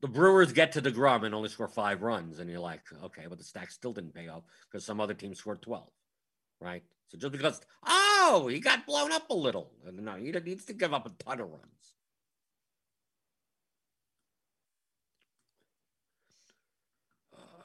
the 0.00 0.08
Brewers 0.08 0.52
get 0.52 0.72
to 0.72 0.80
DeGrom 0.80 1.24
and 1.26 1.34
only 1.34 1.50
score 1.50 1.68
five 1.68 2.00
runs, 2.00 2.38
and 2.38 2.48
you're 2.48 2.58
like, 2.58 2.80
okay, 3.04 3.24
but 3.28 3.36
the 3.36 3.44
stack 3.44 3.70
still 3.70 3.92
didn't 3.92 4.14
pay 4.14 4.28
off 4.28 4.44
because 4.70 4.84
some 4.84 4.98
other 4.98 5.12
team 5.12 5.34
scored 5.34 5.60
12, 5.60 5.86
right? 6.60 6.82
So 7.08 7.18
just 7.18 7.32
because, 7.32 7.60
oh, 7.86 8.48
he 8.50 8.60
got 8.60 8.86
blown 8.86 9.12
up 9.12 9.28
a 9.30 9.34
little. 9.34 9.72
And 9.86 10.04
no, 10.04 10.14
he 10.14 10.30
needs 10.30 10.64
to 10.66 10.72
give 10.72 10.94
up 10.94 11.06
a 11.06 11.24
ton 11.24 11.40
of 11.40 11.48
runs. 11.48 11.94
Uh, 17.36 17.64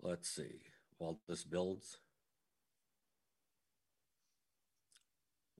let's 0.00 0.28
see. 0.28 0.60
While 0.98 1.18
this 1.26 1.42
builds. 1.42 1.98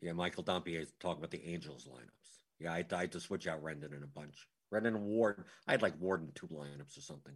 Yeah, 0.01 0.13
Michael 0.13 0.43
Dampier 0.43 0.81
is 0.81 0.93
talking 1.01 1.19
about 1.19 1.31
the 1.31 1.45
Angels 1.45 1.89
lineups. 1.91 2.43
Yeah, 2.61 2.73
I, 2.73 2.85
I 2.93 3.01
had 3.01 3.13
to 3.13 3.21
switch 3.21 3.49
out 3.49 3.63
Rendon 3.63 3.97
in 3.97 4.03
a 4.05 4.07
bunch. 4.07 4.47
Rendon 4.73 4.89
and 4.89 5.03
Ward. 5.03 5.45
I 5.67 5.73
had 5.73 5.83
like 5.83 6.01
Ward 6.01 6.23
in 6.23 6.31
two 6.35 6.49
lineups 6.49 6.97
or 6.97 7.01
something. 7.01 7.35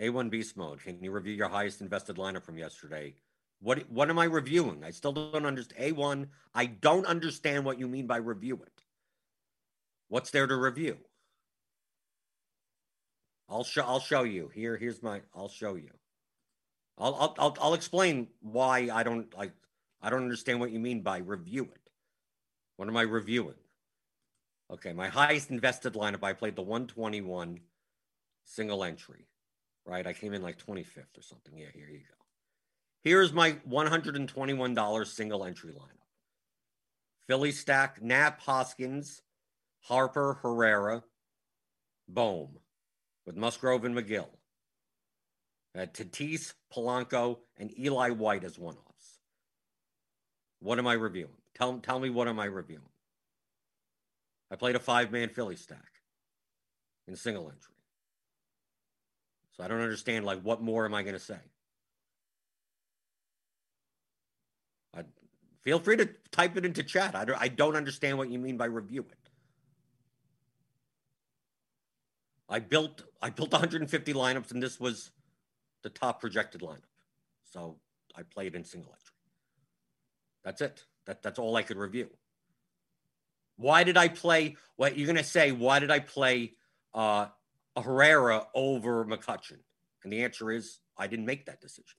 A1 0.00 0.30
Beast 0.30 0.56
Mode. 0.56 0.82
Can 0.82 1.02
you 1.02 1.10
review 1.10 1.34
your 1.34 1.48
highest 1.48 1.80
invested 1.80 2.16
lineup 2.16 2.44
from 2.44 2.56
yesterday? 2.56 3.14
What 3.60 3.90
what 3.90 4.08
am 4.08 4.18
I 4.18 4.24
reviewing? 4.24 4.82
I 4.82 4.90
still 4.90 5.12
don't 5.12 5.44
understand. 5.44 5.96
A1, 5.96 6.28
I 6.54 6.66
don't 6.66 7.06
understand 7.06 7.64
what 7.64 7.78
you 7.78 7.86
mean 7.86 8.06
by 8.06 8.16
review 8.16 8.60
it. 8.64 8.82
What's 10.08 10.30
there 10.30 10.46
to 10.46 10.56
review? 10.56 10.96
I'll 13.48 13.64
show 13.64 13.82
I'll 13.82 14.00
show 14.00 14.22
you. 14.22 14.48
Here 14.54 14.76
here's 14.76 15.02
my 15.02 15.20
I'll 15.34 15.48
show 15.48 15.74
you. 15.74 15.90
I'll, 16.96 17.14
I'll 17.16 17.34
I'll 17.38 17.56
I'll 17.60 17.74
explain 17.74 18.28
why 18.40 18.88
I 18.92 19.02
don't 19.02 19.32
like 19.36 19.52
I 20.00 20.08
don't 20.08 20.22
understand 20.22 20.60
what 20.60 20.70
you 20.70 20.78
mean 20.78 21.02
by 21.02 21.18
review 21.18 21.64
it. 21.64 21.90
What 22.76 22.88
am 22.88 22.96
I 22.96 23.02
reviewing? 23.02 23.56
Okay, 24.72 24.92
my 24.92 25.08
highest 25.08 25.50
invested 25.50 25.94
lineup, 25.94 26.22
I 26.22 26.32
played 26.32 26.54
the 26.54 26.62
121 26.62 27.58
single 28.44 28.84
entry, 28.84 29.26
right? 29.84 30.06
I 30.06 30.12
came 30.12 30.32
in 30.32 30.42
like 30.42 30.58
25th 30.58 31.18
or 31.18 31.22
something. 31.22 31.56
Yeah, 31.56 31.66
here 31.74 31.88
you 31.88 31.98
go. 31.98 32.20
Here's 33.02 33.32
my 33.32 33.52
$121 33.68 35.06
single 35.06 35.44
entry 35.44 35.72
lineup. 35.72 36.00
Philly 37.26 37.52
stack, 37.52 38.02
Knapp, 38.02 38.40
Hoskins, 38.40 39.22
Harper, 39.82 40.38
Herrera, 40.42 41.04
Bohm, 42.08 42.58
with 43.24 43.36
Musgrove 43.36 43.84
and 43.84 43.94
Megill. 43.94 44.28
Uh, 45.76 45.86
Tatis, 45.86 46.54
Polanco, 46.74 47.38
and 47.56 47.76
Eli 47.78 48.10
White 48.10 48.44
as 48.44 48.58
one 48.58 48.74
offs. 48.74 49.18
What 50.58 50.78
am 50.78 50.86
I 50.86 50.94
reviewing? 50.94 51.30
Tell, 51.54 51.78
tell 51.78 52.00
me 52.00 52.10
what 52.10 52.26
am 52.26 52.40
I 52.40 52.46
reviewing? 52.46 52.82
I 54.50 54.56
played 54.56 54.74
a 54.74 54.80
five 54.80 55.12
man 55.12 55.28
Philly 55.28 55.56
stack 55.56 56.02
in 57.06 57.14
single 57.14 57.44
entry. 57.44 57.74
I 59.60 59.68
don't 59.68 59.80
understand, 59.80 60.24
like, 60.24 60.40
what 60.42 60.62
more 60.62 60.84
am 60.84 60.94
I 60.94 61.02
going 61.02 61.14
to 61.14 61.20
say? 61.20 61.38
I, 64.96 65.04
feel 65.62 65.78
free 65.78 65.96
to 65.96 66.08
type 66.30 66.56
it 66.56 66.64
into 66.64 66.82
chat. 66.82 67.14
I 67.14 67.24
don't, 67.24 67.40
I 67.40 67.48
don't 67.48 67.76
understand 67.76 68.18
what 68.18 68.30
you 68.30 68.38
mean 68.38 68.56
by 68.56 68.66
review 68.66 69.04
it. 69.10 69.30
I 72.48 72.58
built 72.58 73.04
I 73.22 73.30
built 73.30 73.52
150 73.52 74.12
lineups, 74.12 74.50
and 74.50 74.60
this 74.60 74.80
was 74.80 75.12
the 75.82 75.90
top 75.90 76.20
projected 76.20 76.62
lineup. 76.62 76.82
So 77.52 77.76
I 78.16 78.22
played 78.22 78.56
in 78.56 78.64
single 78.64 78.92
entry. 78.92 79.14
That's 80.44 80.60
it. 80.60 80.84
That, 81.06 81.22
that's 81.22 81.38
all 81.38 81.56
I 81.56 81.62
could 81.62 81.76
review. 81.76 82.10
Why 83.56 83.84
did 83.84 83.96
I 83.96 84.08
play? 84.08 84.56
What 84.76 84.96
you're 84.96 85.06
going 85.06 85.16
to 85.16 85.24
say? 85.24 85.52
Why 85.52 85.78
did 85.78 85.90
I 85.90 86.00
play 86.00 86.54
uh, 86.92 87.26
Herrera 87.76 88.46
over 88.54 89.04
McCutchen? 89.04 89.58
And 90.04 90.12
the 90.12 90.24
answer 90.24 90.50
is 90.50 90.80
I 90.96 91.06
didn't 91.06 91.26
make 91.26 91.46
that 91.46 91.60
decision. 91.60 91.96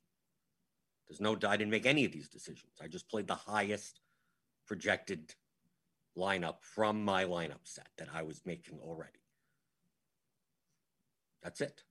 There's 1.07 1.21
no, 1.21 1.33
I 1.47 1.57
didn't 1.57 1.71
make 1.71 1.85
any 1.85 2.05
of 2.05 2.11
these 2.11 2.29
decisions. 2.29 2.73
I 2.81 2.87
just 2.87 3.09
played 3.09 3.27
the 3.27 3.35
highest 3.35 3.99
projected 4.65 5.33
lineup 6.17 6.57
from 6.61 7.03
my 7.03 7.25
lineup 7.25 7.63
set 7.63 7.87
that 7.97 8.07
I 8.13 8.23
was 8.23 8.41
making 8.45 8.79
already. 8.79 9.19
That's 11.43 11.61
it. 11.61 11.83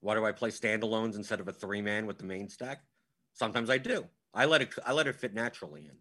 Why 0.00 0.14
do 0.14 0.24
I 0.24 0.32
play 0.32 0.50
standalones 0.50 1.16
instead 1.16 1.40
of 1.40 1.48
a 1.48 1.52
three 1.52 1.82
man 1.82 2.06
with 2.06 2.18
the 2.18 2.24
main 2.24 2.48
stack? 2.48 2.82
Sometimes 3.32 3.70
I 3.70 3.78
do. 3.78 4.06
I 4.34 4.44
let 4.44 4.62
it 4.62 4.74
I 4.84 4.92
let 4.92 5.06
it 5.06 5.16
fit 5.16 5.34
naturally 5.34 5.86
in. 5.86 5.96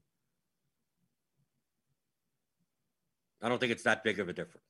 I 3.45 3.47
don't 3.47 3.59
think 3.59 3.71
it's 3.71 3.83
that 3.83 4.03
big 4.03 4.19
of 4.19 4.27
a 4.27 4.33
difference. 4.33 4.65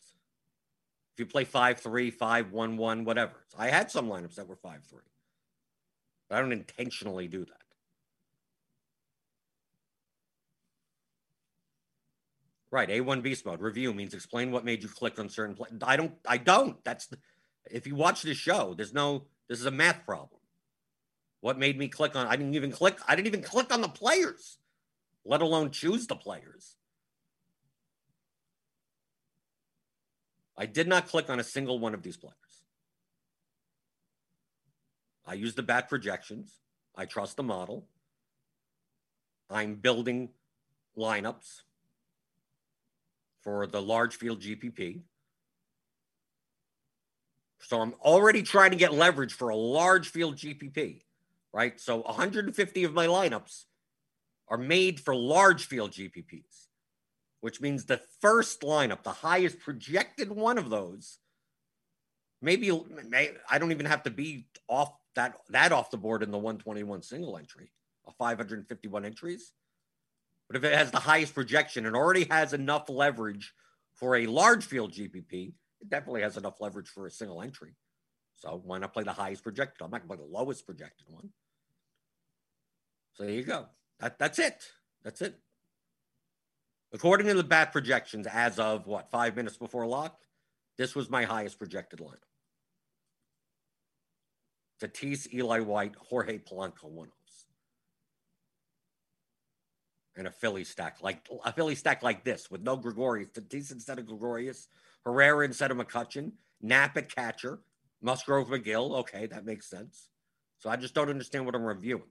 If 1.13 1.19
you 1.19 1.25
play 1.25 1.45
5 1.45 1.79
3, 1.79 2.11
5 2.11 2.51
1 2.51 2.75
1, 2.75 3.05
whatever. 3.05 3.31
I 3.57 3.69
had 3.69 3.89
some 3.89 4.09
lineups 4.09 4.35
that 4.35 4.49
were 4.49 4.57
5 4.57 4.83
3. 4.83 4.99
But 6.27 6.35
I 6.35 6.41
don't 6.41 6.51
intentionally 6.51 7.29
do 7.29 7.45
that. 7.45 7.61
Right, 12.69 12.89
A1 12.89 13.23
beast 13.23 13.45
mode 13.45 13.61
review 13.61 13.93
means 13.93 14.13
explain 14.13 14.51
what 14.51 14.65
made 14.65 14.83
you 14.83 14.89
click 14.89 15.19
on 15.19 15.29
certain 15.29 15.55
play. 15.55 15.69
I 15.81 15.95
don't 15.95 16.11
I 16.27 16.35
don't. 16.35 16.83
That's 16.83 17.05
the, 17.07 17.17
if 17.71 17.87
you 17.87 17.95
watch 17.95 18.23
this 18.23 18.35
show, 18.35 18.73
there's 18.73 18.93
no, 18.93 19.23
this 19.47 19.61
is 19.61 19.65
a 19.67 19.71
math 19.71 20.05
problem. 20.05 20.41
What 21.39 21.57
made 21.57 21.77
me 21.77 21.87
click 21.87 22.17
on, 22.17 22.27
I 22.27 22.35
didn't 22.35 22.55
even 22.55 22.73
click, 22.73 22.97
I 23.07 23.15
didn't 23.15 23.27
even 23.27 23.41
click 23.41 23.73
on 23.73 23.79
the 23.79 23.87
players, 23.87 24.57
let 25.23 25.41
alone 25.41 25.71
choose 25.71 26.07
the 26.07 26.17
players. 26.17 26.75
I 30.57 30.65
did 30.65 30.87
not 30.87 31.07
click 31.07 31.29
on 31.29 31.39
a 31.39 31.43
single 31.43 31.79
one 31.79 31.93
of 31.93 32.01
these 32.01 32.17
players. 32.17 32.35
I 35.25 35.33
use 35.33 35.55
the 35.55 35.63
bat 35.63 35.89
projections. 35.89 36.59
I 36.95 37.05
trust 37.05 37.35
the 37.35 37.43
model. 37.43 37.87
I'm 39.49 39.75
building 39.75 40.29
lineups 40.97 41.61
for 43.41 43.67
the 43.67 43.81
large 43.81 44.15
field 44.15 44.41
GPP. 44.41 45.01
So 47.59 47.81
I'm 47.81 47.93
already 48.01 48.43
trying 48.43 48.71
to 48.71 48.77
get 48.77 48.93
leverage 48.93 49.33
for 49.33 49.49
a 49.49 49.55
large 49.55 50.09
field 50.09 50.35
GPP, 50.35 51.01
right? 51.51 51.79
So 51.79 52.01
150 52.01 52.83
of 52.83 52.93
my 52.93 53.07
lineups 53.07 53.65
are 54.47 54.57
made 54.57 54.99
for 54.99 55.15
large 55.15 55.65
field 55.65 55.91
GPPs, 55.91 56.67
which 57.41 57.61
means 57.61 57.85
the 57.85 58.01
first 58.21 58.61
lineup, 58.61 59.03
the 59.03 59.11
highest 59.11 59.59
projected 59.59 60.31
one 60.31 60.57
of 60.57 60.69
those, 60.69 61.19
maybe 62.41 62.71
may, 63.07 63.31
I 63.49 63.57
don't 63.57 63.71
even 63.71 63.85
have 63.85 64.03
to 64.03 64.11
be 64.11 64.47
off 64.67 64.91
that 65.15 65.37
that 65.49 65.71
off 65.71 65.91
the 65.91 65.97
board 65.97 66.23
in 66.23 66.31
the 66.31 66.37
121 66.37 67.01
single 67.01 67.37
entry, 67.37 67.71
a 68.07 68.11
551 68.11 69.05
entries. 69.05 69.51
But 70.47 70.57
if 70.57 70.63
it 70.63 70.73
has 70.73 70.91
the 70.91 70.99
highest 70.99 71.33
projection 71.33 71.85
and 71.85 71.95
already 71.95 72.25
has 72.25 72.53
enough 72.53 72.89
leverage 72.89 73.53
for 73.95 74.15
a 74.15 74.27
large 74.27 74.65
field 74.65 74.91
GPP, 74.91 75.53
it 75.81 75.89
definitely 75.89 76.21
has 76.21 76.37
enough 76.37 76.59
leverage 76.59 76.89
for 76.89 77.07
a 77.07 77.11
single 77.11 77.41
entry. 77.41 77.75
So 78.37 78.61
why 78.63 78.77
not 78.77 78.93
play 78.93 79.03
the 79.03 79.13
highest 79.13 79.43
projected? 79.43 79.83
I'm 79.83 79.91
not 79.91 80.07
going 80.07 80.19
to 80.19 80.23
play 80.23 80.27
the 80.27 80.37
lowest 80.37 80.65
projected 80.65 81.07
one. 81.09 81.29
So 83.13 83.23
there 83.23 83.33
you 83.33 83.43
go. 83.43 83.67
That, 83.99 84.19
that's 84.19 84.39
it. 84.39 84.61
That's 85.03 85.21
it. 85.21 85.39
According 86.95 87.27
to 87.27 87.33
the 87.33 87.43
bat 87.43 87.73
projections, 87.73 88.25
as 88.25 88.57
of 88.57 88.87
what, 88.87 89.11
five 89.11 89.35
minutes 89.35 89.57
before 89.57 89.85
lock, 89.85 90.17
this 90.77 90.95
was 90.95 91.09
my 91.09 91.25
highest 91.25 91.59
projected 91.59 91.99
line. 91.99 92.15
Tatis, 94.81 95.31
Eli 95.33 95.59
White, 95.59 95.93
Jorge 95.97 96.37
Polanco, 96.37 96.85
one 96.85 97.09
offs. 97.09 97.45
And 100.15 100.25
a 100.25 100.31
Philly 100.31 100.63
stack 100.63 100.99
like 101.01 101.27
a 101.43 101.51
Philly 101.51 101.75
stack 101.75 102.01
like 102.01 102.23
this 102.23 102.49
with 102.49 102.61
no 102.61 102.77
Gregorius, 102.77 103.27
Tatis 103.33 103.73
instead 103.73 103.99
of 103.99 104.05
Gregorius, 104.05 104.69
Herrera 105.03 105.43
instead 105.43 105.71
of 105.71 105.77
McCutchen, 105.77 106.31
Knapp 106.61 106.95
at 106.95 107.13
catcher, 107.13 107.59
Musgrove 108.01 108.47
Megill. 108.47 108.99
Okay, 108.99 109.27
that 109.27 109.45
makes 109.45 109.69
sense. 109.69 110.07
So 110.59 110.69
I 110.69 110.77
just 110.77 110.93
don't 110.93 111.09
understand 111.09 111.45
what 111.45 111.55
I'm 111.55 111.65
reviewing. 111.65 112.03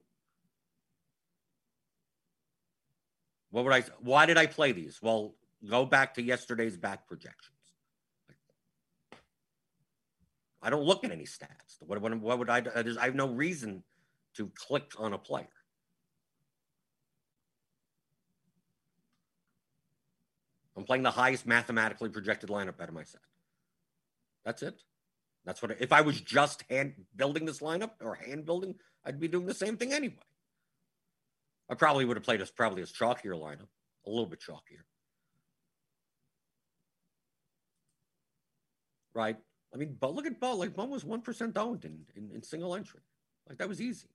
What 3.54 3.62
would 3.62 3.72
I? 3.72 3.84
Why 4.00 4.26
did 4.26 4.36
I 4.36 4.46
play 4.46 4.72
these? 4.72 4.98
Well, 5.00 5.36
go 5.70 5.86
back 5.86 6.14
to 6.14 6.22
yesterday's 6.22 6.76
back 6.76 7.06
projections. 7.06 7.54
I 10.60 10.70
don't 10.70 10.82
look 10.82 11.04
at 11.04 11.12
any 11.12 11.22
stats. 11.22 11.76
What, 11.78 12.00
what, 12.00 12.18
what 12.18 12.38
would 12.40 12.50
I? 12.50 12.64
I 12.74 13.04
have 13.04 13.14
no 13.14 13.28
reason 13.28 13.84
to 14.38 14.50
click 14.56 14.90
on 14.98 15.12
a 15.12 15.18
player. 15.18 15.46
I'm 20.76 20.82
playing 20.82 21.04
the 21.04 21.12
highest 21.12 21.46
mathematically 21.46 22.08
projected 22.08 22.50
lineup 22.50 22.80
out 22.80 22.88
of 22.88 22.94
my 22.94 23.04
set. 23.04 23.20
That's 24.44 24.64
it. 24.64 24.82
That's 25.44 25.62
what. 25.62 25.80
If 25.80 25.92
I 25.92 26.00
was 26.00 26.20
just 26.20 26.64
hand 26.68 26.94
building 27.14 27.44
this 27.44 27.60
lineup 27.60 27.92
or 28.02 28.16
hand 28.16 28.46
building, 28.46 28.74
I'd 29.04 29.20
be 29.20 29.28
doing 29.28 29.46
the 29.46 29.54
same 29.54 29.76
thing 29.76 29.92
anyway. 29.92 30.16
I 31.70 31.74
probably 31.74 32.04
would 32.04 32.16
have 32.16 32.24
played 32.24 32.40
as 32.40 32.50
probably 32.50 32.82
as 32.82 32.92
chalkier 32.92 33.34
lineup, 33.34 33.68
a 34.06 34.10
little 34.10 34.26
bit 34.26 34.40
chalkier. 34.40 34.84
Right. 39.14 39.36
I 39.72 39.76
mean, 39.76 39.96
but 39.98 40.14
look 40.14 40.26
at 40.26 40.40
Bo. 40.40 40.56
Like 40.56 40.74
Bo 40.74 40.84
was 40.86 41.04
one 41.04 41.20
percent 41.20 41.56
owned 41.56 41.84
in, 41.84 42.00
in, 42.16 42.30
in 42.34 42.42
single 42.42 42.74
entry. 42.74 43.00
Like 43.48 43.58
that 43.58 43.68
was 43.68 43.80
easy, 43.80 44.08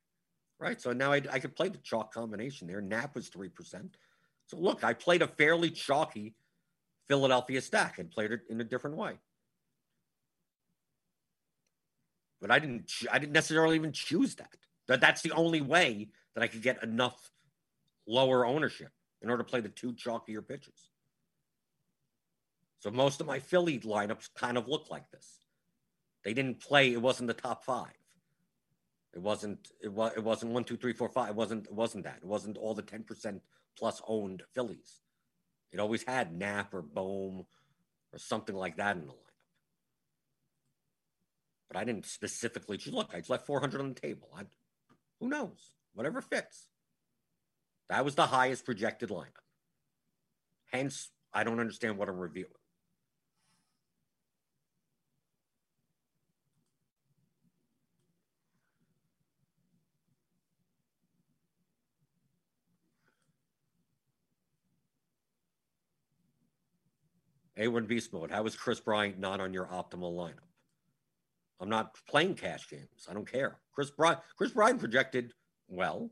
right? 0.59 0.79
So 0.79 0.91
now 0.93 1.11
I, 1.11 1.21
I 1.31 1.39
could 1.39 1.55
play 1.55 1.69
the 1.69 1.77
chalk 1.79 2.13
combination 2.13 2.67
there. 2.67 2.81
Knapp 2.81 3.15
was 3.15 3.29
three 3.29 3.49
percent. 3.49 3.97
So 4.47 4.57
look, 4.57 4.83
I 4.83 4.93
played 4.93 5.21
a 5.21 5.27
fairly 5.27 5.69
chalky 5.69 6.35
Philadelphia 7.07 7.61
stack 7.61 7.99
and 7.99 8.09
played 8.09 8.31
it 8.31 8.41
in 8.49 8.61
a 8.61 8.63
different 8.63 8.95
way. 8.95 9.13
But 12.41 12.51
I 12.51 12.59
didn't. 12.59 12.91
I 13.11 13.19
didn't 13.19 13.33
necessarily 13.33 13.75
even 13.75 13.91
choose 13.91 14.35
that. 14.35 14.55
That 14.87 15.01
that's 15.01 15.21
the 15.21 15.31
only 15.31 15.61
way 15.61 16.09
that 16.35 16.43
I 16.43 16.47
could 16.47 16.61
get 16.61 16.81
enough 16.83 17.31
lower 18.09 18.45
ownership 18.45 18.91
in 19.21 19.29
order 19.29 19.43
to 19.43 19.49
play 19.49 19.61
the 19.61 19.69
two 19.69 19.93
chalkier 19.93 20.45
pitches. 20.45 20.89
So 22.79 22.89
most 22.89 23.21
of 23.21 23.27
my 23.27 23.39
Philly 23.39 23.79
lineups 23.79 24.29
kind 24.35 24.57
of 24.57 24.67
look 24.67 24.89
like 24.89 25.09
this. 25.11 25.45
They 26.23 26.33
didn't 26.33 26.61
play. 26.61 26.91
It 26.91 27.01
wasn't 27.01 27.27
the 27.27 27.33
top 27.33 27.63
five. 27.63 27.93
It 29.13 29.21
wasn't. 29.21 29.69
It 29.81 29.91
was. 29.91 30.13
It 30.15 30.23
wasn't 30.23 30.53
one, 30.53 30.63
two, 30.63 30.77
three, 30.77 30.93
four, 30.93 31.09
five. 31.09 31.29
It 31.29 31.35
wasn't. 31.35 31.65
It 31.65 31.73
wasn't 31.73 32.03
that. 32.05 32.17
It 32.21 32.27
wasn't 32.27 32.57
all 32.57 32.73
the 32.73 32.81
ten 32.81 33.03
percent 33.03 33.41
plus 33.77 34.01
owned 34.07 34.43
Phillies. 34.53 35.01
It 35.71 35.79
always 35.79 36.03
had 36.03 36.33
Knapp 36.33 36.73
or 36.73 36.81
Bohm 36.81 37.45
or 38.13 38.19
something 38.19 38.55
like 38.55 38.77
that 38.77 38.95
in 38.95 39.05
the 39.05 39.13
lineup. 39.13 39.29
But 41.69 41.77
I 41.77 41.83
didn't 41.83 42.05
specifically. 42.05 42.79
Look, 42.87 43.11
I 43.13 43.19
just 43.19 43.29
left 43.29 43.45
400 43.45 43.79
on 43.79 43.89
the 43.93 43.99
table. 43.99 44.29
I, 44.35 44.43
who 45.19 45.29
knows? 45.29 45.73
Whatever 45.93 46.21
fits. 46.21 46.68
That 47.89 48.05
was 48.05 48.15
the 48.15 48.27
highest 48.27 48.65
projected 48.65 49.09
lineup. 49.09 49.45
Hence, 50.71 51.09
I 51.33 51.43
don't 51.43 51.59
understand 51.59 51.97
what 51.97 52.07
I'm 52.07 52.19
reviewing. 52.19 52.51
A1 67.59 67.87
Beast 67.87 68.13
Mode. 68.13 68.31
How 68.31 68.45
is 68.45 68.55
Kris 68.55 68.79
Bryant 68.79 69.19
not 69.19 69.41
on 69.41 69.53
your 69.53 69.65
optimal 69.65 70.15
lineup? 70.15 70.47
I'm 71.59 71.67
not 71.67 71.97
playing 72.07 72.35
cash 72.35 72.69
games. 72.69 73.07
I 73.09 73.13
don't 73.13 73.29
care. 73.29 73.57
Kris 73.73 73.91
Bryant, 73.91 74.19
Kris 74.37 74.51
Bryant 74.51 74.79
projected 74.79 75.33
well. 75.67 76.09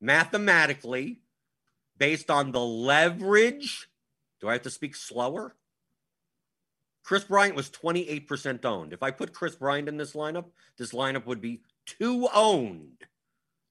Mathematically, 0.00 1.20
based 1.96 2.30
on 2.30 2.52
the 2.52 2.60
leverage, 2.60 3.88
do 4.40 4.48
I 4.48 4.52
have 4.52 4.62
to 4.62 4.70
speak 4.70 4.94
slower? 4.94 5.56
Kris 7.04 7.24
Bryant 7.24 7.56
was 7.56 7.70
28% 7.70 8.64
owned. 8.64 8.92
If 8.92 9.02
I 9.02 9.10
put 9.10 9.32
Kris 9.32 9.56
Bryant 9.56 9.88
in 9.88 9.96
this 9.96 10.12
lineup, 10.12 10.44
this 10.76 10.92
lineup 10.92 11.24
would 11.26 11.40
be 11.40 11.62
two 11.86 12.28
owned, 12.34 13.06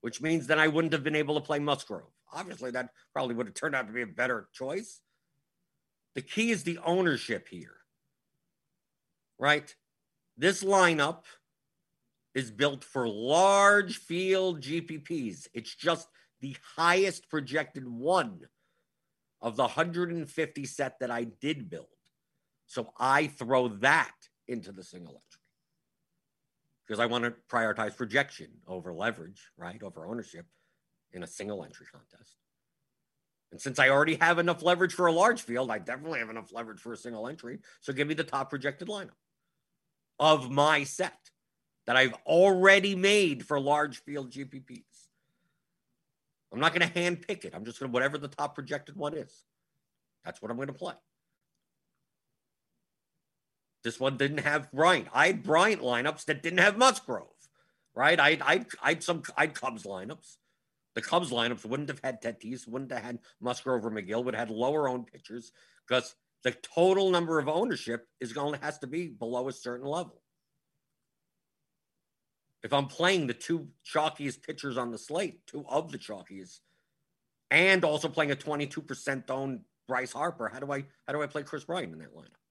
which 0.02 0.22
means 0.22 0.48
that 0.48 0.60
I 0.60 0.68
wouldn't 0.68 0.94
have 0.94 1.04
been 1.04 1.16
able 1.16 1.36
to 1.36 1.42
play 1.46 1.60
Musgrove. 1.60 2.10
Obviously, 2.34 2.72
that 2.72 2.90
probably 3.14 3.36
would 3.36 3.46
have 3.46 3.54
turned 3.54 3.76
out 3.76 3.88
to 3.88 3.94
be 3.94 4.02
a 4.02 4.08
better 4.08 4.50
choice. 4.54 5.02
The 6.16 6.24
key 6.24 6.50
is 6.50 6.64
the 6.64 6.80
ownership 6.84 7.48
here, 7.48 7.78
right? 9.38 9.74
This 10.36 10.64
lineup 10.64 11.24
is 12.38 12.52
built 12.52 12.84
for 12.84 13.10
large 13.10 13.98
field 13.98 14.62
GPPs. 14.62 15.48
It's 15.56 15.74
just 15.74 16.08
the 16.40 16.56
highest 16.76 17.32
projected 17.32 17.88
one 17.88 18.42
of 19.42 19.56
the 19.56 19.64
150 19.64 20.66
set 20.66 21.00
that 21.00 21.10
I 21.10 21.24
did 21.24 21.68
build. 21.68 21.88
So 22.68 22.94
I 23.00 23.26
throw 23.26 23.70
that 23.80 24.14
into 24.48 24.72
the 24.72 24.84
single 24.84 25.14
entry 25.16 25.42
because 26.86 27.00
I 27.00 27.08
want 27.08 27.24
to 27.24 27.34
prioritize 27.52 27.98
projection 27.98 28.50
over 28.68 28.94
leverage, 28.94 29.42
right? 29.58 29.82
Over 29.82 30.06
ownership 30.06 30.46
in 31.14 31.24
a 31.24 31.28
single 31.28 31.64
entry 31.64 31.88
contest. 31.92 32.36
And 33.52 33.60
since 33.60 33.80
I 33.80 33.90
already 33.90 34.14
have 34.14 34.38
enough 34.38 34.62
leverage 34.62 34.94
for 34.94 35.08
a 35.08 35.12
large 35.12 35.42
field, 35.42 35.72
I 35.72 35.80
definitely 35.80 36.20
have 36.20 36.30
enough 36.30 36.54
leverage 36.54 36.82
for 36.82 36.94
a 36.94 36.98
single 36.98 37.28
entry. 37.28 37.62
So 37.82 37.94
give 37.94 38.08
me 38.08 38.14
the 38.14 38.24
top 38.24 38.52
projected 38.52 38.90
lineup 38.90 39.18
of 40.20 40.52
my 40.52 40.84
set 40.84 41.18
that 41.88 41.98
I've 41.98 42.14
already 42.26 42.96
made 42.96 43.46
for 43.46 43.60
large 43.60 44.04
field 44.04 44.32
GPPs. 44.32 44.84
I'm 46.54 46.60
not 46.60 46.74
going 46.74 46.88
to 46.88 47.00
hand 47.00 47.26
pick 47.28 47.44
it. 47.44 47.54
I'm 47.56 47.66
just 47.66 47.80
going 47.80 47.92
to 47.92 47.94
whatever 47.94 48.18
the 48.18 48.28
top 48.28 48.56
projected 48.56 48.96
one 48.96 49.16
is. 49.16 49.44
That's 50.24 50.42
what 50.42 50.52
I'm 50.52 50.58
going 50.58 50.68
to 50.68 50.74
play. 50.74 50.94
This 53.84 54.00
one 54.00 54.18
didn't 54.18 54.40
have 54.40 54.72
Bryant. 54.72 55.08
I 55.14 55.28
had 55.28 55.44
Bryant 55.44 55.82
lineups 55.82 56.26
that 56.26 56.44
didn't 56.44 56.60
have 56.60 56.78
Musgrove, 56.78 57.28
right? 57.96 58.20
I 58.20 58.38
I 58.42 58.66
I 58.82 59.00
some 59.00 59.24
I 59.38 59.48
Cubs 59.48 59.84
lineups 59.84 60.38
the 60.98 61.04
Cubs 61.04 61.30
lineups 61.30 61.64
wouldn't 61.64 61.90
have 61.90 62.00
had 62.04 62.24
Tatis, 62.24 62.68
wouldn't 62.68 62.92
have 62.92 63.04
had 63.04 63.20
Musgrove 63.40 63.86
or 63.86 63.92
Megill, 63.92 64.24
would 64.24 64.34
have 64.34 64.48
had 64.48 64.58
lower 64.58 64.90
owned 64.90 65.06
pitchers 65.06 65.52
because 65.88 66.16
the 66.44 66.54
total 66.76 67.12
number 67.12 67.38
of 67.38 67.48
ownership 67.48 68.08
is 68.20 68.34
going 68.34 68.60
has 68.62 68.80
to 68.80 68.88
be 68.88 69.10
below 69.10 69.48
a 69.48 69.54
certain 69.54 69.86
level. 69.86 70.24
If 72.68 72.74
I'm 72.74 72.88
playing 72.88 73.28
the 73.28 73.34
two 73.34 73.70
chalkiest 73.90 74.44
pitchers 74.44 74.78
on 74.78 74.92
the 74.92 74.98
slate, 74.98 75.48
two 75.48 75.64
of 75.70 75.90
the 75.90 75.98
chalkiest, 75.98 76.60
and 77.50 77.86
also 77.86 78.10
playing 78.10 78.32
a 78.32 78.36
22% 78.36 79.30
owned 79.30 79.62
Bryce 79.88 80.12
Harper, 80.12 80.50
how 80.50 80.60
do 80.60 80.70
I 80.74 80.84
how 81.06 81.14
do 81.14 81.22
I 81.22 81.28
play 81.28 81.44
Kris 81.44 81.64
Bryant 81.64 81.94
in 81.94 82.00
that 82.00 82.14
lineup? 82.14 82.44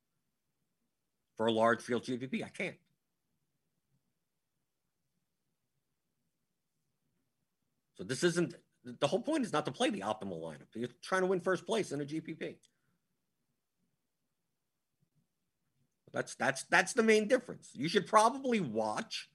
For 1.36 1.44
a 1.44 1.52
large 1.52 1.82
field 1.82 2.04
GPP? 2.04 2.42
I 2.42 2.48
can't. 2.48 2.76
So 7.98 8.04
this 8.04 8.24
isn't 8.24 8.54
the 8.84 9.06
whole 9.06 9.20
point 9.20 9.44
is 9.44 9.52
not 9.52 9.66
to 9.66 9.70
play 9.70 9.90
the 9.90 10.00
optimal 10.00 10.40
lineup. 10.40 10.68
You're 10.74 10.88
trying 11.02 11.20
to 11.20 11.26
win 11.26 11.42
first 11.42 11.66
place 11.66 11.92
in 11.92 12.00
a 12.00 12.06
GPP. 12.06 12.56
That's 16.14 16.34
that's 16.36 16.64
that's 16.70 16.94
the 16.94 17.02
main 17.02 17.28
difference. 17.28 17.68
You 17.74 17.90
should 17.90 18.06
probably 18.06 18.60
watch 18.60 19.28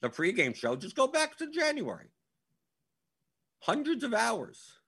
the 0.00 0.08
pregame 0.08 0.54
show. 0.54 0.76
Just 0.76 0.96
go 0.96 1.06
back 1.06 1.36
to 1.38 1.50
January. 1.50 2.10
Hundreds 3.60 4.04
of 4.04 4.14
hours. 4.14 4.78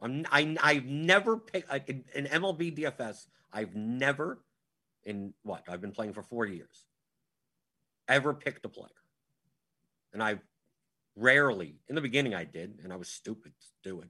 I'm, 0.00 0.26
I, 0.30 0.56
I've 0.62 0.84
never 0.84 1.36
picked 1.38 1.70
in 1.88 2.26
MLB 2.26 2.78
DFS. 2.78 3.26
I've 3.52 3.74
never, 3.74 4.40
in 5.04 5.32
what 5.42 5.64
I've 5.68 5.80
been 5.80 5.92
playing 5.92 6.12
for 6.12 6.22
four 6.22 6.46
years, 6.46 6.86
ever 8.08 8.34
picked 8.34 8.64
a 8.64 8.68
player. 8.68 8.88
And 10.12 10.22
I 10.22 10.38
rarely, 11.16 11.76
in 11.88 11.94
the 11.94 12.00
beginning, 12.00 12.34
I 12.34 12.44
did, 12.44 12.80
and 12.82 12.92
I 12.92 12.96
was 12.96 13.08
stupid 13.08 13.52
to 13.60 13.88
do 13.88 14.00
it. 14.00 14.08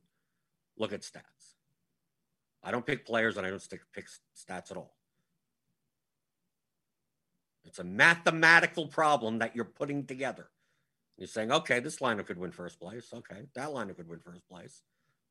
Look 0.79 0.93
at 0.93 1.03
stats. 1.03 1.55
I 2.63 2.71
don't 2.71 2.87
pick 2.87 3.07
players 3.07 3.37
and 3.37 3.47
I 3.47 3.51
don't 3.51 3.63
stick 3.63 3.81
pick 3.93 4.07
stats 4.37 4.71
at 4.71 4.77
all. 4.77 4.97
It's 7.65 7.79
a 7.79 7.85
mathematical 7.85 8.87
problem 8.87 9.39
that 9.39 9.57
you're 9.57 9.65
putting 9.65 10.07
together. 10.07 10.49
You're 11.17 11.29
saying, 11.29 11.53
okay, 11.53 11.81
this 11.81 11.99
lineup 11.99 12.27
could 12.27 12.39
win 12.39 12.51
first 12.51 12.81
place. 12.81 13.09
Okay, 13.13 13.47
that 13.55 13.69
lineup 13.69 13.97
could 13.97 14.09
win 14.09 14.21
first 14.21 14.47
place. 14.49 14.83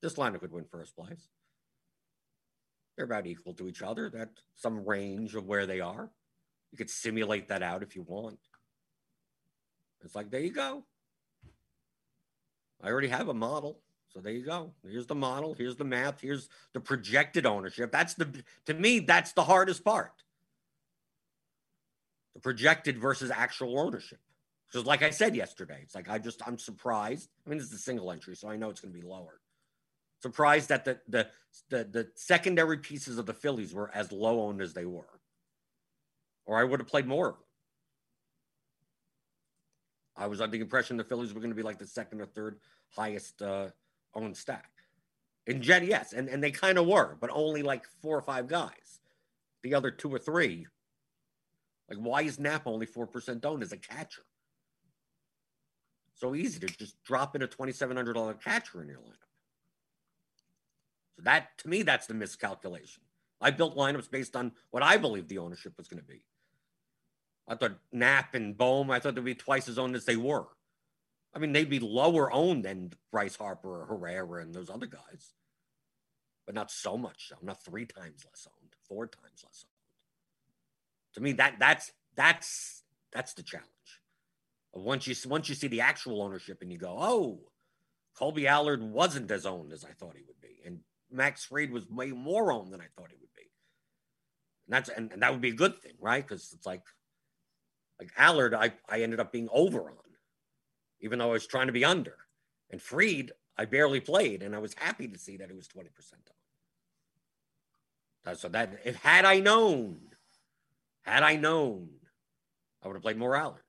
This 0.02 0.16
lineup 0.16 0.40
could 0.40 0.52
win 0.52 0.66
first 0.66 0.96
place. 0.96 1.30
They're 2.96 3.06
about 3.06 3.28
equal 3.28 3.54
to 3.56 3.68
each 3.68 3.82
other. 3.82 4.10
That 4.10 4.30
some 4.56 4.86
range 4.86 5.36
of 5.36 5.46
where 5.46 5.66
they 5.66 5.80
are. 5.80 6.10
You 6.72 6.78
could 6.78 6.90
simulate 6.90 7.50
that 7.50 7.62
out 7.62 7.84
if 7.84 7.96
you 7.96 8.04
want. 8.04 8.40
It's 10.04 10.16
like 10.16 10.32
there 10.32 10.42
you 10.42 10.52
go. 10.52 10.84
I 12.82 12.90
already 12.90 13.08
have 13.10 13.30
a 13.30 13.34
model. 13.34 13.80
So 14.14 14.20
there 14.20 14.34
you 14.34 14.46
go. 14.46 14.72
Here's 14.88 15.08
the 15.08 15.16
model. 15.16 15.56
Here's 15.56 15.76
the 15.76 15.86
math. 15.86 16.22
Here's 16.22 16.50
the 16.74 16.80
projected 16.80 17.46
ownership. 17.46 17.92
That's 17.92 18.14
the 18.14 18.44
to 18.66 18.74
me, 18.74 19.00
that's 19.00 19.34
the 19.34 19.44
hardest 19.44 19.84
part. 19.84 20.24
The 22.34 22.42
projected 22.42 22.98
versus 22.98 23.32
actual 23.32 23.80
ownership. 23.80 24.20
Because 24.68 24.88
like 24.88 25.04
I 25.04 25.12
said 25.12 25.36
yesterday, 25.36 25.80
it's 25.84 25.94
like 25.94 26.10
I 26.10 26.18
just 26.18 26.42
I'm 26.48 26.58
surprised. 26.58 27.30
I 27.46 27.50
mean, 27.50 27.60
this 27.60 27.68
is 27.68 27.74
a 27.74 27.78
single 27.78 28.12
entry, 28.12 28.36
so 28.36 28.50
I 28.50 28.56
know 28.56 28.70
it's 28.70 28.82
going 28.82 28.94
to 28.94 29.00
be 29.00 29.06
lower. 29.06 29.40
Surprised 30.22 30.70
that 30.70 30.86
the 30.86 31.00
the 31.08 31.28
the, 31.70 31.84
the 31.84 32.08
secondary 32.16 32.78
pieces 32.78 33.18
of 33.20 33.26
the 33.26 33.34
Phillies 33.34 33.74
were 33.74 33.92
as 33.94 34.12
low 34.12 34.42
owned 34.48 34.62
as 34.62 34.74
they 34.74 34.86
were. 34.86 35.20
Or 36.46 36.60
I 36.60 36.64
would 36.64 36.80
have 36.80 36.88
played 36.88 37.06
more 37.06 37.30
of 37.30 37.36
them. 37.36 37.44
I 40.16 40.28
was 40.28 40.42
under 40.42 40.58
the 40.58 40.64
impression 40.64 40.98
the 40.98 41.04
Phillies 41.04 41.34
were 41.34 41.40
going 41.40 41.52
to 41.52 41.56
be 41.56 41.64
like 41.64 41.80
the 41.80 41.88
second 41.88 42.22
or 42.22 42.26
third 42.26 42.60
highest 42.90 43.42
uh, 43.42 43.68
owned 44.16 44.38
stack. 44.38 44.70
In 45.46 45.62
Jen, 45.62 45.86
yes, 45.86 46.14
and, 46.14 46.30
and 46.30 46.42
they 46.44 46.52
kind 46.52 46.78
of 46.78 46.88
were, 46.88 47.18
but 47.20 47.30
only 47.34 47.64
like 47.64 47.84
four 48.02 48.18
or 48.18 48.22
five 48.22 48.48
guys. 48.48 49.00
The 49.62 49.74
other 49.74 49.92
two 49.92 50.14
or 50.14 50.20
three, 50.20 50.68
like 51.90 52.00
why 52.00 52.22
is 52.24 52.40
Napa 52.40 52.70
only 52.70 52.86
four 52.86 53.08
percent 53.08 53.46
owned 53.46 53.64
as 53.64 53.72
a 53.72 53.78
catcher? 53.78 54.24
So 56.16 56.36
easy 56.36 56.60
to 56.60 56.68
just 56.68 57.02
drop 57.04 57.36
in 57.36 57.42
a 57.42 57.48
twenty 57.48 57.74
seven 57.74 57.98
hundred 57.98 58.14
dollar 58.14 58.34
catcher 58.34 58.82
in 58.82 58.88
your 58.88 59.00
lineup. 59.00 59.30
So 61.16 61.24
that 61.24 61.58
to 61.60 61.70
me, 61.70 61.84
that's 61.84 62.08
the 62.08 62.14
miscalculation. 62.14 63.04
I 63.42 63.52
built 63.52 63.76
lineups 63.76 64.10
based 64.10 64.36
on 64.36 64.54
what 64.72 64.84
I 64.84 64.98
believed 64.98 65.28
the 65.28 65.40
ownership 65.40 65.74
was 65.78 65.88
going 65.88 66.02
to 66.02 66.08
be. 66.08 66.24
I 67.48 67.56
thought 67.56 67.78
Knapp 67.92 68.36
and 68.36 68.58
Bohm, 68.58 68.90
I 68.90 69.00
thought 69.00 69.16
they'd 69.16 69.26
be 69.26 69.36
twice 69.36 69.68
as 69.68 69.78
owned 69.78 69.96
as 69.96 70.06
they 70.06 70.16
were. 70.16 70.46
I 71.36 71.40
mean, 71.40 71.52
they'd 71.52 71.70
be 71.70 71.80
lower 71.80 72.32
owned 72.32 72.64
than 72.64 72.94
Bryce 73.12 73.36
Harper 73.36 73.82
or 73.82 73.86
Herrera 73.86 74.42
and 74.42 74.54
those 74.54 74.70
other 74.70 74.86
guys, 74.86 75.34
but 76.46 76.56
not 76.56 76.72
so 76.72 76.96
much 76.98 77.28
so. 77.30 77.36
Not 77.42 77.64
three 77.64 77.86
times 77.86 78.24
less 78.24 78.48
owned, 78.48 78.76
four 78.88 79.08
times 79.08 79.44
less 79.44 79.66
owned. 79.66 79.73
To 81.16 81.22
me, 81.22 81.34
that 81.34 81.56
that's 81.60 81.92
that's 82.16 82.84
that's 83.12 83.34
the 83.34 83.44
challenge. 83.44 83.68
Once 84.74 85.08
you 85.08 85.16
once 85.30 85.50
you 85.50 85.56
see 85.56 85.68
the 85.68 85.82
actual 85.82 86.22
ownership 86.22 86.62
and 86.62 86.72
you 86.72 86.78
go, 86.78 86.98
oh, 87.00 87.40
Kolby 88.20 88.46
Allard 88.46 88.82
wasn't 88.82 89.30
as 89.32 89.46
owned 89.46 89.72
as 89.72 89.86
I 89.86 89.92
thought 89.92 90.16
he 90.16 90.24
would 90.28 90.42
be, 90.42 90.62
and 90.66 90.80
Max 91.12 91.46
Fried 91.46 91.72
was 91.72 91.88
way 91.90 92.12
more 92.12 92.52
owned 92.52 92.74
than 92.74 92.82
I 92.82 92.88
thought 92.96 93.12
he 93.12 93.18
would 93.20 93.34
be. 93.36 93.50
And 94.68 94.74
that's 94.74 94.90
and, 94.90 95.12
and 95.12 95.22
that 95.22 95.32
would 95.32 95.42
be 95.42 95.50
a 95.50 95.56
good 95.56 95.80
thing, 95.82 95.94
right? 96.00 96.26
Because 96.28 96.52
it's 96.54 96.66
like 96.66 96.82
like 98.00 98.12
Allard, 98.18 98.54
I, 98.54 98.74
I 98.90 99.02
ended 99.02 99.20
up 99.20 99.32
being 99.32 99.50
over 99.52 99.82
on, 99.82 99.98
even 101.02 101.20
though 101.20 101.30
I 101.30 101.34
was 101.34 101.46
trying 101.48 101.68
to 101.68 101.74
be 101.74 101.86
under. 101.86 102.18
And 102.72 102.82
Fried, 102.82 103.32
I 103.58 103.66
barely 103.66 104.00
played, 104.00 104.42
and 104.42 104.56
I 104.56 104.60
was 104.60 104.74
happy 104.74 105.08
to 105.08 105.20
see 105.20 105.38
that 105.38 105.50
it 105.50 105.56
was 105.56 105.68
20% 105.68 105.86
on. 108.26 108.36
So 108.36 108.50
that 108.50 108.80
if 108.84 108.96
had 108.96 109.26
I 109.26 109.40
known, 109.40 110.00
had 111.04 111.24
I 111.24 111.36
known, 111.36 111.90
I 112.82 112.88
would 112.88 112.96
have 112.96 113.04
played 113.04 113.18
more 113.18 113.36
Allard. 113.36 113.62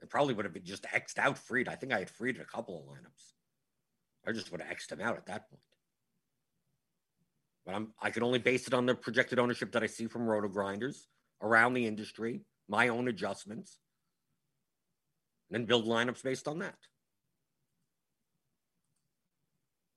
And 0.00 0.08
probably 0.08 0.34
would 0.34 0.46
have 0.46 0.54
been 0.54 0.64
just 0.64 0.86
X'd 0.90 1.18
out 1.18 1.36
Fried. 1.36 1.68
I 1.68 1.74
think 1.74 1.92
I 1.92 1.98
had 1.98 2.10
Fried 2.10 2.38
a 2.38 2.44
couple 2.44 2.78
of 2.78 2.86
lineups. 2.86 3.34
I 4.26 4.32
just 4.32 4.50
would 4.50 4.62
have 4.62 4.70
X'd 4.70 4.92
him 4.92 5.00
out 5.00 5.16
at 5.16 5.26
that 5.26 5.50
point. 5.50 5.62
But 7.66 7.74
I'm 7.74 7.92
I 8.00 8.10
can 8.10 8.22
only 8.22 8.38
base 8.38 8.66
it 8.66 8.72
on 8.72 8.86
the 8.86 8.94
projected 8.94 9.38
ownership 9.38 9.72
that 9.72 9.82
I 9.82 9.86
see 9.86 10.06
from 10.06 10.26
RotoGrinders 10.26 11.06
around 11.42 11.74
the 11.74 11.86
industry 11.86 12.40
my 12.70 12.86
own 12.88 13.08
adjustments, 13.08 13.80
and 15.48 15.58
then 15.58 15.66
build 15.66 15.86
lineups 15.86 16.22
based 16.22 16.46
on 16.46 16.60
that. 16.60 16.78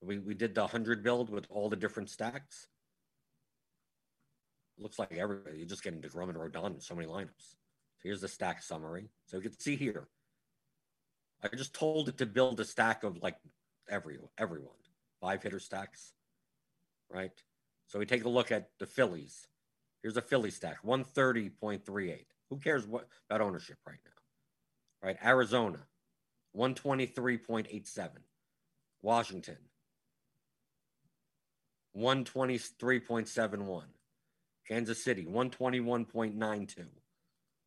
We, 0.01 0.17
we 0.17 0.33
did 0.33 0.55
the 0.55 0.61
100 0.61 1.03
build 1.03 1.29
with 1.29 1.45
all 1.49 1.69
the 1.69 1.75
different 1.75 2.09
stacks. 2.09 2.67
Looks 4.77 4.99
like 4.99 5.13
everybody, 5.13 5.57
you're 5.57 5.67
just 5.67 5.83
getting 5.83 6.01
DeGrom 6.01 6.29
and 6.29 6.37
Rodon 6.37 6.75
in 6.75 6.81
so 6.81 6.95
many 6.95 7.07
lineups. 7.07 7.55
So 7.97 8.03
here's 8.03 8.21
the 8.21 8.27
stack 8.27 8.61
summary. 8.61 9.09
So 9.25 9.37
you 9.37 9.43
can 9.43 9.59
see 9.59 9.75
here. 9.75 10.07
I 11.43 11.55
just 11.55 11.73
told 11.73 12.09
it 12.09 12.17
to 12.19 12.25
build 12.25 12.59
a 12.59 12.65
stack 12.65 13.03
of 13.03 13.21
like 13.21 13.35
every 13.89 14.17
everyone, 14.37 14.77
five 15.21 15.43
hitter 15.43 15.59
stacks, 15.59 16.13
right? 17.09 17.31
So 17.87 17.99
we 17.99 18.05
take 18.05 18.23
a 18.23 18.29
look 18.29 18.51
at 18.51 18.69
the 18.79 18.85
Phillies. 18.85 19.47
Here's 20.01 20.17
a 20.17 20.21
Philly 20.21 20.51
stack, 20.51 20.83
130.38. 20.83 22.25
Who 22.49 22.57
cares 22.57 22.85
what 22.87 23.07
about 23.29 23.41
ownership 23.41 23.77
right 23.85 23.99
now? 24.05 25.07
Right? 25.07 25.17
Arizona, 25.23 25.79
123.87. 26.55 28.09
Washington, 29.01 29.57
123.71. 31.97 33.83
Kansas 34.67 35.03
City, 35.03 35.25
121.92. 35.25 36.85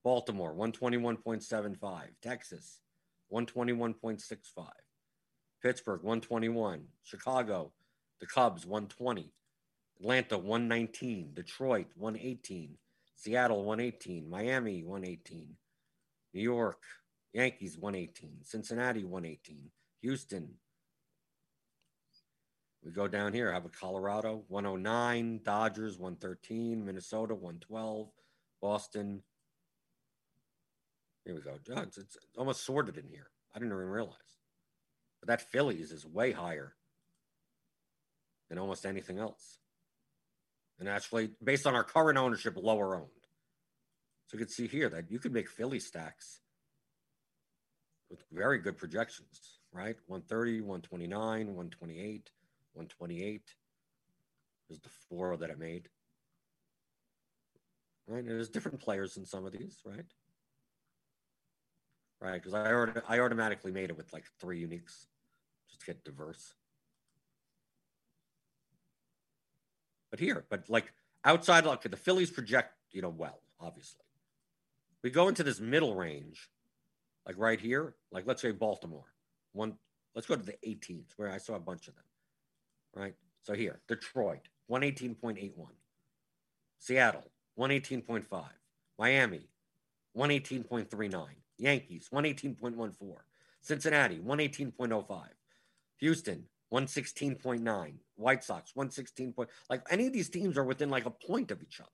Baltimore, 0.02 0.54
121.75. 0.54 2.02
Texas, 2.22 2.80
121.65. 3.32 4.68
Pittsburgh, 5.62 6.02
121. 6.02 6.84
Chicago, 7.02 7.72
the 8.20 8.26
Cubs, 8.26 8.64
120. 8.64 9.32
Atlanta, 10.00 10.38
119. 10.38 11.30
Detroit, 11.34 11.86
118. 11.96 12.76
Seattle 13.16 13.64
118, 13.64 14.28
Miami 14.28 14.84
118, 14.84 15.56
New 16.34 16.40
York 16.40 16.82
Yankees 17.32 17.78
118, 17.78 18.40
Cincinnati 18.44 19.04
118, 19.04 19.70
Houston. 20.02 20.50
We 22.86 22.92
go 22.92 23.08
down 23.08 23.32
here, 23.32 23.50
I 23.50 23.54
have 23.54 23.64
a 23.64 23.68
Colorado 23.68 24.44
109, 24.46 25.40
Dodgers 25.42 25.98
113, 25.98 26.84
Minnesota 26.84 27.34
112, 27.34 28.08
Boston. 28.62 29.24
Here 31.24 31.34
we 31.34 31.40
go. 31.40 31.56
Oh, 31.74 31.80
it's, 31.82 31.98
it's 31.98 32.16
almost 32.38 32.64
sorted 32.64 32.96
in 32.96 33.08
here. 33.08 33.26
I 33.52 33.58
didn't 33.58 33.72
even 33.72 33.88
realize. 33.88 34.14
But 35.20 35.26
that 35.26 35.50
Phillies 35.50 35.90
is 35.90 36.06
way 36.06 36.30
higher 36.30 36.74
than 38.48 38.58
almost 38.58 38.86
anything 38.86 39.18
else 39.18 39.58
and 40.78 40.88
actually 40.88 41.30
based 41.42 41.66
on 41.66 41.74
our 41.74 41.82
current 41.82 42.18
ownership, 42.18 42.54
lower 42.56 42.94
owned. 42.94 43.08
So 44.26 44.36
you 44.36 44.44
can 44.44 44.52
see 44.52 44.68
here 44.68 44.88
that 44.90 45.10
you 45.10 45.18
could 45.18 45.32
make 45.32 45.48
Philly 45.48 45.80
stacks 45.80 46.40
with 48.10 48.22
very 48.30 48.60
good 48.60 48.76
projections, 48.76 49.58
right? 49.72 49.96
130, 50.06 50.60
129, 50.60 51.46
128, 51.48 52.30
128 52.76 53.42
is 54.70 54.80
the 54.80 54.88
four 55.08 55.36
that 55.36 55.50
I 55.50 55.54
made. 55.54 55.88
Right? 58.06 58.20
And 58.20 58.28
there's 58.28 58.48
different 58.48 58.80
players 58.80 59.16
in 59.16 59.24
some 59.24 59.44
of 59.44 59.52
these, 59.52 59.80
right? 59.84 60.04
Right, 62.20 62.42
because 62.42 62.54
I, 62.54 62.72
already, 62.72 63.00
I 63.08 63.18
automatically 63.18 63.72
made 63.72 63.90
it 63.90 63.96
with 63.96 64.12
like 64.12 64.24
three 64.40 64.62
uniques 64.62 65.06
just 65.68 65.80
to 65.80 65.86
get 65.86 66.04
diverse. 66.04 66.54
But 70.10 70.20
here, 70.20 70.46
but 70.48 70.68
like 70.70 70.92
outside, 71.24 71.66
like 71.66 71.82
the 71.82 71.96
Phillies 71.96 72.30
project, 72.30 72.72
you 72.90 73.02
know, 73.02 73.10
well, 73.10 73.40
obviously. 73.60 74.00
We 75.02 75.10
go 75.10 75.28
into 75.28 75.42
this 75.42 75.60
middle 75.60 75.94
range, 75.94 76.48
like 77.26 77.36
right 77.38 77.60
here, 77.60 77.94
like 78.10 78.26
let's 78.26 78.40
say 78.40 78.50
Baltimore. 78.50 79.12
One, 79.52 79.74
let's 80.14 80.26
go 80.26 80.36
to 80.36 80.42
the 80.42 80.56
18th, 80.66 81.12
where 81.16 81.30
I 81.30 81.38
saw 81.38 81.54
a 81.54 81.60
bunch 81.60 81.88
of 81.88 81.94
them. 81.94 82.04
Right. 82.96 83.14
So 83.42 83.52
here, 83.52 83.80
Detroit, 83.86 84.48
118.81. 84.70 85.52
Seattle, 86.78 87.24
118.5. 87.58 88.44
Miami, 88.98 89.48
118.39. 90.16 91.26
Yankees, 91.58 92.08
118.14. 92.12 93.16
Cincinnati, 93.60 94.18
118.05. 94.18 95.22
Houston, 95.98 96.44
116.9. 96.72 97.94
White 98.16 98.42
Sox, 98.42 98.74
116 98.74 99.32
point. 99.34 99.50
Like 99.68 99.82
any 99.90 100.06
of 100.06 100.12
these 100.14 100.30
teams 100.30 100.56
are 100.56 100.64
within 100.64 100.88
like 100.88 101.04
a 101.04 101.10
point 101.10 101.50
of 101.50 101.62
each 101.62 101.80
other. 101.80 101.90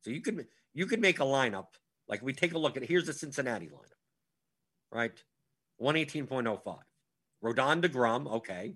So 0.00 0.10
you 0.10 0.20
could 0.20 0.46
you 0.74 0.86
could 0.86 1.00
make 1.00 1.20
a 1.20 1.24
lineup. 1.24 1.66
Like 2.08 2.22
we 2.22 2.32
take 2.32 2.54
a 2.54 2.58
look 2.58 2.76
at 2.76 2.84
here's 2.84 3.06
the 3.06 3.12
Cincinnati 3.12 3.66
lineup, 3.66 4.02
right? 4.90 5.22
118.05. 5.80 6.78
Rodon 7.44 7.82
DeGrom, 7.82 8.26
okay. 8.32 8.74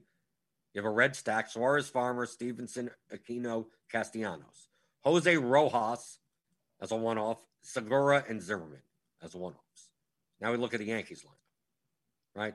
You 0.72 0.80
have 0.80 0.86
a 0.86 0.94
red 0.94 1.16
stack, 1.16 1.50
Suarez 1.50 1.88
Farmer, 1.88 2.26
Stephenson, 2.26 2.90
Aquino, 3.12 3.66
Castellanos. 3.90 4.68
Jose 5.02 5.36
Rojas 5.36 6.18
as 6.80 6.92
a 6.92 6.96
one-off, 6.96 7.38
Segura 7.62 8.24
and 8.28 8.40
Zimmerman 8.40 8.82
as 9.22 9.34
one-offs. 9.34 9.90
Now 10.40 10.52
we 10.52 10.58
look 10.58 10.74
at 10.74 10.80
the 10.80 10.86
Yankees 10.86 11.24
lineup. 11.24 12.40
right? 12.40 12.54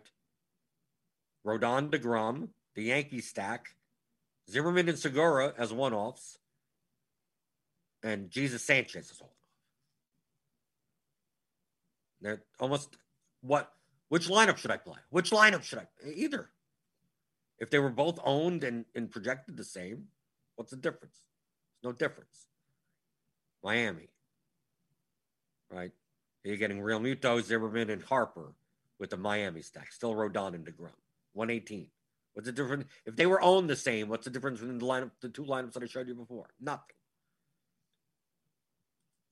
Rodon 1.45 1.89
DeGrom, 1.91 2.49
the 2.76 2.84
Yankee 2.84 3.22
stack, 3.22 3.76
Zimmerman 4.49 4.89
and 4.89 4.97
Segura 4.97 5.53
as 5.57 5.74
one 5.74 5.93
offs, 5.93 6.39
and 8.03 8.30
Jesus 8.30 8.63
Sanchez 8.63 9.11
is 9.11 9.20
all. 9.22 9.36
They're 12.22 12.43
almost 12.59 12.95
what? 13.41 13.72
Which 14.09 14.28
lineup 14.30 14.57
should 14.57 14.72
I 14.72 14.78
play? 14.78 14.97
Which 15.09 15.32
lineup 15.32 15.63
should 15.63 15.80
I 15.80 15.88
either? 16.07 16.49
If 17.60 17.70
they 17.70 17.80
were 17.80 17.89
both 17.89 18.20
owned 18.24 18.64
and, 18.64 18.86
and 18.95 19.10
projected 19.10 19.58
the 19.58 19.64
same, 19.64 20.06
what's 20.56 20.72
the 20.72 20.78
difference? 20.78 21.22
There's 21.82 21.93
no 21.93 21.97
difference. 21.97 22.47
Miami, 23.64 24.10
right? 25.72 25.91
You're 26.43 26.58
getting 26.58 26.80
Realmuto, 26.80 27.41
Zimmerman, 27.41 27.89
and 27.89 28.03
Harper 28.03 28.53
with 28.99 29.10
the 29.10 29.18
Miami 29.18 29.62
stack. 29.62 29.91
Still 29.91 30.14
Rodon 30.14 30.53
and 30.53 30.66
DeGrom. 30.66 30.91
118. 31.34 31.88
What's 32.34 32.45
the 32.45 32.51
difference? 32.51 32.86
If 33.06 33.16
they 33.16 33.26
were 33.26 33.41
owned 33.41 33.70
the 33.70 33.76
same, 33.76 34.10
what's 34.10 34.26
the 34.26 34.30
difference 34.30 34.60
between 34.60 34.78
the 34.78 34.86
lineup, 34.86 35.12
the 35.22 35.30
two 35.30 35.43
lineups 35.43 35.74
that 35.74 35.84
I 35.84 35.88
showed 35.88 36.08
you 36.08 36.14
before? 36.14 36.49
Nothing. 36.60 36.95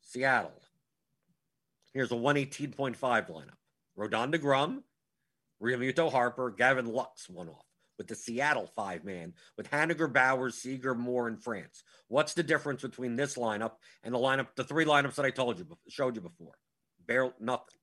Seattle. 0.02 0.54
Here's 1.94 2.12
a 2.12 2.16
118.5 2.16 2.98
lineup. 2.98 3.50
Rodon 3.98 4.34
DeGrom, 4.34 4.82
Realmuto 5.62 6.12
Harper, 6.12 6.50
Gavin 6.50 6.88
Lux 6.88 7.30
one 7.30 7.50
off 7.50 7.73
with 7.98 8.08
the 8.08 8.16
Seattle 8.16 8.70
five 8.76 9.04
man 9.04 9.34
with 9.58 9.70
Haniger, 9.70 10.12
Bowers, 10.12 10.56
Seager, 10.56 10.96
Moore, 10.96 11.28
and 11.28 11.41
France. 11.41 11.84
What's 12.08 12.34
the 12.34 12.44
difference 12.44 12.82
between 12.82 13.16
this 13.16 13.36
lineup 13.36 13.74
and 14.04 14.14
the 14.14 14.20
lineup, 14.20 14.48
the 14.56 14.64
three 14.64 14.86
lineups 14.86 15.16
that 15.16 15.26
I 15.26 15.32
told 15.32 15.60
you, 15.60 15.66
showed 15.89 16.16
you 16.16 16.22
before? 16.22 16.54
Barely 17.06 17.34
nothing. 17.39 17.80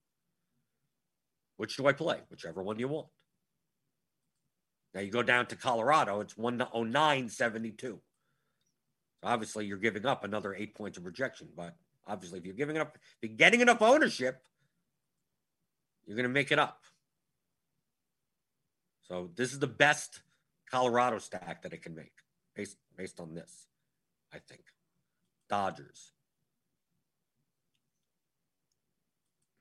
Which 1.56 1.76
do 1.76 1.86
I 1.86 1.92
play? 1.92 2.18
Whichever 2.30 2.62
one 2.62 2.78
you 2.78 2.88
want. 2.88 3.08
Now 4.94 5.00
you 5.00 5.10
go 5.10 5.22
down 5.22 5.46
to 5.46 5.56
Colorado, 5.56 6.20
it's 6.20 6.34
109.72. 6.34 7.98
Obviously, 9.22 9.66
you're 9.66 9.78
giving 9.78 10.06
up 10.06 10.24
another 10.24 10.54
eight 10.54 10.74
points 10.74 10.96
of 10.96 11.04
rejection, 11.04 11.48
but 11.54 11.76
obviously, 12.06 12.38
if 12.38 12.46
you're 12.46 12.54
giving 12.54 12.78
up, 12.78 12.96
if 12.96 13.28
you're 13.28 13.36
getting 13.36 13.60
enough 13.60 13.82
ownership, 13.82 14.42
you're 16.06 16.16
going 16.16 16.24
to 16.24 16.32
make 16.32 16.50
it 16.50 16.58
up. 16.58 16.82
So 19.10 19.28
this 19.34 19.52
is 19.52 19.58
the 19.58 19.66
best 19.66 20.20
Colorado 20.70 21.18
stack 21.18 21.62
that 21.62 21.72
it 21.72 21.82
can 21.82 21.96
make 21.96 22.12
based 22.54 22.76
based 22.96 23.18
on 23.18 23.34
this, 23.34 23.66
I 24.32 24.38
think. 24.38 24.62
Dodgers, 25.48 26.12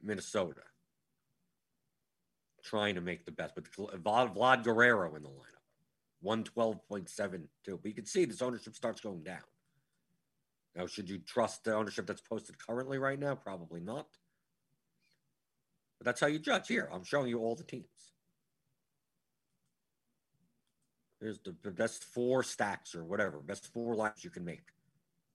Minnesota, 0.04 0.62
trying 2.64 2.94
to 2.94 3.02
make 3.02 3.26
the 3.26 3.32
best, 3.32 3.56
but 3.56 3.64
Vlad, 4.04 4.36
Vlad 4.36 4.64
Guerrero 4.64 5.16
in 5.16 5.24
the 5.24 5.30
lineup, 5.30 5.64
112.72. 6.24 7.48
But 7.66 7.86
you 7.86 7.94
can 7.96 8.06
see 8.06 8.26
this 8.26 8.44
ownership 8.44 8.76
starts 8.76 9.02
going 9.02 9.24
down. 9.24 9.40
Now, 10.76 10.86
should 10.86 11.10
you 11.10 11.18
trust 11.18 11.64
the 11.64 11.74
ownership 11.74 12.06
that's 12.06 12.22
posted 12.22 12.64
currently 12.64 13.00
right 13.00 13.20
now? 13.20 13.34
Probably 13.34 13.80
not. 13.80 14.10
But 15.98 16.06
that's 16.06 16.22
how 16.22 16.28
you 16.28 16.38
judge. 16.38 16.68
Here, 16.68 16.88
I'm 16.94 17.04
showing 17.04 17.30
you 17.30 17.40
all 17.40 17.56
the 17.56 17.64
teams. 17.64 18.10
Here's 21.20 21.40
the, 21.40 21.56
the 21.64 21.72
best 21.72 22.04
four 22.04 22.44
stacks 22.44 22.96
or 22.96 23.04
whatever, 23.04 23.40
best 23.40 23.72
four 23.74 23.96
lines 23.96 24.24
you 24.24 24.30
can 24.30 24.46
make 24.46 24.68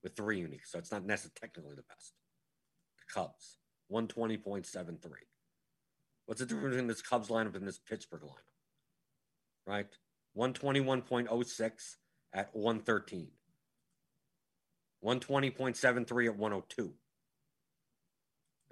with 0.02 0.16
three 0.16 0.38
unique. 0.38 0.66
So 0.66 0.78
it's 0.78 0.90
not 0.90 1.04
necessarily 1.04 1.34
technically 1.40 1.74
the 1.76 1.82
best. 1.82 2.14
The 2.98 3.12
Cubs, 3.12 3.58
120.73. 3.92 4.98
What's 6.26 6.40
the 6.40 6.46
difference 6.46 6.70
between 6.70 6.86
this 6.86 7.02
Cubs 7.02 7.28
lineup 7.28 7.54
and 7.54 7.66
this 7.66 7.78
Pittsburgh 7.78 8.22
lineup? 8.22 9.66
Right? 9.66 9.88
121.06 10.36 11.96
at 12.32 12.54
113. 12.54 13.28
120.73 15.04 16.26
at 16.26 16.36
102. 16.36 16.94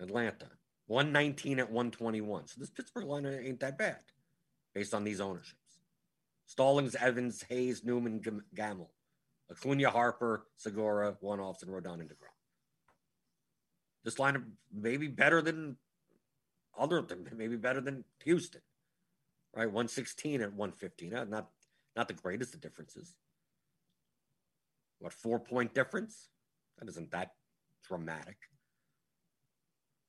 Atlanta, 0.01 0.49
119 0.87 1.59
at 1.61 1.71
121. 1.71 2.47
So 2.49 2.55
this 2.59 2.71
Pittsburgh 2.71 3.05
lineup 3.05 3.47
ain't 3.47 3.61
that 3.61 3.77
bad 3.77 3.99
based 4.75 4.95
on 4.95 5.05
these 5.05 5.21
ownerships. 5.21 5.62
Stallings, 6.53 6.95
Evans, 6.95 7.43
Hayes, 7.49 7.83
Newman, 7.83 8.21
Gamel. 8.55 8.91
Acuna, 9.51 9.89
Harper, 9.89 10.45
Segura, 10.59 11.17
one 11.21 11.41
offs, 11.41 11.63
and 11.63 11.73
Rodon 11.73 12.01
and 12.01 12.11
DeGrom. 12.11 12.37
This 14.05 14.17
lineup 14.17 14.45
may 14.71 14.99
be 14.99 15.09
better 15.09 15.41
than 15.41 15.79
other 16.79 17.01
than 17.01 17.27
maybe 17.35 17.57
better 17.57 17.81
than 17.81 18.05
Houston, 18.25 18.61
right? 19.55 19.65
116 19.65 20.43
at 20.43 20.53
115. 20.53 21.15
Uh, 21.15 21.25
not 21.25 21.49
not 21.97 22.07
the 22.07 22.15
greatest 22.15 22.53
of 22.53 22.61
differences. 22.61 23.15
What 24.99 25.15
four 25.15 25.41
point 25.41 25.75
difference? 25.75 26.29
That 26.79 26.89
isn't 26.91 27.13
that 27.13 27.31
dramatic. 27.89 28.37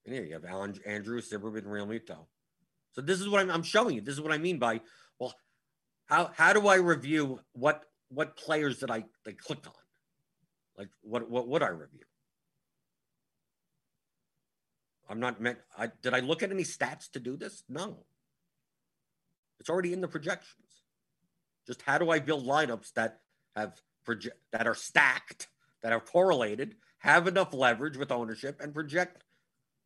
And 0.06 0.14
here 0.14 0.26
you 0.26 0.34
have 0.34 0.44
Alan 0.44 0.76
Andrew 0.86 1.22
Zimmerman 1.22 1.64
Realmuto. 1.64 2.26
So 2.92 3.02
this 3.02 3.22
is 3.22 3.30
what 3.30 3.40
I'm, 3.40 3.50
I'm 3.50 3.64
showing 3.64 3.96
you. 3.96 4.02
This 4.02 4.16
is 4.16 4.22
what 4.22 4.34
I 4.34 4.38
mean 4.38 4.60
by 4.60 4.82
how 6.06 6.32
how 6.36 6.54
do 6.54 6.68
I 6.68 6.76
review 6.76 7.40
what 7.54 7.86
what 8.10 8.38
players 8.38 8.80
did 8.80 8.92
I 8.92 9.06
they 9.26 9.34
clicked 9.34 9.68
on? 9.68 9.74
Like 10.78 10.90
what 11.02 11.30
what 11.30 11.48
would 11.48 11.64
I 11.64 11.70
review? 11.70 12.06
I'm 15.10 15.20
not 15.20 15.42
meant. 15.42 15.60
I, 15.78 15.92
did 16.02 16.14
I 16.14 16.22
look 16.22 16.44
at 16.44 16.52
any 16.52 16.64
stats 16.64 17.12
to 17.12 17.20
do 17.20 17.36
this? 17.36 17.64
No. 17.68 18.06
It's 19.60 19.70
already 19.70 19.94
in 19.94 20.02
the 20.02 20.08
projections. 20.08 20.58
Just 21.68 21.82
how 21.84 21.98
do 21.98 22.10
I 22.10 22.20
build 22.20 22.46
lineups 22.46 22.94
that 22.94 23.20
have 23.56 23.80
project 24.04 24.38
that 24.52 24.68
are 24.68 24.76
stacked, 24.76 25.48
that 25.82 25.94
are 25.94 26.00
correlated, 26.00 26.76
have 27.00 27.28
enough 27.28 27.54
leverage 27.54 27.98
with 27.98 28.12
ownership, 28.12 28.60
and 28.62 28.74
project 28.74 29.24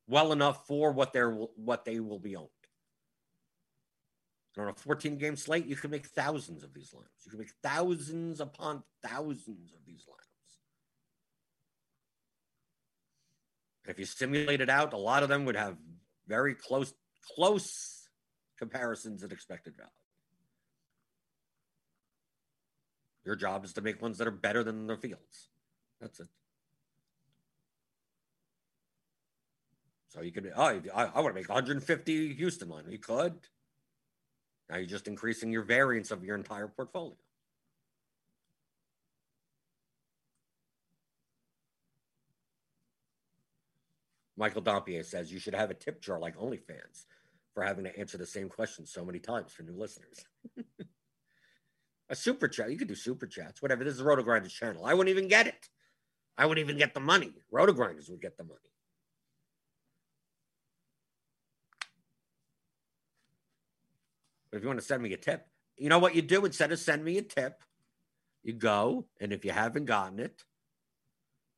well 0.07 0.31
enough 0.31 0.65
for 0.65 0.91
what 0.91 1.13
they're 1.13 1.31
what 1.31 1.85
they 1.85 1.99
will 1.99 2.19
be 2.19 2.35
owned. 2.35 2.47
And 4.57 4.65
on 4.65 4.71
a 4.71 4.73
14 4.73 5.19
game 5.19 5.35
slate, 5.35 5.67
you 5.67 5.75
can 5.75 5.91
make 5.91 6.07
thousands 6.07 6.63
of 6.63 6.73
these 6.73 6.89
lineups. 6.89 7.25
You 7.25 7.29
can 7.29 7.39
make 7.39 7.51
thousands 7.61 8.39
upon 8.41 8.81
thousands 9.05 9.71
of 9.71 9.85
these 9.85 10.03
lineups. 10.09 10.57
If 13.87 13.99
you 13.99 14.05
simulate 14.05 14.59
it 14.59 14.69
out, 14.69 14.93
a 14.93 14.97
lot 14.97 15.21
of 15.21 15.29
them 15.29 15.45
would 15.45 15.55
have 15.55 15.77
very 16.27 16.55
close 16.55 16.91
close 17.35 18.09
comparisons 18.57 19.23
at 19.23 19.31
expected 19.31 19.75
value. 19.77 19.91
Your 23.25 23.35
job 23.35 23.63
is 23.63 23.73
to 23.73 23.81
make 23.81 24.01
ones 24.01 24.17
that 24.17 24.27
are 24.27 24.31
better 24.31 24.63
than 24.63 24.87
the 24.87 24.97
fields. 24.97 25.49
That's 26.01 26.19
it. 26.19 26.27
So 30.07 30.21
you 30.21 30.31
could, 30.31 30.51
oh, 30.55 30.81
I, 30.95 31.05
I 31.05 31.19
want 31.19 31.27
to 31.27 31.33
make 31.33 31.47
150 31.47 32.33
Houston 32.33 32.69
line. 32.69 32.85
You 32.89 32.97
could. 32.97 33.35
Now 34.69 34.77
you're 34.77 34.85
just 34.85 35.07
increasing 35.07 35.51
your 35.51 35.63
variance 35.63 36.11
of 36.11 36.23
your 36.23 36.35
entire 36.35 36.67
portfolio. 36.67 37.15
Michael 44.37 44.61
Dompier 44.61 45.03
says 45.03 45.31
you 45.31 45.39
should 45.39 45.55
have 45.55 45.71
a 45.71 45.73
tip 45.73 45.99
jar 45.99 46.19
like 46.19 46.37
OnlyFans 46.37 47.05
for 47.53 47.63
having 47.63 47.85
to 47.85 47.99
answer 47.99 48.17
the 48.19 48.25
same 48.25 48.49
question 48.49 48.85
so 48.85 49.03
many 49.03 49.17
times 49.17 49.51
for 49.51 49.63
new 49.63 49.75
listeners. 49.75 50.23
a 52.09 52.15
super 52.15 52.47
chat. 52.47 52.69
You 52.69 52.77
could 52.77 52.87
do 52.87 52.95
super 52.95 53.25
chats, 53.25 53.63
whatever. 53.63 53.83
This 53.83 53.95
is 53.95 54.01
a 54.01 54.03
RotoGrinders 54.03 54.51
channel. 54.51 54.85
I 54.85 54.93
wouldn't 54.93 55.15
even 55.15 55.27
get 55.27 55.47
it. 55.47 55.69
I 56.37 56.45
wouldn't 56.45 56.63
even 56.63 56.77
get 56.77 56.93
the 56.93 56.99
money. 56.99 57.33
RotoGrinders 57.51 58.11
would 58.11 58.21
get 58.21 58.37
the 58.37 58.43
money. 58.43 58.59
If 64.57 64.63
you 64.63 64.67
want 64.67 64.79
to 64.79 64.85
send 64.85 65.01
me 65.01 65.13
a 65.13 65.17
tip, 65.17 65.47
you 65.77 65.89
know 65.89 65.99
what 65.99 66.15
you 66.15 66.21
do 66.21 66.45
instead 66.45 66.71
of 66.71 66.79
send 66.79 67.03
me 67.03 67.17
a 67.17 67.21
tip, 67.21 67.63
you 68.43 68.53
go 68.53 69.05
and 69.21 69.31
if 69.31 69.45
you 69.45 69.51
haven't 69.51 69.85
gotten 69.85 70.19
it, 70.19 70.43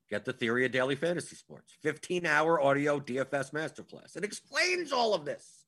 Get 0.10 0.26
the 0.26 0.34
Theory 0.34 0.66
of 0.66 0.72
Daily 0.72 0.96
Fantasy 0.96 1.36
Sports, 1.36 1.76
15 1.84 2.26
hour 2.26 2.60
audio 2.60 3.00
DFS 3.00 3.52
masterclass. 3.54 4.16
It 4.16 4.24
explains 4.24 4.92
all 4.92 5.14
of 5.14 5.24
this, 5.24 5.66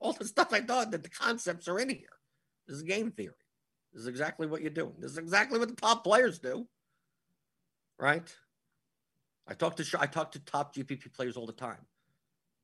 all 0.00 0.12
the 0.12 0.24
stuff 0.24 0.52
I 0.52 0.62
thought 0.62 0.90
that 0.90 1.04
the 1.04 1.08
concepts 1.08 1.68
are 1.68 1.78
in 1.78 1.88
here. 1.88 2.18
This 2.66 2.78
is 2.78 2.82
game 2.82 3.12
theory. 3.12 3.34
This 3.92 4.02
is 4.02 4.08
exactly 4.08 4.48
what 4.48 4.62
you're 4.62 4.70
doing. 4.70 4.94
This 4.98 5.12
is 5.12 5.18
exactly 5.18 5.60
what 5.60 5.68
the 5.68 5.76
top 5.76 6.02
players 6.02 6.40
do, 6.40 6.66
right? 8.00 8.34
I 9.46 9.54
talk 9.54 9.76
to 9.76 9.98
I 10.00 10.06
talk 10.06 10.32
to 10.32 10.40
top 10.40 10.74
GPP 10.74 11.14
players 11.14 11.36
all 11.36 11.46
the 11.46 11.52
time. 11.52 11.86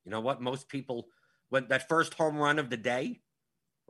You 0.05 0.11
know 0.11 0.21
what? 0.21 0.41
Most 0.41 0.69
people, 0.69 1.09
when 1.51 1.69
that 1.69 1.89
first 1.89 2.15
home 2.15 2.39
run 2.39 2.59
of 2.59 2.71
the 2.71 2.77
day, 2.77 3.21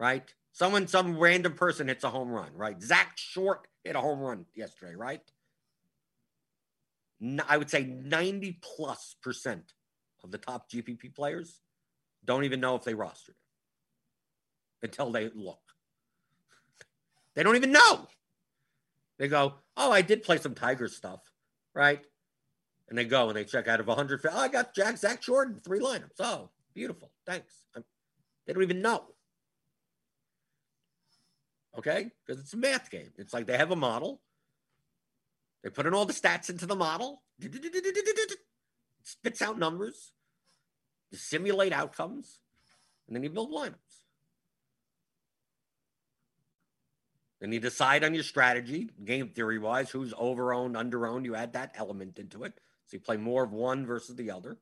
right? 0.01 0.25
Someone, 0.53 0.89
some 0.89 1.17
random 1.17 1.53
person 1.53 1.87
hits 1.87 2.03
a 2.03 2.11
home 2.11 2.31
run, 2.31 2.51
right? 2.57 2.83
Zack 2.83 3.13
Short 3.17 3.69
hit 3.85 3.95
a 3.95 4.01
home 4.01 4.19
run 4.19 4.47
yesterday, 4.55 4.97
right? 4.97 5.21
I 7.47 7.59
would 7.59 7.71
say 7.71 7.85
90 7.85 8.59
plus 8.63 9.15
percent 9.23 9.75
of 10.25 10.31
the 10.33 10.39
top 10.39 10.71
GPP 10.71 11.15
players 11.15 11.61
don't 12.25 12.45
even 12.45 12.61
know 12.61 12.75
if 12.75 12.83
they 12.83 12.95
rostered 12.95 13.37
until 14.83 15.13
they 15.13 15.31
look. 15.35 15.61
They 17.35 17.43
don't 17.43 17.57
even 17.57 17.73
know. 17.73 18.09
They 19.19 19.29
go, 19.29 19.55
oh, 19.77 19.93
I 19.93 20.01
did 20.01 20.23
play 20.23 20.39
some 20.39 20.55
Tiger 20.55 20.89
stuff, 20.89 21.21
right? 21.75 22.01
And 22.89 22.97
they 22.99 23.05
go 23.05 23.29
and 23.29 23.37
they 23.37 23.45
check 23.45 23.69
out 23.69 23.81
of 23.81 23.87
100. 23.87 24.23
Oh, 24.25 24.39
I 24.39 24.49
got 24.49 24.75
Jack 24.75 24.97
Zach 24.97 25.21
Jordan, 25.21 25.61
three 25.63 25.79
lineups. 25.79 26.19
Oh, 26.19 26.49
beautiful. 26.75 27.13
Thanks. 27.27 27.53
I'm, 27.77 27.85
they 28.47 28.55
don't 28.55 28.63
even 28.63 28.81
know. 28.81 29.05
Okay? 31.77 32.11
Because 32.27 32.41
it's 32.41 32.55
a 32.55 32.57
math 32.57 32.91
game. 32.91 33.13
It's 33.17 33.33
like 33.33 33.47
they 33.47 33.57
have 33.57 33.71
a 33.71 33.77
model. 33.77 34.21
They 35.63 35.71
put 35.71 35.87
in 35.87 35.95
all 35.95 36.07
the 36.07 36.13
stats 36.13 36.51
into 36.51 36.67
the 36.67 36.77
model. 36.77 37.23
It 37.41 38.39
spits 39.03 39.43
out 39.43 39.59
numbers. 39.59 40.13
You 41.11 41.19
simulate 41.19 41.73
outcomes. 41.73 42.39
And 43.07 43.17
then 43.17 43.23
you 43.23 43.31
build 43.31 43.53
lineups. 43.53 43.75
Then 47.41 47.53
you 47.53 47.61
decide 47.61 48.05
on 48.05 48.15
your 48.15 48.23
strategy, 48.23 48.91
game 49.05 49.29
theory 49.29 49.59
wise, 49.59 49.91
who's 49.91 50.13
over 50.19 50.53
owned, 50.53 50.77
under 50.77 51.07
owned. 51.07 51.25
You 51.25 51.35
add 51.35 51.55
that 51.55 51.75
element 51.77 52.19
into 52.19 52.45
it. 52.45 52.53
So 52.87 52.97
you 52.97 53.01
play 53.01 53.17
more 53.17 53.45
of 53.45 53.53
one 53.53 53.87
versus 53.87 54.17
the 54.17 54.31
other. 54.31 54.59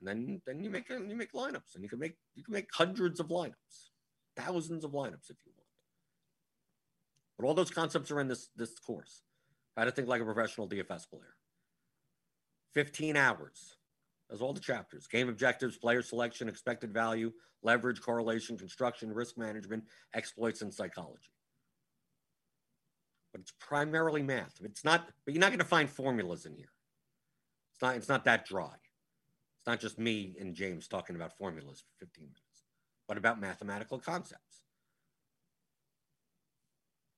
And 0.00 0.08
then 0.08 0.42
then 0.46 0.64
you 0.64 0.70
make 0.70 0.88
you 0.88 1.14
make 1.14 1.32
lineups. 1.32 1.74
And 1.74 1.84
you 1.84 1.88
can 1.88 1.98
make 1.98 2.16
you 2.34 2.42
can 2.42 2.54
make 2.54 2.68
hundreds 2.72 3.20
of 3.20 3.28
lineups, 3.28 3.90
thousands 4.36 4.84
of 4.84 4.92
lineups 4.92 5.30
if 5.30 5.36
you 5.44 5.52
want. 5.56 5.59
But 7.40 7.46
all 7.46 7.54
those 7.54 7.70
concepts 7.70 8.10
are 8.10 8.20
in 8.20 8.28
this 8.28 8.50
this 8.56 8.78
course. 8.78 9.22
How 9.76 9.84
to 9.84 9.90
think 9.90 10.08
like 10.08 10.20
a 10.20 10.24
professional 10.24 10.68
DFS 10.68 11.08
player. 11.08 11.36
15 12.74 13.16
hours. 13.16 13.76
That's 14.28 14.42
all 14.42 14.52
the 14.52 14.60
chapters. 14.60 15.06
Game 15.06 15.28
objectives, 15.28 15.78
player 15.78 16.02
selection, 16.02 16.48
expected 16.48 16.92
value, 16.92 17.32
leverage, 17.62 18.00
correlation, 18.00 18.58
construction, 18.58 19.12
risk 19.12 19.38
management, 19.38 19.84
exploits, 20.14 20.62
and 20.62 20.72
psychology 20.72 21.30
but 23.32 23.40
it's 23.40 23.52
primarily 23.58 24.22
math. 24.22 24.54
It's 24.62 24.84
not, 24.84 25.08
but 25.24 25.34
you're 25.34 25.40
not 25.40 25.50
going 25.50 25.60
to 25.60 25.64
find 25.64 25.88
formulas 25.88 26.46
in 26.46 26.54
here. 26.54 26.72
It's 27.72 27.82
not, 27.82 27.96
it's 27.96 28.08
not 28.08 28.24
that 28.24 28.44
dry. 28.44 28.74
It's 28.74 29.66
not 29.66 29.80
just 29.80 29.98
me 29.98 30.34
and 30.40 30.54
James 30.54 30.88
talking 30.88 31.16
about 31.16 31.36
formulas 31.36 31.80
for 31.80 32.04
15 32.06 32.24
minutes, 32.24 32.64
but 33.06 33.16
about 33.16 33.40
mathematical 33.40 33.98
concepts. 33.98 34.62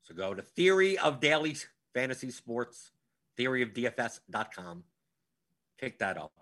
So 0.02 0.14
go 0.14 0.34
to 0.34 0.42
Theory 0.42 0.98
of 0.98 1.20
Daily 1.20 1.56
Fantasy 1.94 2.30
Sports, 2.30 2.90
theoryofdfs.com. 3.38 4.84
Pick 5.78 5.98
that 5.98 6.16
up. 6.16 6.32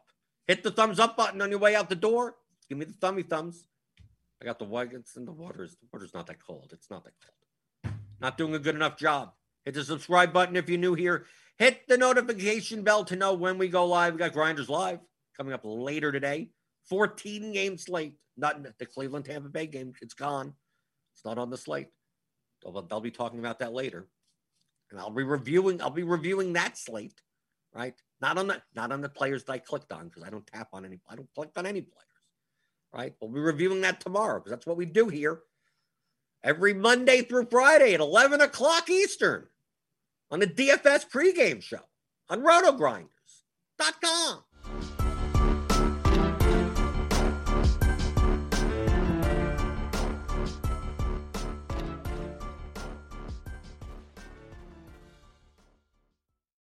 Hit 0.46 0.62
the 0.62 0.70
thumbs 0.70 0.98
up 0.98 1.16
button 1.16 1.40
on 1.42 1.50
your 1.50 1.58
way 1.58 1.74
out 1.74 1.88
the 1.88 1.94
door. 1.94 2.36
Give 2.68 2.78
me 2.78 2.84
the 2.84 2.94
thummy 2.94 3.22
thumbs. 3.22 3.66
I 4.42 4.46
got 4.46 4.58
the 4.58 4.64
white. 4.64 4.92
It's 4.92 5.16
in 5.16 5.24
the 5.24 5.32
waters. 5.32 5.76
The 5.80 5.88
water's 5.92 6.14
not 6.14 6.26
that 6.26 6.44
cold. 6.44 6.70
It's 6.72 6.90
not 6.90 7.04
that 7.04 7.12
cold. 7.24 7.94
Not 8.20 8.38
doing 8.38 8.54
a 8.54 8.58
good 8.58 8.74
enough 8.74 8.96
job. 8.96 9.32
Hit 9.64 9.74
the 9.74 9.84
subscribe 9.84 10.32
button 10.32 10.56
if 10.56 10.68
you're 10.68 10.78
new 10.78 10.94
here. 10.94 11.26
Hit 11.58 11.86
the 11.88 11.98
notification 11.98 12.82
bell 12.82 13.04
to 13.04 13.16
know 13.16 13.34
when 13.34 13.58
we 13.58 13.68
go 13.68 13.84
live. 13.84 14.14
We 14.14 14.18
got 14.18 14.32
Grinders 14.32 14.70
Live 14.70 15.00
coming 15.36 15.52
up 15.52 15.61
later 15.64 16.11
today. 16.11 16.50
14 16.88 17.52
game 17.52 17.76
slate. 17.76 18.14
Not 18.36 18.62
the 18.78 18.86
Cleveland 18.86 19.26
Tampa 19.26 19.50
Bay 19.50 19.66
game. 19.66 19.92
It's 20.00 20.14
gone. 20.14 20.54
It's 21.14 21.24
not 21.24 21.36
on 21.36 21.50
the 21.50 21.58
slate. 21.58 21.88
They'll, 22.62 23.00
be 23.00 23.11
talking 23.11 23.38
about 23.38 23.58
that 23.61 23.72
later. 23.72 24.08
And 24.90 25.00
I'll 25.00 25.11
be 25.11 25.22
reviewing, 25.22 25.80
I'll 25.80 25.90
be 25.90 26.02
reviewing 26.02 26.52
that 26.54 26.76
slate, 26.76 27.20
right? 27.74 27.94
Not 28.20 28.38
on 28.38 28.48
the 28.48 28.61
not 28.74 28.92
on 28.92 29.00
the 29.00 29.08
players 29.08 29.44
that 29.44 29.52
I 29.52 29.58
clicked 29.58 29.92
on, 29.92 30.08
because 30.08 30.24
I 30.24 30.30
don't 30.30 30.46
tap 30.46 30.68
on 30.72 30.84
any, 30.84 30.98
I 31.08 31.16
don't 31.16 31.32
click 31.34 31.50
on 31.56 31.64
any 31.64 31.80
players. 31.80 32.06
Right? 32.92 33.14
We'll 33.20 33.30
be 33.30 33.40
reviewing 33.40 33.80
that 33.82 34.00
tomorrow 34.00 34.40
because 34.40 34.50
that's 34.50 34.66
what 34.66 34.76
we 34.76 34.84
do 34.84 35.08
here 35.08 35.42
every 36.42 36.74
Monday 36.74 37.22
through 37.22 37.46
Friday 37.50 37.94
at 37.94 38.00
11 38.00 38.40
o'clock 38.40 38.90
Eastern 38.90 39.46
on 40.30 40.40
the 40.40 40.46
DFS 40.46 41.08
pregame 41.08 41.62
show 41.62 41.80
on 42.28 42.42
rotogrinders.com. 42.42 44.42